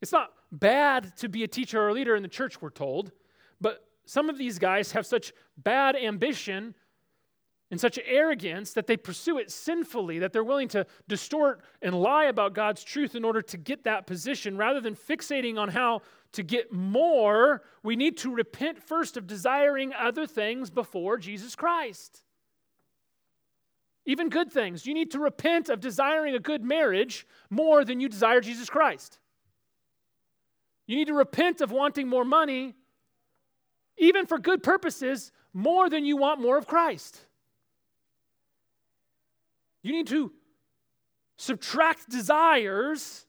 It's 0.00 0.12
not 0.12 0.32
bad 0.52 1.16
to 1.16 1.28
be 1.28 1.42
a 1.42 1.48
teacher 1.48 1.80
or 1.80 1.88
a 1.88 1.92
leader 1.92 2.14
in 2.14 2.22
the 2.22 2.28
church, 2.28 2.62
we're 2.62 2.70
told, 2.70 3.12
but 3.60 3.84
some 4.04 4.30
of 4.30 4.38
these 4.38 4.58
guys 4.58 4.92
have 4.92 5.04
such 5.04 5.32
bad 5.58 5.96
ambition 5.96 6.74
and 7.70 7.80
such 7.80 7.98
arrogance 8.06 8.72
that 8.74 8.86
they 8.86 8.96
pursue 8.96 9.38
it 9.38 9.50
sinfully, 9.50 10.20
that 10.20 10.32
they're 10.32 10.44
willing 10.44 10.68
to 10.68 10.86
distort 11.08 11.62
and 11.82 12.00
lie 12.00 12.26
about 12.26 12.54
God's 12.54 12.84
truth 12.84 13.14
in 13.14 13.24
order 13.24 13.42
to 13.42 13.56
get 13.56 13.84
that 13.84 14.06
position. 14.06 14.56
Rather 14.56 14.80
than 14.80 14.94
fixating 14.94 15.58
on 15.58 15.68
how 15.68 16.02
to 16.32 16.42
get 16.42 16.72
more, 16.72 17.62
we 17.82 17.96
need 17.96 18.18
to 18.18 18.32
repent 18.32 18.80
first 18.82 19.16
of 19.16 19.26
desiring 19.26 19.92
other 19.92 20.26
things 20.26 20.70
before 20.70 21.18
Jesus 21.18 21.56
Christ. 21.56 22.22
Even 24.04 24.28
good 24.28 24.52
things. 24.52 24.86
You 24.86 24.94
need 24.94 25.10
to 25.10 25.18
repent 25.18 25.68
of 25.68 25.80
desiring 25.80 26.36
a 26.36 26.38
good 26.38 26.62
marriage 26.62 27.26
more 27.50 27.84
than 27.84 27.98
you 27.98 28.08
desire 28.08 28.40
Jesus 28.40 28.70
Christ. 28.70 29.18
You 30.86 30.94
need 30.94 31.08
to 31.08 31.14
repent 31.14 31.60
of 31.60 31.72
wanting 31.72 32.06
more 32.06 32.24
money, 32.24 32.74
even 33.98 34.24
for 34.26 34.38
good 34.38 34.62
purposes, 34.62 35.32
more 35.52 35.90
than 35.90 36.04
you 36.04 36.16
want 36.16 36.40
more 36.40 36.56
of 36.56 36.68
Christ. 36.68 37.25
You 39.86 39.92
need 39.92 40.08
to 40.08 40.32
subtract 41.36 42.10
desires, 42.10 43.24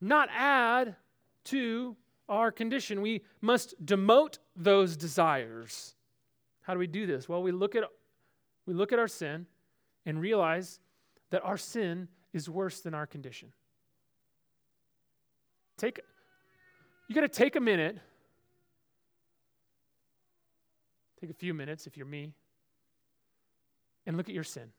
not 0.00 0.28
add 0.34 0.96
to 1.44 1.96
our 2.28 2.50
condition. 2.50 3.00
We 3.00 3.22
must 3.40 3.72
demote 3.86 4.38
those 4.56 4.96
desires. 4.96 5.94
How 6.62 6.72
do 6.72 6.80
we 6.80 6.88
do 6.88 7.06
this? 7.06 7.28
Well, 7.28 7.40
we 7.40 7.52
look 7.52 7.76
at 7.76 7.84
we 8.66 8.74
look 8.74 8.92
at 8.92 8.98
our 8.98 9.06
sin 9.06 9.46
and 10.04 10.20
realize 10.20 10.80
that 11.30 11.44
our 11.44 11.56
sin 11.56 12.08
is 12.32 12.50
worse 12.50 12.80
than 12.80 12.92
our 12.92 13.06
condition. 13.06 13.52
Take 15.76 16.00
you 17.06 17.14
got 17.14 17.20
to 17.20 17.28
take 17.28 17.54
a 17.54 17.60
minute. 17.60 17.96
Take 21.20 21.30
a 21.30 21.34
few 21.34 21.54
minutes 21.54 21.86
if 21.86 21.96
you're 21.96 22.06
me 22.06 22.32
and 24.04 24.16
look 24.16 24.28
at 24.28 24.34
your 24.34 24.42
sin 24.42 24.72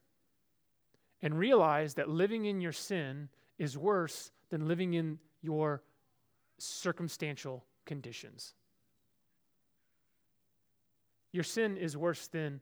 and 1.22 1.38
realize 1.38 1.94
that 1.94 2.08
living 2.08 2.44
in 2.44 2.60
your 2.60 2.72
sin 2.72 3.28
is 3.58 3.76
worse 3.76 4.30
than 4.50 4.68
living 4.68 4.94
in 4.94 5.18
your 5.42 5.82
circumstantial 6.58 7.64
conditions. 7.84 8.54
Your 11.32 11.44
sin 11.44 11.76
is 11.76 11.96
worse 11.96 12.28
than 12.28 12.60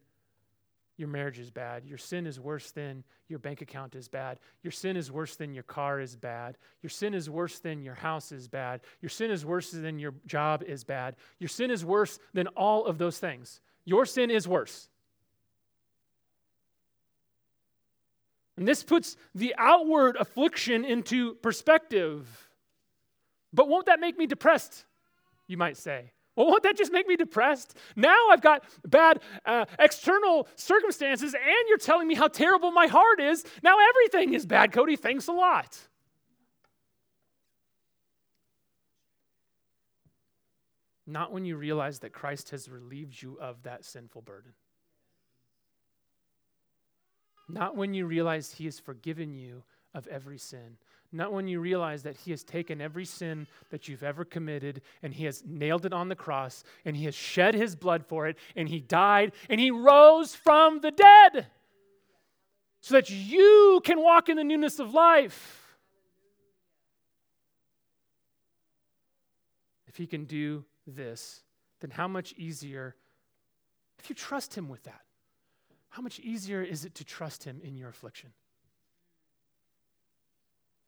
your 0.96 1.08
marriage 1.08 1.40
is 1.40 1.50
bad. 1.50 1.84
Your 1.84 1.98
sin 1.98 2.26
is 2.26 2.38
worse 2.38 2.70
than 2.70 3.02
your 3.28 3.40
bank 3.40 3.62
account 3.62 3.96
is 3.96 4.06
bad. 4.06 4.38
Your 4.62 4.70
sin 4.70 4.96
is 4.96 5.10
worse 5.10 5.34
than 5.34 5.52
your 5.52 5.64
car 5.64 6.00
is 6.00 6.14
bad. 6.14 6.56
Your 6.82 6.90
sin 6.90 7.14
is 7.14 7.28
worse 7.28 7.58
than 7.58 7.82
your 7.82 7.94
house 7.94 8.30
is 8.30 8.46
bad. 8.46 8.80
Your 9.00 9.08
sin 9.08 9.30
is 9.30 9.44
worse 9.44 9.70
than 9.70 9.98
your 9.98 10.14
job 10.26 10.62
is 10.62 10.84
bad. 10.84 11.16
Your 11.40 11.48
sin 11.48 11.70
is 11.70 11.84
worse 11.84 12.18
than 12.32 12.46
all 12.48 12.86
of 12.86 12.98
those 12.98 13.18
things. 13.18 13.60
Your 13.84 14.06
sin 14.06 14.30
is 14.30 14.46
worse. 14.46 14.88
And 18.56 18.68
this 18.68 18.82
puts 18.82 19.16
the 19.34 19.54
outward 19.58 20.16
affliction 20.16 20.84
into 20.84 21.34
perspective. 21.36 22.48
But 23.52 23.68
won't 23.68 23.86
that 23.86 24.00
make 24.00 24.16
me 24.16 24.26
depressed? 24.26 24.84
You 25.46 25.56
might 25.56 25.76
say. 25.76 26.12
Well, 26.36 26.46
won't 26.48 26.64
that 26.64 26.76
just 26.76 26.92
make 26.92 27.06
me 27.06 27.16
depressed? 27.16 27.76
Now 27.94 28.28
I've 28.30 28.40
got 28.40 28.64
bad 28.86 29.20
uh, 29.46 29.66
external 29.78 30.48
circumstances, 30.56 31.34
and 31.34 31.68
you're 31.68 31.78
telling 31.78 32.08
me 32.08 32.14
how 32.14 32.28
terrible 32.28 32.72
my 32.72 32.86
heart 32.86 33.20
is. 33.20 33.44
Now 33.62 33.76
everything 33.88 34.34
is 34.34 34.44
bad, 34.44 34.72
Cody. 34.72 34.96
Thanks 34.96 35.28
a 35.28 35.32
lot. 35.32 35.78
Not 41.06 41.32
when 41.32 41.44
you 41.44 41.56
realize 41.56 42.00
that 42.00 42.12
Christ 42.12 42.50
has 42.50 42.68
relieved 42.68 43.20
you 43.20 43.38
of 43.40 43.62
that 43.64 43.84
sinful 43.84 44.22
burden. 44.22 44.54
Not 47.48 47.76
when 47.76 47.94
you 47.94 48.06
realize 48.06 48.52
He 48.52 48.64
has 48.64 48.78
forgiven 48.78 49.34
you 49.34 49.62
of 49.94 50.06
every 50.08 50.38
sin. 50.38 50.76
Not 51.12 51.32
when 51.32 51.46
you 51.46 51.60
realize 51.60 52.02
that 52.02 52.16
He 52.16 52.32
has 52.32 52.42
taken 52.42 52.80
every 52.80 53.04
sin 53.04 53.46
that 53.70 53.86
you've 53.86 54.02
ever 54.02 54.24
committed 54.24 54.82
and 55.02 55.14
He 55.14 55.24
has 55.24 55.44
nailed 55.46 55.86
it 55.86 55.92
on 55.92 56.08
the 56.08 56.16
cross 56.16 56.64
and 56.84 56.96
He 56.96 57.04
has 57.04 57.14
shed 57.14 57.54
His 57.54 57.76
blood 57.76 58.04
for 58.04 58.26
it 58.26 58.36
and 58.56 58.68
He 58.68 58.80
died 58.80 59.32
and 59.48 59.60
He 59.60 59.70
rose 59.70 60.34
from 60.34 60.80
the 60.80 60.90
dead 60.90 61.46
so 62.80 62.94
that 62.94 63.08
you 63.08 63.80
can 63.84 64.02
walk 64.02 64.28
in 64.28 64.36
the 64.36 64.44
newness 64.44 64.78
of 64.78 64.92
life. 64.92 65.76
If 69.86 69.96
He 69.96 70.06
can 70.06 70.24
do 70.24 70.64
this, 70.86 71.42
then 71.80 71.90
how 71.90 72.08
much 72.08 72.34
easier, 72.36 72.96
if 74.00 74.10
you 74.10 74.16
trust 74.16 74.54
Him 74.54 74.68
with 74.68 74.82
that, 74.82 75.03
how 75.94 76.02
much 76.02 76.18
easier 76.18 76.60
is 76.60 76.84
it 76.84 76.96
to 76.96 77.04
trust 77.04 77.44
Him 77.44 77.60
in 77.62 77.76
your 77.76 77.88
affliction? 77.88 78.30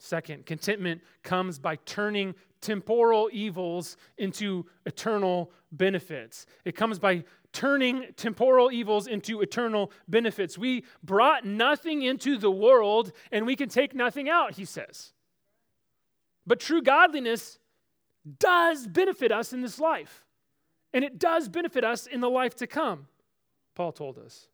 Second, 0.01 0.47
contentment 0.47 1.01
comes 1.23 1.61
by 1.61 1.77
turning 1.77 2.35
temporal 2.61 3.31
evils 3.33 3.97
into 4.19 4.67
eternal 4.85 5.53
benefits. 5.71 6.45
It 6.65 6.75
comes 6.75 6.99
by 6.99 7.23
turning 7.53 8.07
temporal 8.17 8.73
evils 8.73 9.07
into 9.07 9.43
eternal 9.43 9.93
benefits. 10.09 10.59
We 10.59 10.83
brought 11.05 11.45
nothing 11.45 12.03
into 12.03 12.37
the 12.37 12.51
world 12.51 13.13
and 13.31 13.47
we 13.47 13.55
can 13.55 13.69
take 13.69 13.95
nothing 13.95 14.29
out, 14.29 14.55
he 14.55 14.65
says. 14.65 15.13
But 16.45 16.59
true 16.59 16.83
godliness 16.83 17.61
does 18.41 18.89
benefit 18.89 19.31
us 19.31 19.53
in 19.53 19.63
this 19.63 19.79
life, 19.79 20.25
and 20.93 21.05
it 21.05 21.21
does 21.21 21.49
benefit 21.49 21.85
us 21.85 22.09
in 22.09 22.21
the 22.21 22.29
life 22.29 22.57
to 22.57 22.67
come, 22.67 23.07
Paul 23.77 23.93
told 23.93 24.19
us. 24.19 24.49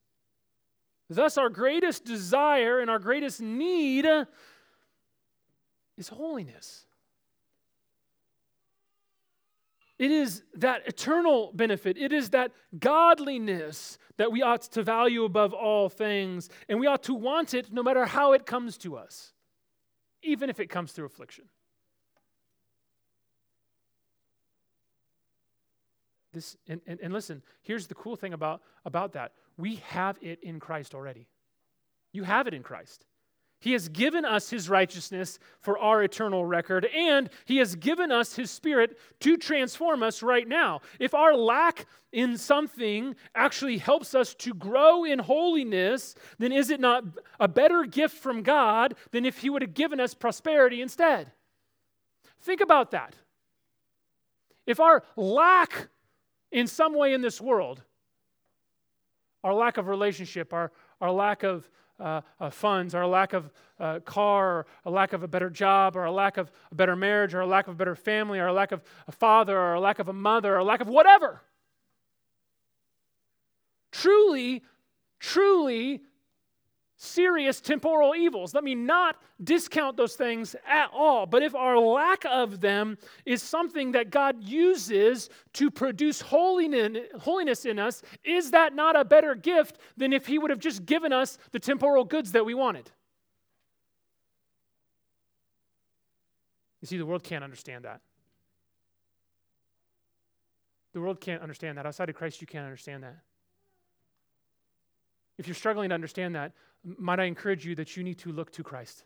Thus, 1.15 1.39
our 1.39 1.49
greatest 1.49 2.05
desire 2.05 2.81
and 2.81 2.91
our 2.91 2.99
greatest 2.99 3.41
need 3.41 4.07
is 5.97 6.09
holiness. 6.09 6.87
It 9.99 10.11
is 10.11 10.43
that 10.55 10.83
eternal 10.87 11.53
benefit. 11.55 11.97
It 11.97 12.13
is 12.13 12.31
that 12.31 12.51
godliness 12.79 13.99
that 14.17 14.33
we 14.33 14.43
ought 14.43 14.63
to 14.63 14.83
value 14.83 15.25
above 15.25 15.53
all 15.53 15.89
things. 15.89 16.49
And 16.69 16.81
we 16.81 16.89
ought 16.89 17.05
to 17.05 17.15
want 17.15 17.55
it 17.55 17.73
no 17.73 17.83
matter 17.83 18.05
how 18.05 18.33
it 18.33 18.45
comes 18.45 18.77
to 18.79 18.97
us, 18.97 19.33
even 20.23 20.51
if 20.51 20.59
it 20.59 20.69
comes 20.69 20.91
through 20.91 21.07
affliction. 21.07 21.45
This, 26.33 26.57
and, 26.67 26.81
and, 26.87 26.99
and 27.01 27.13
listen, 27.13 27.43
here's 27.63 27.87
the 27.87 27.95
cool 27.95 28.17
thing 28.17 28.33
about, 28.33 28.63
about 28.85 29.13
that. 29.13 29.33
We 29.57 29.77
have 29.89 30.17
it 30.23 30.43
in 30.43 30.61
Christ 30.61 30.95
already. 30.95 31.29
You 32.13 32.23
have 32.25 32.47
it 32.47 32.55
in 32.55 32.63
Christ. 32.63 33.05
He 33.61 33.75
has 33.75 33.89
given 33.89 34.25
us 34.25 34.51
his 34.51 34.69
righteousness 34.69 35.39
for 35.61 35.79
our 35.79 36.03
eternal 36.03 36.45
record, 36.45 36.85
and 36.87 37.31
he 37.45 37.59
has 37.59 37.77
given 37.77 38.11
us 38.11 38.35
his 38.35 38.51
spirit 38.51 38.99
to 39.21 39.37
transform 39.37 40.03
us 40.03 40.21
right 40.21 40.49
now. 40.49 40.81
If 40.99 41.15
our 41.15 41.37
lack 41.37 41.87
in 42.11 42.39
something 42.39 43.15
actually 43.37 43.79
helps 43.79 44.17
us 44.17 44.35
to 44.35 44.53
grow 44.53 45.05
in 45.05 45.21
holiness, 45.21 46.17
then 46.41 46.51
is 46.51 46.71
it 46.71 46.81
not 46.81 47.05
a 47.39 47.47
better 47.47 47.85
gift 47.85 48.17
from 48.17 48.43
God 48.43 48.97
than 49.13 49.25
if 49.25 49.39
he 49.39 49.49
would 49.49 49.63
have 49.63 49.75
given 49.75 50.01
us 50.01 50.13
prosperity 50.13 50.83
instead? 50.83 51.31
Think 52.41 52.61
about 52.61 52.91
that. 52.91 53.15
If 54.67 54.81
our 54.81 55.05
lack 55.15 55.89
in 56.53 56.67
some 56.67 56.95
way 56.95 57.15
in 57.15 57.23
this 57.23 57.41
world. 57.41 57.83
Our 59.43 59.55
lack 59.55 59.77
of 59.77 59.89
relationship, 59.89 60.53
our, 60.53 60.71
our 61.01 61.11
lack 61.11 61.43
of 61.43 61.69
uh, 61.99 62.21
uh, 62.41 62.51
funds, 62.51 62.95
our 62.95 63.07
lack 63.07 63.33
of 63.33 63.51
uh, 63.81 64.01
car, 64.01 64.67
a 64.85 64.91
lack 64.91 65.13
of 65.13 65.23
a 65.23 65.29
better 65.29 65.51
job, 65.51 65.97
or 65.97 66.05
a 66.05 66.13
lack 66.13 66.37
of 66.37 66.51
a 66.71 66.75
better 66.75 66.95
marriage, 66.95 67.35
or 67.35 67.41
a 67.41 67.47
lack 67.47 67.67
of 67.67 67.75
a 67.75 67.77
better 67.77 67.97
family, 67.97 68.39
or 68.39 68.47
a 68.47 68.53
lack 68.53 68.73
of 68.73 68.83
a 69.09 69.13
father, 69.13 69.59
or 69.59 69.75
a 69.75 69.81
lack 69.81 69.99
of 69.99 70.09
a 70.09 70.13
mother, 70.13 70.55
or 70.55 70.59
a 70.59 70.65
lack 70.65 70.81
of 70.81 70.89
whatever. 70.89 71.43
Truly, 73.91 74.63
truly, 75.19 76.03
serious 77.03 77.61
temporal 77.61 78.15
evils. 78.15 78.55
Let 78.55 78.63
me 78.63 78.75
not 78.75 79.21
discount 79.43 79.97
those 79.97 80.15
things 80.15 80.55
at 80.67 80.89
all. 80.93 81.27
But 81.27 81.43
if 81.43 81.55
our 81.55 81.79
lack 81.79 82.25
of 82.25 82.61
them 82.61 82.97
is 83.27 83.43
something 83.43 83.93
that 83.93 84.11
God 84.11 84.43
uses 84.43 85.29
to 85.55 85.71
produce 85.71 86.21
holiness 86.21 87.65
in 87.65 87.79
us, 87.79 88.03
is 88.23 88.53
that 88.53 88.75
not 88.75 88.99
a 88.99 89.05
better 89.05 89.35
gift 89.35 89.79
than 89.97 90.13
if 90.13 90.27
He 90.27 90.39
would 90.39 90.51
have 90.51 90.61
just 90.61 90.87
given 90.87 91.13
us 91.13 91.39
the 91.51 91.59
temporal 91.59 92.05
goods 92.05 92.33
that 92.33 92.47
we 92.47 92.55
wanted? 92.55 92.91
You 96.81 96.87
see, 96.87 96.99
the 96.99 97.07
world 97.07 97.25
can't 97.25 97.45
understand 97.45 97.85
that. 97.85 98.01
The 100.93 101.01
world 101.01 101.21
can't 101.21 101.43
understand 101.43 101.79
that. 101.79 101.87
Outside 101.87 102.11
of 102.11 102.15
Christ, 102.15 102.41
you 102.41 102.47
can't 102.47 102.65
understand 102.65 103.03
that. 103.03 103.17
If 105.39 105.47
you're 105.47 105.55
struggling 105.55 105.89
to 105.91 105.95
understand 105.95 106.35
that, 106.35 106.53
might 106.85 107.21
I 107.21 107.25
encourage 107.25 107.65
you 107.65 107.75
that 107.77 107.97
you 107.97 108.05
need 108.05 108.19
to 108.19 108.33
look 108.33 108.53
to 108.53 108.63
Christ? 108.63 109.05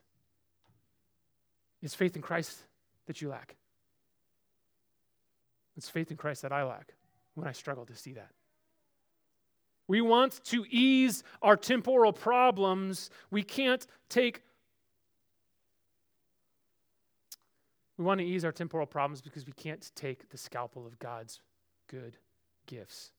It's 1.83 1.95
faith 1.95 2.17
in 2.17 2.23
Christ 2.23 2.59
that 3.07 3.21
you 3.21 3.29
lack. 3.29 3.57
It's 5.77 5.89
faith 5.89 6.11
in 6.11 6.17
Christ 6.17 6.43
that 6.43 6.53
I 6.53 6.65
lack 6.65 6.95
when 7.35 7.47
I 7.47 7.53
struggle 7.53 7.85
to 7.87 7.95
see 7.95 8.15
that. 8.15 8.31
We 9.89 10.01
want 10.01 10.43
to 10.47 10.65
ease 10.69 11.23
our 11.43 11.57
temporal 11.57 12.13
problems. 12.13 13.11
We 13.31 13.43
can't 13.43 13.87
take. 14.09 14.43
We 17.97 18.05
want 18.05 18.21
to 18.21 18.27
ease 18.27 18.45
our 18.45 18.53
temporal 18.53 18.87
problems 18.87 19.23
because 19.23 19.47
we 19.47 19.53
can't 19.53 19.91
take 19.95 20.29
the 20.31 20.39
scalpel 20.39 20.87
of 20.87 20.99
God's 20.99 21.41
good 21.89 22.17
gifts. 22.67 23.13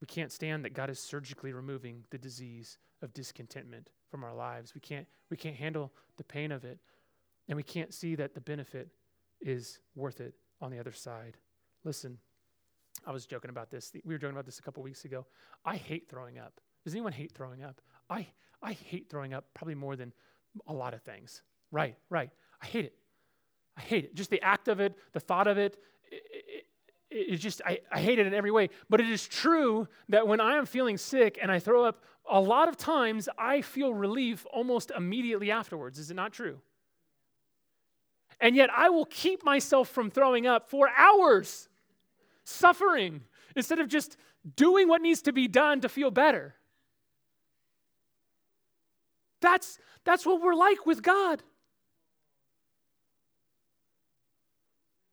We 0.00 0.06
can't 0.06 0.32
stand 0.32 0.64
that 0.64 0.74
God 0.74 0.90
is 0.90 0.98
surgically 0.98 1.52
removing 1.52 2.04
the 2.10 2.18
disease 2.18 2.78
of 3.02 3.14
discontentment 3.14 3.88
from 4.10 4.24
our 4.24 4.34
lives. 4.34 4.74
We 4.74 4.80
can't, 4.80 5.06
we 5.30 5.36
can't 5.36 5.56
handle 5.56 5.92
the 6.16 6.24
pain 6.24 6.52
of 6.52 6.64
it. 6.64 6.78
And 7.48 7.56
we 7.56 7.62
can't 7.62 7.94
see 7.94 8.14
that 8.16 8.34
the 8.34 8.40
benefit 8.40 8.88
is 9.40 9.78
worth 9.94 10.20
it 10.20 10.34
on 10.60 10.70
the 10.70 10.78
other 10.78 10.92
side. 10.92 11.36
Listen, 11.84 12.18
I 13.06 13.12
was 13.12 13.26
joking 13.26 13.50
about 13.50 13.70
this. 13.70 13.92
We 14.04 14.14
were 14.14 14.18
joking 14.18 14.34
about 14.34 14.46
this 14.46 14.58
a 14.58 14.62
couple 14.62 14.82
weeks 14.82 15.04
ago. 15.04 15.26
I 15.64 15.76
hate 15.76 16.08
throwing 16.08 16.38
up. 16.38 16.60
Does 16.84 16.94
anyone 16.94 17.12
hate 17.12 17.32
throwing 17.32 17.62
up? 17.62 17.80
I, 18.10 18.26
I 18.62 18.72
hate 18.72 19.08
throwing 19.08 19.34
up 19.34 19.46
probably 19.54 19.74
more 19.74 19.96
than 19.96 20.12
a 20.66 20.72
lot 20.72 20.94
of 20.94 21.02
things. 21.02 21.42
Right, 21.70 21.96
right. 22.10 22.30
I 22.62 22.66
hate 22.66 22.84
it. 22.84 22.94
I 23.76 23.82
hate 23.82 24.04
it. 24.04 24.14
Just 24.14 24.30
the 24.30 24.42
act 24.42 24.68
of 24.68 24.80
it, 24.80 24.94
the 25.12 25.20
thought 25.20 25.46
of 25.46 25.58
it, 25.58 25.76
it's 27.16 27.42
just, 27.42 27.62
I, 27.64 27.80
I 27.90 28.00
hate 28.00 28.18
it 28.18 28.26
in 28.26 28.34
every 28.34 28.50
way. 28.50 28.70
But 28.90 29.00
it 29.00 29.08
is 29.08 29.26
true 29.26 29.88
that 30.08 30.26
when 30.26 30.40
I 30.40 30.56
am 30.56 30.66
feeling 30.66 30.98
sick 30.98 31.38
and 31.40 31.50
I 31.50 31.58
throw 31.58 31.84
up, 31.84 32.02
a 32.28 32.40
lot 32.40 32.68
of 32.68 32.76
times 32.76 33.28
I 33.38 33.62
feel 33.62 33.94
relief 33.94 34.46
almost 34.52 34.90
immediately 34.90 35.50
afterwards. 35.50 35.98
Is 35.98 36.10
it 36.10 36.14
not 36.14 36.32
true? 36.32 36.60
And 38.40 38.54
yet 38.54 38.70
I 38.76 38.90
will 38.90 39.06
keep 39.06 39.44
myself 39.44 39.88
from 39.88 40.10
throwing 40.10 40.46
up 40.46 40.68
for 40.68 40.90
hours, 40.96 41.68
suffering, 42.44 43.22
instead 43.54 43.78
of 43.78 43.88
just 43.88 44.16
doing 44.56 44.88
what 44.88 45.00
needs 45.00 45.22
to 45.22 45.32
be 45.32 45.48
done 45.48 45.80
to 45.80 45.88
feel 45.88 46.10
better. 46.10 46.54
That's, 49.40 49.78
that's 50.04 50.26
what 50.26 50.42
we're 50.42 50.54
like 50.54 50.84
with 50.86 51.02
God. 51.02 51.42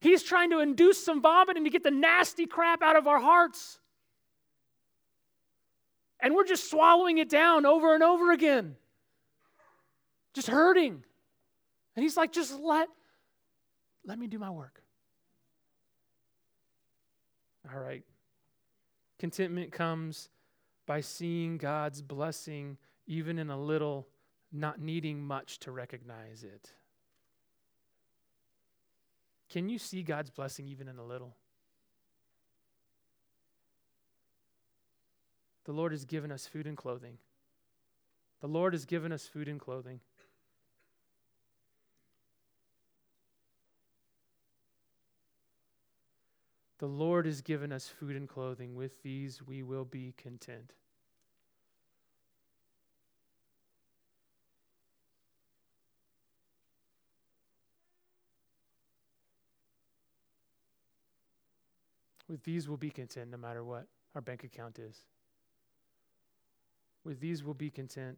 He's 0.04 0.22
trying 0.22 0.49
to 0.49 0.60
induce 0.60 1.01
some 1.01 1.22
vomiting 1.22 1.64
to 1.64 1.70
get 1.70 1.82
the 1.82 1.89
nasty 1.89 2.45
crap 2.45 2.82
out 2.82 2.97
of 2.97 3.08
our 3.08 3.22
hearts. 3.22 3.80
And 6.20 6.36
we're 6.36 6.43
just 6.43 6.70
swallowing 6.70 7.20
it 7.20 7.30
down 7.30 7.66
over 7.66 7.93
and 7.93 8.04
over 8.04 8.34
again. 8.34 8.76
Just 10.34 10.47
hurting. 10.47 11.06
And 11.95 12.04
he's 12.04 12.18
like, 12.18 12.34
just 12.34 12.60
let, 12.60 12.89
let 14.06 14.20
me 14.20 14.28
do 14.28 14.38
my 14.38 14.49
work. 14.49 14.84
All 17.74 17.80
right. 17.80 18.04
Contentment 19.20 19.72
comes 19.72 20.28
by 20.86 20.99
seeing 20.99 21.58
God's 21.58 22.01
blessing 22.01 22.78
even 23.08 23.39
in 23.39 23.49
a 23.49 23.58
little, 23.58 24.10
not 24.51 24.82
needing 24.82 25.24
much 25.24 25.60
to 25.60 25.72
recognize 25.72 26.43
it. 26.43 26.72
Can 29.54 29.70
you 29.70 29.78
see 29.78 30.01
God's 30.01 30.32
blessing 30.32 30.68
even 30.68 30.88
in 30.88 30.97
a 30.97 31.06
little? 31.06 31.36
The 35.66 35.72
Lord 35.72 35.91
has 35.91 36.06
given 36.06 36.32
us 36.32 36.47
food 36.47 36.66
and 36.66 36.76
clothing. 36.76 37.20
The 38.41 38.47
Lord 38.47 38.74
has 38.74 38.86
given 38.86 39.12
us 39.12 39.28
food 39.28 39.47
and 39.47 39.60
clothing. 39.60 39.99
The 46.80 46.88
Lord 46.88 47.28
has 47.28 47.41
given 47.41 47.72
us 47.72 47.88
food 47.88 48.16
and 48.16 48.28
clothing. 48.28 48.74
With 48.74 49.04
these 49.04 49.45
we 49.45 49.62
will 49.62 49.86
be 49.86 50.16
content. 50.18 50.74
With 62.28 62.43
these 62.43 62.67
we'll 62.67 62.78
be 62.78 62.89
content 62.89 63.32
no 63.32 63.38
matter 63.38 63.63
what 63.63 63.88
our 64.15 64.21
bank 64.21 64.43
account 64.43 64.80
is. 64.80 64.97
With 67.03 67.19
these 67.19 67.43
we'll 67.43 67.53
be 67.53 67.69
content 67.69 68.17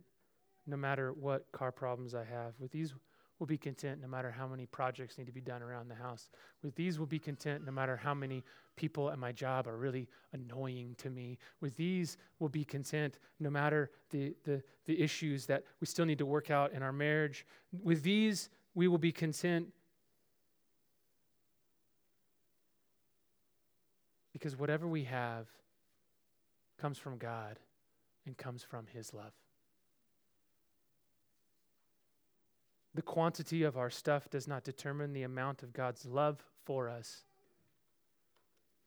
no 0.67 0.77
matter 0.77 1.13
what 1.13 1.51
car 1.51 1.71
problems 1.71 2.15
I 2.15 2.23
have. 2.23 2.53
With 2.59 2.71
these 2.71 2.93
we'll 3.39 3.47
be 3.47 3.57
content 3.57 4.01
no 4.01 4.07
matter 4.07 4.31
how 4.31 4.47
many 4.47 4.65
projects 4.65 5.17
need 5.17 5.25
to 5.27 5.31
be 5.31 5.41
done 5.41 5.61
around 5.61 5.89
the 5.89 5.95
house. 5.95 6.29
With 6.63 6.75
these 6.75 6.99
we'll 6.99 7.07
be 7.07 7.19
content 7.19 7.65
no 7.65 7.71
matter 7.71 7.97
how 7.97 8.13
many 8.13 8.43
people 8.75 9.09
at 9.09 9.19
my 9.19 9.31
job 9.31 9.67
are 9.67 9.77
really 9.77 10.07
annoying 10.33 10.95
to 10.99 11.09
me. 11.09 11.37
With 11.61 11.75
these 11.75 12.17
we'll 12.39 12.49
be 12.49 12.63
content 12.63 13.19
no 13.39 13.49
matter 13.49 13.91
the, 14.11 14.35
the, 14.43 14.63
the 14.85 15.01
issues 15.01 15.45
that 15.47 15.63
we 15.81 15.87
still 15.87 16.05
need 16.05 16.19
to 16.19 16.25
work 16.25 16.49
out 16.51 16.73
in 16.73 16.83
our 16.83 16.93
marriage. 16.93 17.45
With 17.83 18.03
these 18.03 18.49
we 18.73 18.87
will 18.87 18.97
be 18.97 19.11
content 19.11 19.67
Because 24.45 24.59
whatever 24.59 24.87
we 24.87 25.05
have 25.05 25.47
comes 26.79 26.99
from 26.99 27.17
God 27.17 27.57
and 28.27 28.37
comes 28.37 28.61
from 28.61 28.85
His 28.85 29.11
love. 29.11 29.33
The 32.93 33.01
quantity 33.01 33.63
of 33.63 33.75
our 33.75 33.89
stuff 33.89 34.29
does 34.29 34.47
not 34.47 34.63
determine 34.63 35.13
the 35.13 35.23
amount 35.23 35.63
of 35.63 35.73
God's 35.73 36.05
love 36.05 36.43
for 36.63 36.87
us. 36.87 37.23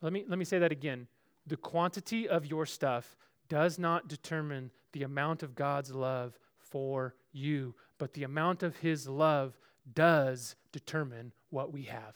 Let 0.00 0.12
me, 0.12 0.24
let 0.28 0.38
me 0.38 0.44
say 0.44 0.60
that 0.60 0.70
again. 0.70 1.08
The 1.44 1.56
quantity 1.56 2.28
of 2.28 2.46
your 2.46 2.64
stuff 2.64 3.16
does 3.48 3.80
not 3.80 4.06
determine 4.06 4.70
the 4.92 5.02
amount 5.02 5.42
of 5.42 5.56
God's 5.56 5.90
love 5.90 6.38
for 6.60 7.16
you, 7.32 7.74
but 7.98 8.14
the 8.14 8.22
amount 8.22 8.62
of 8.62 8.76
His 8.76 9.08
love 9.08 9.58
does 9.92 10.54
determine 10.70 11.32
what 11.50 11.72
we 11.72 11.82
have. 11.82 12.14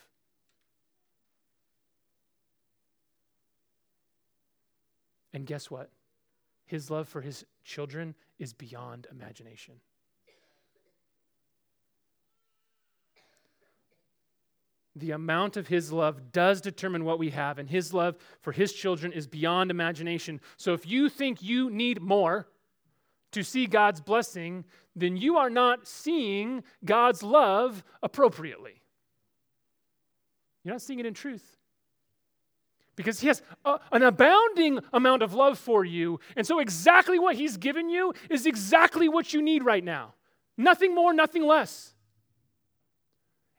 And 5.33 5.47
guess 5.47 5.71
what? 5.71 5.91
His 6.67 6.91
love 6.91 7.09
for 7.09 7.21
his 7.21 7.45
children 7.65 8.15
is 8.39 8.53
beyond 8.53 9.07
imagination. 9.11 9.75
The 14.95 15.13
amount 15.13 15.57
of 15.57 15.69
his 15.69 15.91
love 15.91 16.33
does 16.33 16.61
determine 16.61 17.05
what 17.05 17.19
we 17.19 17.31
have, 17.31 17.59
and 17.59 17.69
his 17.69 17.95
love 17.95 18.17
for 18.43 18.53
his 18.53 18.75
children 18.75 19.11
is 19.13 19.27
beyond 19.27 19.71
imagination. 19.71 20.41
So 20.59 20.75
if 20.75 20.87
you 20.87 21.09
think 21.09 21.43
you 21.43 21.71
need 21.71 22.03
more 22.03 22.47
to 23.33 23.43
see 23.43 23.67
God's 23.67 24.03
blessing, 24.03 24.67
then 24.95 25.17
you 25.17 25.39
are 25.39 25.49
not 25.49 25.89
seeing 25.89 26.63
God's 26.85 27.23
love 27.23 27.83
appropriately. 28.03 28.83
You're 30.63 30.75
not 30.75 30.83
seeing 30.83 31.01
it 31.01 31.07
in 31.07 31.15
truth 31.15 31.57
because 32.97 33.21
he 33.21 33.29
has 33.29 33.43
a, 33.65 33.79
an 33.91 34.03
abounding 34.03 34.81
amount 34.93 35.23
of 35.23 35.35
love 35.35 35.59
for 35.59 35.85
you. 35.85 36.21
And 36.37 36.47
so, 36.47 36.59
exactly 36.59 37.19
what 37.19 37.37
he's 37.37 37.57
given 37.57 37.89
you 37.89 38.13
is 38.31 38.47
exactly 38.47 39.09
what 39.09 39.33
you 39.33 39.43
need 39.43 39.65
right 39.65 39.85
now. 39.85 40.15
Nothing 40.57 40.95
more, 40.95 41.13
nothing 41.13 41.47
less. 41.47 41.95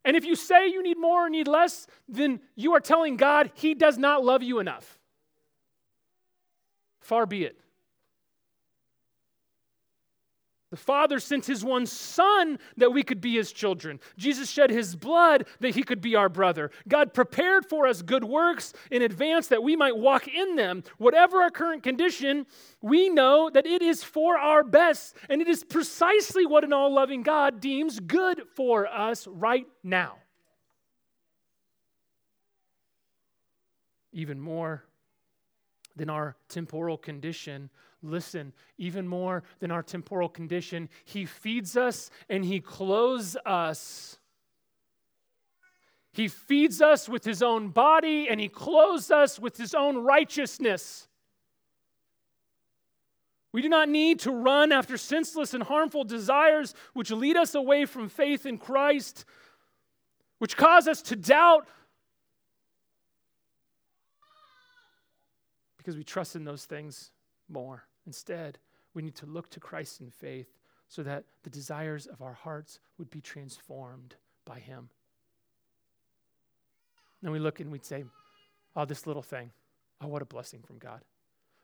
And 0.05 0.17
if 0.17 0.25
you 0.25 0.35
say 0.35 0.67
you 0.67 0.83
need 0.83 0.97
more 0.97 1.27
or 1.27 1.29
need 1.29 1.47
less, 1.47 1.87
then 2.07 2.41
you 2.55 2.73
are 2.73 2.79
telling 2.79 3.15
God 3.15 3.51
he 3.53 3.73
does 3.73 3.97
not 3.97 4.23
love 4.23 4.43
you 4.43 4.59
enough. 4.59 4.99
Far 6.99 7.25
be 7.25 7.45
it. 7.45 7.57
The 10.73 10.77
Father 10.77 11.19
sent 11.19 11.45
His 11.45 11.63
one 11.63 11.85
Son 11.85 12.57
that 12.77 12.91
we 12.91 13.03
could 13.03 13.21
be 13.21 13.35
His 13.35 13.51
children. 13.51 13.99
Jesus 14.17 14.49
shed 14.49 14.71
His 14.71 14.95
blood 14.95 15.45
that 15.59 15.75
He 15.75 15.83
could 15.83 16.01
be 16.01 16.15
our 16.15 16.29
brother. 16.29 16.71
God 16.87 17.13
prepared 17.13 17.67
for 17.67 17.85
us 17.85 18.01
good 18.01 18.23
works 18.23 18.73
in 18.89 19.03
advance 19.03 19.49
that 19.49 19.61
we 19.61 19.75
might 19.75 19.95
walk 19.95 20.27
in 20.27 20.55
them. 20.55 20.83
Whatever 20.97 21.43
our 21.43 21.51
current 21.51 21.83
condition, 21.83 22.47
we 22.81 23.07
know 23.07 23.51
that 23.53 23.67
it 23.67 23.83
is 23.83 24.03
for 24.03 24.35
our 24.39 24.63
best, 24.63 25.15
and 25.29 25.43
it 25.43 25.47
is 25.47 25.63
precisely 25.63 26.43
what 26.43 26.63
an 26.63 26.73
all 26.73 26.91
loving 26.91 27.21
God 27.21 27.61
deems 27.61 27.99
good 27.99 28.41
for 28.55 28.87
us 28.87 29.27
right 29.27 29.67
now. 29.83 30.15
Even 34.11 34.39
more 34.39 34.85
than 35.95 36.09
our 36.09 36.35
temporal 36.49 36.97
condition, 36.97 37.69
listen, 38.03 38.53
even 38.77 39.07
more 39.07 39.43
than 39.59 39.71
our 39.71 39.81
temporal 39.81 40.29
condition, 40.29 40.89
He 41.05 41.25
feeds 41.25 41.77
us 41.77 42.11
and 42.29 42.43
He 42.43 42.59
clothes 42.59 43.35
us. 43.45 44.19
He 46.11 46.27
feeds 46.27 46.81
us 46.81 47.09
with 47.09 47.23
His 47.23 47.41
own 47.41 47.69
body 47.69 48.27
and 48.29 48.39
He 48.39 48.49
clothes 48.49 49.09
us 49.09 49.39
with 49.39 49.57
His 49.57 49.73
own 49.73 49.97
righteousness. 49.97 51.07
We 53.51 53.61
do 53.61 53.69
not 53.69 53.87
need 53.87 54.19
to 54.21 54.31
run 54.31 54.71
after 54.71 54.97
senseless 54.97 55.53
and 55.53 55.63
harmful 55.63 56.03
desires 56.03 56.73
which 56.93 57.11
lead 57.11 57.37
us 57.37 57.55
away 57.55 57.85
from 57.85 58.09
faith 58.09 58.45
in 58.45 58.57
Christ, 58.57 59.25
which 60.39 60.57
cause 60.57 60.87
us 60.87 61.03
to 61.03 61.15
doubt 61.15 61.67
because 65.83 65.97
we 65.97 66.03
trust 66.03 66.35
in 66.35 66.45
those 66.45 66.65
things 66.65 67.11
more. 67.49 67.83
Instead, 68.05 68.59
we 68.93 69.01
need 69.01 69.15
to 69.15 69.25
look 69.25 69.49
to 69.51 69.59
Christ 69.59 70.01
in 70.01 70.09
faith 70.09 70.47
so 70.87 71.03
that 71.03 71.23
the 71.43 71.49
desires 71.49 72.05
of 72.05 72.21
our 72.21 72.33
hearts 72.33 72.79
would 72.97 73.09
be 73.09 73.21
transformed 73.21 74.15
by 74.45 74.59
Him. 74.59 74.89
Then 77.21 77.31
we 77.31 77.39
look 77.39 77.59
and 77.59 77.71
we'd 77.71 77.85
say, 77.85 78.03
Oh, 78.75 78.85
this 78.85 79.07
little 79.07 79.21
thing. 79.21 79.51
Oh, 80.01 80.07
what 80.07 80.21
a 80.21 80.25
blessing 80.25 80.61
from 80.61 80.77
God. 80.77 81.01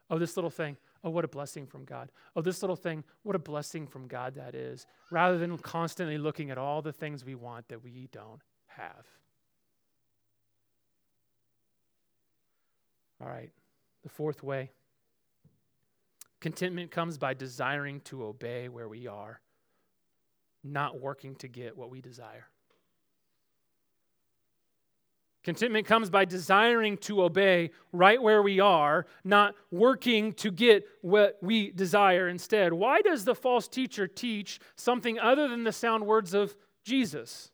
Oh, 0.10 0.18
this 0.18 0.38
little 0.38 0.50
thing. 0.50 0.78
Oh, 1.04 1.10
what 1.10 1.26
a 1.26 1.30
blessing 1.30 1.66
from 1.66 1.86
God. 1.86 2.12
Oh, 2.36 2.42
this 2.42 2.62
little 2.62 2.76
thing. 2.76 3.04
What 3.24 3.36
a 3.36 3.40
blessing 3.40 3.88
from 3.88 4.08
God 4.08 4.36
that 4.36 4.56
is. 4.56 4.86
Rather 5.12 5.38
than 5.38 5.58
constantly 5.58 6.18
looking 6.18 6.52
at 6.52 6.58
all 6.58 6.82
the 6.82 6.94
things 6.94 7.26
we 7.26 7.36
want 7.36 7.68
that 7.70 7.84
we 7.84 8.10
don't 8.12 8.42
have. 8.68 9.06
All 13.22 13.28
right. 13.28 13.52
The 14.04 14.10
fourth 14.10 14.44
way 14.44 14.72
Contentment 16.42 16.92
comes 16.92 17.18
by 17.18 17.34
desiring 17.34 18.00
to 18.02 18.24
obey 18.26 18.70
where 18.70 18.88
we 18.88 19.08
are, 19.08 19.42
not 20.64 21.00
working 21.00 21.36
to 21.36 21.48
get 21.48 21.78
what 21.78 21.90
we 21.90 22.02
desire. 22.02 22.48
Contentment 25.44 25.88
comes 25.88 26.10
by 26.10 26.26
desiring 26.26 26.98
to 26.98 27.24
obey 27.24 27.72
right 27.94 28.22
where 28.22 28.42
we 28.42 28.60
are, 28.60 29.06
not 29.24 29.56
working 29.72 30.34
to 30.34 30.52
get 30.52 30.86
what 31.02 31.38
we 31.42 31.72
desire 31.72 32.28
instead. 32.28 32.74
Why 32.74 33.02
does 33.02 33.24
the 33.26 33.36
false 33.36 33.68
teacher 33.68 34.06
teach 34.06 34.60
something 34.76 35.18
other 35.18 35.48
than 35.48 35.64
the 35.64 35.72
sound 35.72 36.06
words 36.06 36.34
of 36.34 36.56
Jesus? 36.84 37.52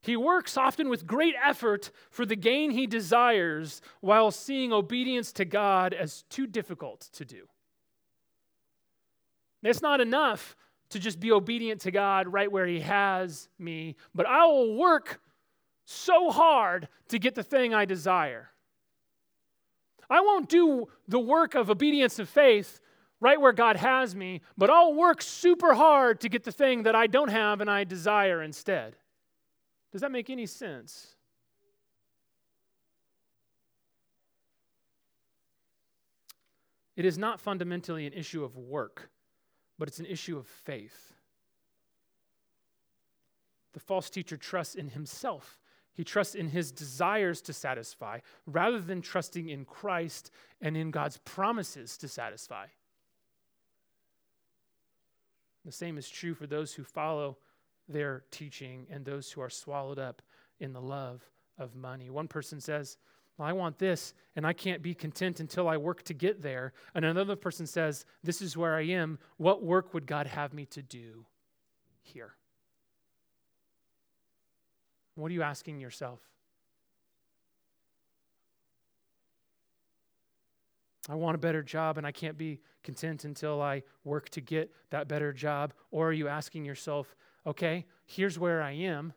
He 0.00 0.16
works 0.16 0.56
often 0.56 0.88
with 0.88 1.06
great 1.06 1.34
effort 1.42 1.90
for 2.10 2.24
the 2.24 2.36
gain 2.36 2.70
he 2.70 2.86
desires 2.86 3.82
while 4.00 4.30
seeing 4.30 4.72
obedience 4.72 5.32
to 5.32 5.44
God 5.44 5.92
as 5.92 6.22
too 6.30 6.46
difficult 6.46 7.08
to 7.12 7.24
do. 7.24 7.48
It's 9.62 9.82
not 9.82 10.00
enough 10.00 10.56
to 10.90 10.98
just 10.98 11.20
be 11.20 11.32
obedient 11.32 11.80
to 11.82 11.90
God 11.90 12.28
right 12.28 12.50
where 12.50 12.66
he 12.66 12.80
has 12.80 13.48
me, 13.58 13.96
but 14.14 14.26
I 14.26 14.46
will 14.46 14.76
work 14.76 15.20
so 15.84 16.30
hard 16.30 16.88
to 17.08 17.18
get 17.18 17.34
the 17.34 17.42
thing 17.42 17.74
I 17.74 17.84
desire. 17.84 18.50
I 20.08 20.20
won't 20.20 20.48
do 20.48 20.86
the 21.06 21.18
work 21.18 21.54
of 21.54 21.70
obedience 21.70 22.18
and 22.18 22.28
faith 22.28 22.80
right 23.20 23.40
where 23.40 23.52
God 23.52 23.76
has 23.76 24.14
me, 24.14 24.42
but 24.56 24.70
I'll 24.70 24.94
work 24.94 25.20
super 25.20 25.74
hard 25.74 26.20
to 26.20 26.28
get 26.28 26.44
the 26.44 26.52
thing 26.52 26.84
that 26.84 26.94
I 26.94 27.08
don't 27.08 27.30
have 27.30 27.60
and 27.60 27.70
I 27.70 27.84
desire 27.84 28.42
instead. 28.42 28.96
Does 29.92 30.00
that 30.02 30.12
make 30.12 30.30
any 30.30 30.46
sense? 30.46 31.14
It 36.96 37.04
is 37.04 37.16
not 37.16 37.40
fundamentally 37.40 38.06
an 38.06 38.12
issue 38.12 38.42
of 38.42 38.56
work, 38.56 39.10
but 39.78 39.86
it's 39.86 40.00
an 40.00 40.06
issue 40.06 40.36
of 40.36 40.46
faith. 40.46 41.12
The 43.72 43.80
false 43.80 44.10
teacher 44.10 44.36
trusts 44.36 44.74
in 44.74 44.88
himself 44.88 45.60
He 45.98 46.04
trusts 46.04 46.36
in 46.36 46.50
his 46.50 46.70
desires 46.70 47.40
to 47.42 47.52
satisfy 47.52 48.20
rather 48.46 48.80
than 48.80 49.02
trusting 49.02 49.48
in 49.48 49.64
Christ 49.64 50.30
and 50.60 50.76
in 50.76 50.92
God's 50.92 51.18
promises 51.18 51.96
to 51.98 52.06
satisfy. 52.06 52.66
The 55.64 55.72
same 55.72 55.98
is 55.98 56.08
true 56.08 56.34
for 56.34 56.46
those 56.46 56.74
who 56.74 56.84
follow 56.84 57.38
their 57.88 58.24
teaching 58.30 58.86
and 58.90 59.04
those 59.04 59.30
who 59.30 59.40
are 59.40 59.50
swallowed 59.50 59.98
up 59.98 60.22
in 60.60 60.72
the 60.72 60.80
love 60.80 61.22
of 61.58 61.74
money. 61.74 62.10
One 62.10 62.28
person 62.28 62.60
says, 62.60 62.98
well, 63.38 63.46
I 63.46 63.52
want 63.52 63.78
this, 63.78 64.14
and 64.34 64.44
I 64.44 64.52
can't 64.52 64.82
be 64.82 64.94
content 64.94 65.38
until 65.38 65.68
I 65.68 65.76
work 65.76 66.02
to 66.04 66.14
get 66.14 66.42
there. 66.42 66.72
And 66.94 67.04
another 67.04 67.36
person 67.36 67.66
says, 67.66 68.04
This 68.24 68.42
is 68.42 68.56
where 68.56 68.74
I 68.74 68.82
am. 68.82 69.20
What 69.36 69.62
work 69.62 69.94
would 69.94 70.06
God 70.06 70.26
have 70.26 70.52
me 70.52 70.66
to 70.66 70.82
do 70.82 71.24
here? 72.02 72.34
What 75.14 75.30
are 75.30 75.34
you 75.34 75.42
asking 75.42 75.78
yourself? 75.80 76.20
I 81.08 81.14
want 81.14 81.36
a 81.36 81.38
better 81.38 81.62
job 81.62 81.96
and 81.96 82.06
I 82.06 82.12
can't 82.12 82.36
be 82.36 82.60
content 82.82 83.24
until 83.24 83.62
I 83.62 83.82
work 84.04 84.28
to 84.30 84.40
get 84.40 84.70
that 84.90 85.08
better 85.08 85.32
job. 85.32 85.72
Or 85.90 86.08
are 86.08 86.12
you 86.12 86.28
asking 86.28 86.64
yourself, 86.64 87.16
okay, 87.48 87.86
here's 88.04 88.38
where 88.38 88.62
I 88.62 88.72
am 88.72 89.12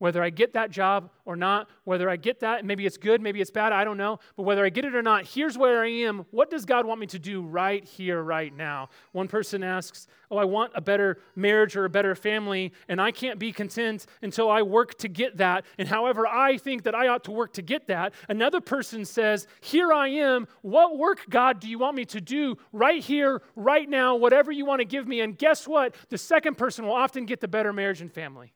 whether 0.00 0.22
I 0.22 0.30
get 0.30 0.54
that 0.54 0.70
job 0.70 1.10
or 1.26 1.36
not, 1.36 1.68
whether 1.84 2.08
I 2.08 2.16
get 2.16 2.40
that, 2.40 2.64
maybe 2.64 2.86
it's 2.86 2.96
good, 2.96 3.20
maybe 3.20 3.40
it's 3.40 3.50
bad, 3.50 3.72
I 3.72 3.84
don't 3.84 3.98
know, 3.98 4.18
but 4.34 4.44
whether 4.44 4.64
I 4.64 4.70
get 4.70 4.86
it 4.86 4.94
or 4.94 5.02
not, 5.02 5.26
here's 5.26 5.58
where 5.58 5.84
I 5.84 5.88
am. 5.88 6.24
What 6.30 6.50
does 6.50 6.64
God 6.64 6.86
want 6.86 7.00
me 7.00 7.06
to 7.08 7.18
do 7.18 7.42
right 7.42 7.84
here, 7.84 8.22
right 8.22 8.54
now? 8.56 8.88
One 9.12 9.28
person 9.28 9.62
asks, 9.62 10.08
Oh, 10.32 10.38
I 10.38 10.44
want 10.44 10.70
a 10.76 10.80
better 10.80 11.18
marriage 11.34 11.76
or 11.76 11.84
a 11.84 11.90
better 11.90 12.14
family, 12.14 12.72
and 12.88 13.00
I 13.00 13.10
can't 13.10 13.38
be 13.38 13.52
content 13.52 14.06
until 14.22 14.48
I 14.48 14.62
work 14.62 14.96
to 14.98 15.08
get 15.08 15.38
that. 15.38 15.64
And 15.76 15.88
however 15.88 16.26
I 16.26 16.56
think 16.56 16.84
that 16.84 16.94
I 16.94 17.08
ought 17.08 17.24
to 17.24 17.32
work 17.32 17.52
to 17.54 17.62
get 17.62 17.88
that, 17.88 18.14
another 18.28 18.60
person 18.60 19.04
says, 19.04 19.48
Here 19.60 19.92
I 19.92 20.08
am. 20.08 20.46
What 20.62 20.96
work, 20.98 21.26
God, 21.28 21.60
do 21.60 21.68
you 21.68 21.78
want 21.80 21.96
me 21.96 22.04
to 22.06 22.20
do 22.20 22.56
right 22.72 23.02
here, 23.02 23.42
right 23.56 23.88
now, 23.88 24.14
whatever 24.14 24.52
you 24.52 24.64
want 24.64 24.80
to 24.80 24.84
give 24.86 25.06
me? 25.06 25.20
And 25.20 25.36
guess 25.36 25.66
what? 25.66 25.96
The 26.08 26.18
second 26.18 26.56
person 26.56 26.86
will 26.86 26.94
often 26.94 27.26
get 27.26 27.40
the 27.40 27.48
better 27.48 27.72
marriage 27.72 28.00
and 28.00 28.12
family. 28.12 28.52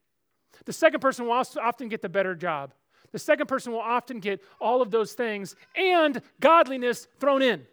The 0.64 0.72
second 0.72 1.00
person 1.00 1.26
will 1.26 1.32
often 1.32 1.88
get 1.88 2.02
the 2.02 2.08
better 2.08 2.34
job. 2.34 2.72
The 3.12 3.18
second 3.18 3.46
person 3.46 3.72
will 3.72 3.80
often 3.80 4.18
get 4.18 4.42
all 4.60 4.82
of 4.82 4.90
those 4.90 5.12
things 5.12 5.54
and 5.76 6.20
godliness 6.40 7.06
thrown 7.20 7.42
in. 7.42 7.66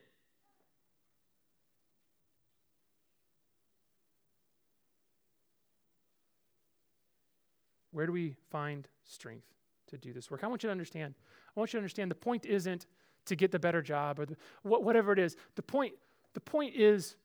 Where 7.91 8.05
do 8.05 8.11
we 8.11 8.35
find 8.49 8.87
strength 9.03 9.47
to 9.87 9.97
do 9.97 10.13
this 10.13 10.31
work? 10.31 10.43
I 10.43 10.47
want 10.47 10.63
you 10.63 10.67
to 10.67 10.71
understand. 10.71 11.13
I 11.55 11.59
want 11.59 11.73
you 11.73 11.77
to 11.77 11.81
understand 11.81 12.09
the 12.09 12.15
point 12.15 12.45
isn't 12.45 12.85
to 13.25 13.35
get 13.35 13.51
the 13.51 13.59
better 13.59 13.81
job 13.81 14.19
or 14.19 14.25
the, 14.25 14.37
whatever 14.63 15.11
it 15.11 15.19
is. 15.19 15.35
The 15.55 15.61
point, 15.61 15.93
the 16.33 16.39
point 16.39 16.75
is 16.75 17.15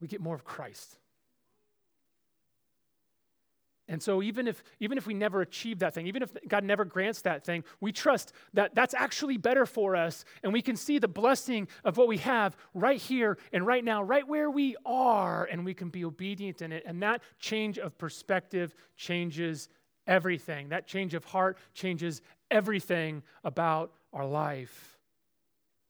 we 0.00 0.08
get 0.08 0.20
more 0.20 0.34
of 0.34 0.44
Christ. 0.44 0.96
And 3.90 4.00
so 4.00 4.22
even 4.22 4.46
if 4.46 4.62
even 4.78 4.96
if 4.96 5.06
we 5.08 5.14
never 5.14 5.42
achieve 5.42 5.80
that 5.80 5.94
thing, 5.94 6.06
even 6.06 6.22
if 6.22 6.30
God 6.46 6.62
never 6.62 6.84
grants 6.84 7.22
that 7.22 7.44
thing, 7.44 7.64
we 7.80 7.90
trust 7.90 8.32
that 8.54 8.72
that's 8.72 8.94
actually 8.94 9.36
better 9.36 9.66
for 9.66 9.96
us 9.96 10.24
and 10.44 10.52
we 10.52 10.62
can 10.62 10.76
see 10.76 11.00
the 11.00 11.08
blessing 11.08 11.66
of 11.84 11.96
what 11.96 12.06
we 12.06 12.18
have 12.18 12.56
right 12.72 13.00
here 13.00 13.36
and 13.52 13.66
right 13.66 13.84
now, 13.84 14.00
right 14.00 14.26
where 14.26 14.48
we 14.48 14.76
are 14.86 15.44
and 15.50 15.64
we 15.64 15.74
can 15.74 15.88
be 15.88 16.04
obedient 16.04 16.62
in 16.62 16.70
it. 16.70 16.84
And 16.86 17.02
that 17.02 17.20
change 17.40 17.78
of 17.80 17.98
perspective 17.98 18.76
changes 18.96 19.68
everything. 20.06 20.68
That 20.68 20.86
change 20.86 21.14
of 21.14 21.24
heart 21.24 21.58
changes 21.74 22.22
everything 22.48 23.24
about 23.42 23.92
our 24.12 24.24
life. 24.24 24.98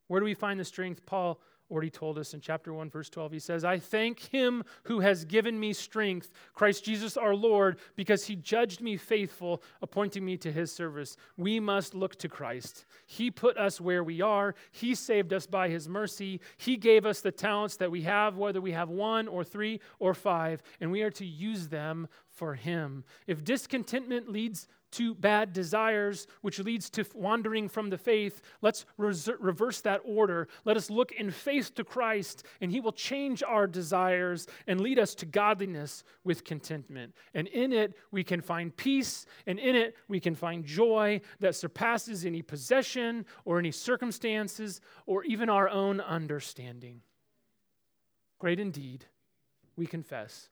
Where 0.08 0.20
do 0.20 0.24
we 0.24 0.34
find 0.34 0.58
the 0.58 0.64
strength? 0.64 1.04
Paul 1.04 1.38
already 1.70 1.90
told 1.90 2.18
us 2.18 2.34
in 2.34 2.40
chapter 2.40 2.72
1, 2.72 2.90
verse 2.90 3.08
12. 3.08 3.32
He 3.32 3.38
says, 3.38 3.64
I 3.64 3.78
thank 3.78 4.20
him 4.20 4.64
who 4.84 5.00
has 5.00 5.24
given 5.24 5.58
me 5.58 5.72
strength, 5.72 6.32
Christ 6.54 6.84
Jesus 6.84 7.16
our 7.16 7.34
Lord, 7.34 7.78
because 7.96 8.24
he 8.26 8.36
judged 8.36 8.80
me 8.80 8.96
faithful, 8.96 9.62
appointing 9.80 10.24
me 10.24 10.36
to 10.38 10.50
his 10.50 10.72
service. 10.72 11.16
We 11.36 11.60
must 11.60 11.94
look 11.94 12.16
to 12.16 12.28
Christ. 12.28 12.84
He 13.06 13.30
put 13.30 13.56
us 13.56 13.80
where 13.80 14.02
we 14.02 14.20
are, 14.20 14.54
he 14.72 14.94
saved 14.94 15.32
us 15.32 15.46
by 15.46 15.68
his 15.68 15.88
mercy. 15.88 16.40
He 16.56 16.76
gave 16.76 17.06
us 17.06 17.20
the 17.20 17.32
talents 17.32 17.76
that 17.76 17.90
we 17.90 18.02
have, 18.02 18.36
whether 18.36 18.60
we 18.60 18.72
have 18.72 18.88
one 18.88 19.28
or 19.28 19.44
three 19.44 19.80
or 19.98 20.14
five, 20.14 20.62
and 20.80 20.90
we 20.90 21.02
are 21.02 21.10
to 21.10 21.26
use 21.26 21.68
them 21.68 22.08
for 22.28 22.54
him. 22.54 23.04
If 23.26 23.44
discontentment 23.44 24.28
leads 24.30 24.66
to 24.92 25.14
bad 25.14 25.52
desires, 25.52 26.26
which 26.40 26.58
leads 26.58 26.90
to 26.90 27.04
wandering 27.14 27.68
from 27.68 27.90
the 27.90 27.98
faith, 27.98 28.40
let's 28.62 28.86
reverse 28.96 29.80
that 29.82 30.00
order. 30.04 30.48
Let 30.64 30.76
us 30.76 30.90
look 30.90 31.12
in 31.12 31.30
faith 31.30 31.74
to 31.76 31.84
Christ, 31.84 32.44
and 32.60 32.70
He 32.70 32.80
will 32.80 32.92
change 32.92 33.42
our 33.42 33.66
desires 33.66 34.46
and 34.66 34.80
lead 34.80 34.98
us 34.98 35.14
to 35.16 35.26
godliness 35.26 36.02
with 36.24 36.44
contentment. 36.44 37.14
And 37.34 37.46
in 37.48 37.72
it, 37.72 37.94
we 38.10 38.24
can 38.24 38.40
find 38.40 38.76
peace, 38.76 39.26
and 39.46 39.58
in 39.58 39.76
it, 39.76 39.96
we 40.08 40.20
can 40.20 40.34
find 40.34 40.64
joy 40.64 41.20
that 41.40 41.54
surpasses 41.54 42.24
any 42.24 42.42
possession 42.42 43.26
or 43.44 43.58
any 43.58 43.70
circumstances 43.70 44.80
or 45.06 45.24
even 45.24 45.48
our 45.48 45.68
own 45.68 46.00
understanding. 46.00 47.02
Great 48.38 48.58
indeed, 48.58 49.04
we 49.76 49.86
confess, 49.86 50.48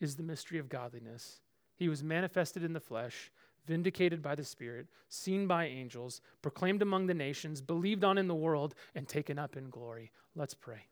is 0.00 0.16
the 0.16 0.22
mystery 0.22 0.58
of 0.58 0.68
godliness. 0.68 1.40
He 1.76 1.88
was 1.88 2.02
manifested 2.02 2.64
in 2.64 2.72
the 2.72 2.80
flesh 2.80 3.30
vindicated 3.66 4.22
by 4.22 4.34
the 4.34 4.44
Spirit, 4.44 4.86
seen 5.08 5.46
by 5.46 5.66
angels, 5.66 6.20
proclaimed 6.42 6.82
among 6.82 7.06
the 7.06 7.14
nations, 7.14 7.60
believed 7.60 8.04
on 8.04 8.18
in 8.18 8.28
the 8.28 8.34
world, 8.34 8.74
and 8.94 9.08
taken 9.08 9.38
up 9.38 9.56
in 9.56 9.70
glory. 9.70 10.10
Let's 10.34 10.54
pray. 10.54 10.86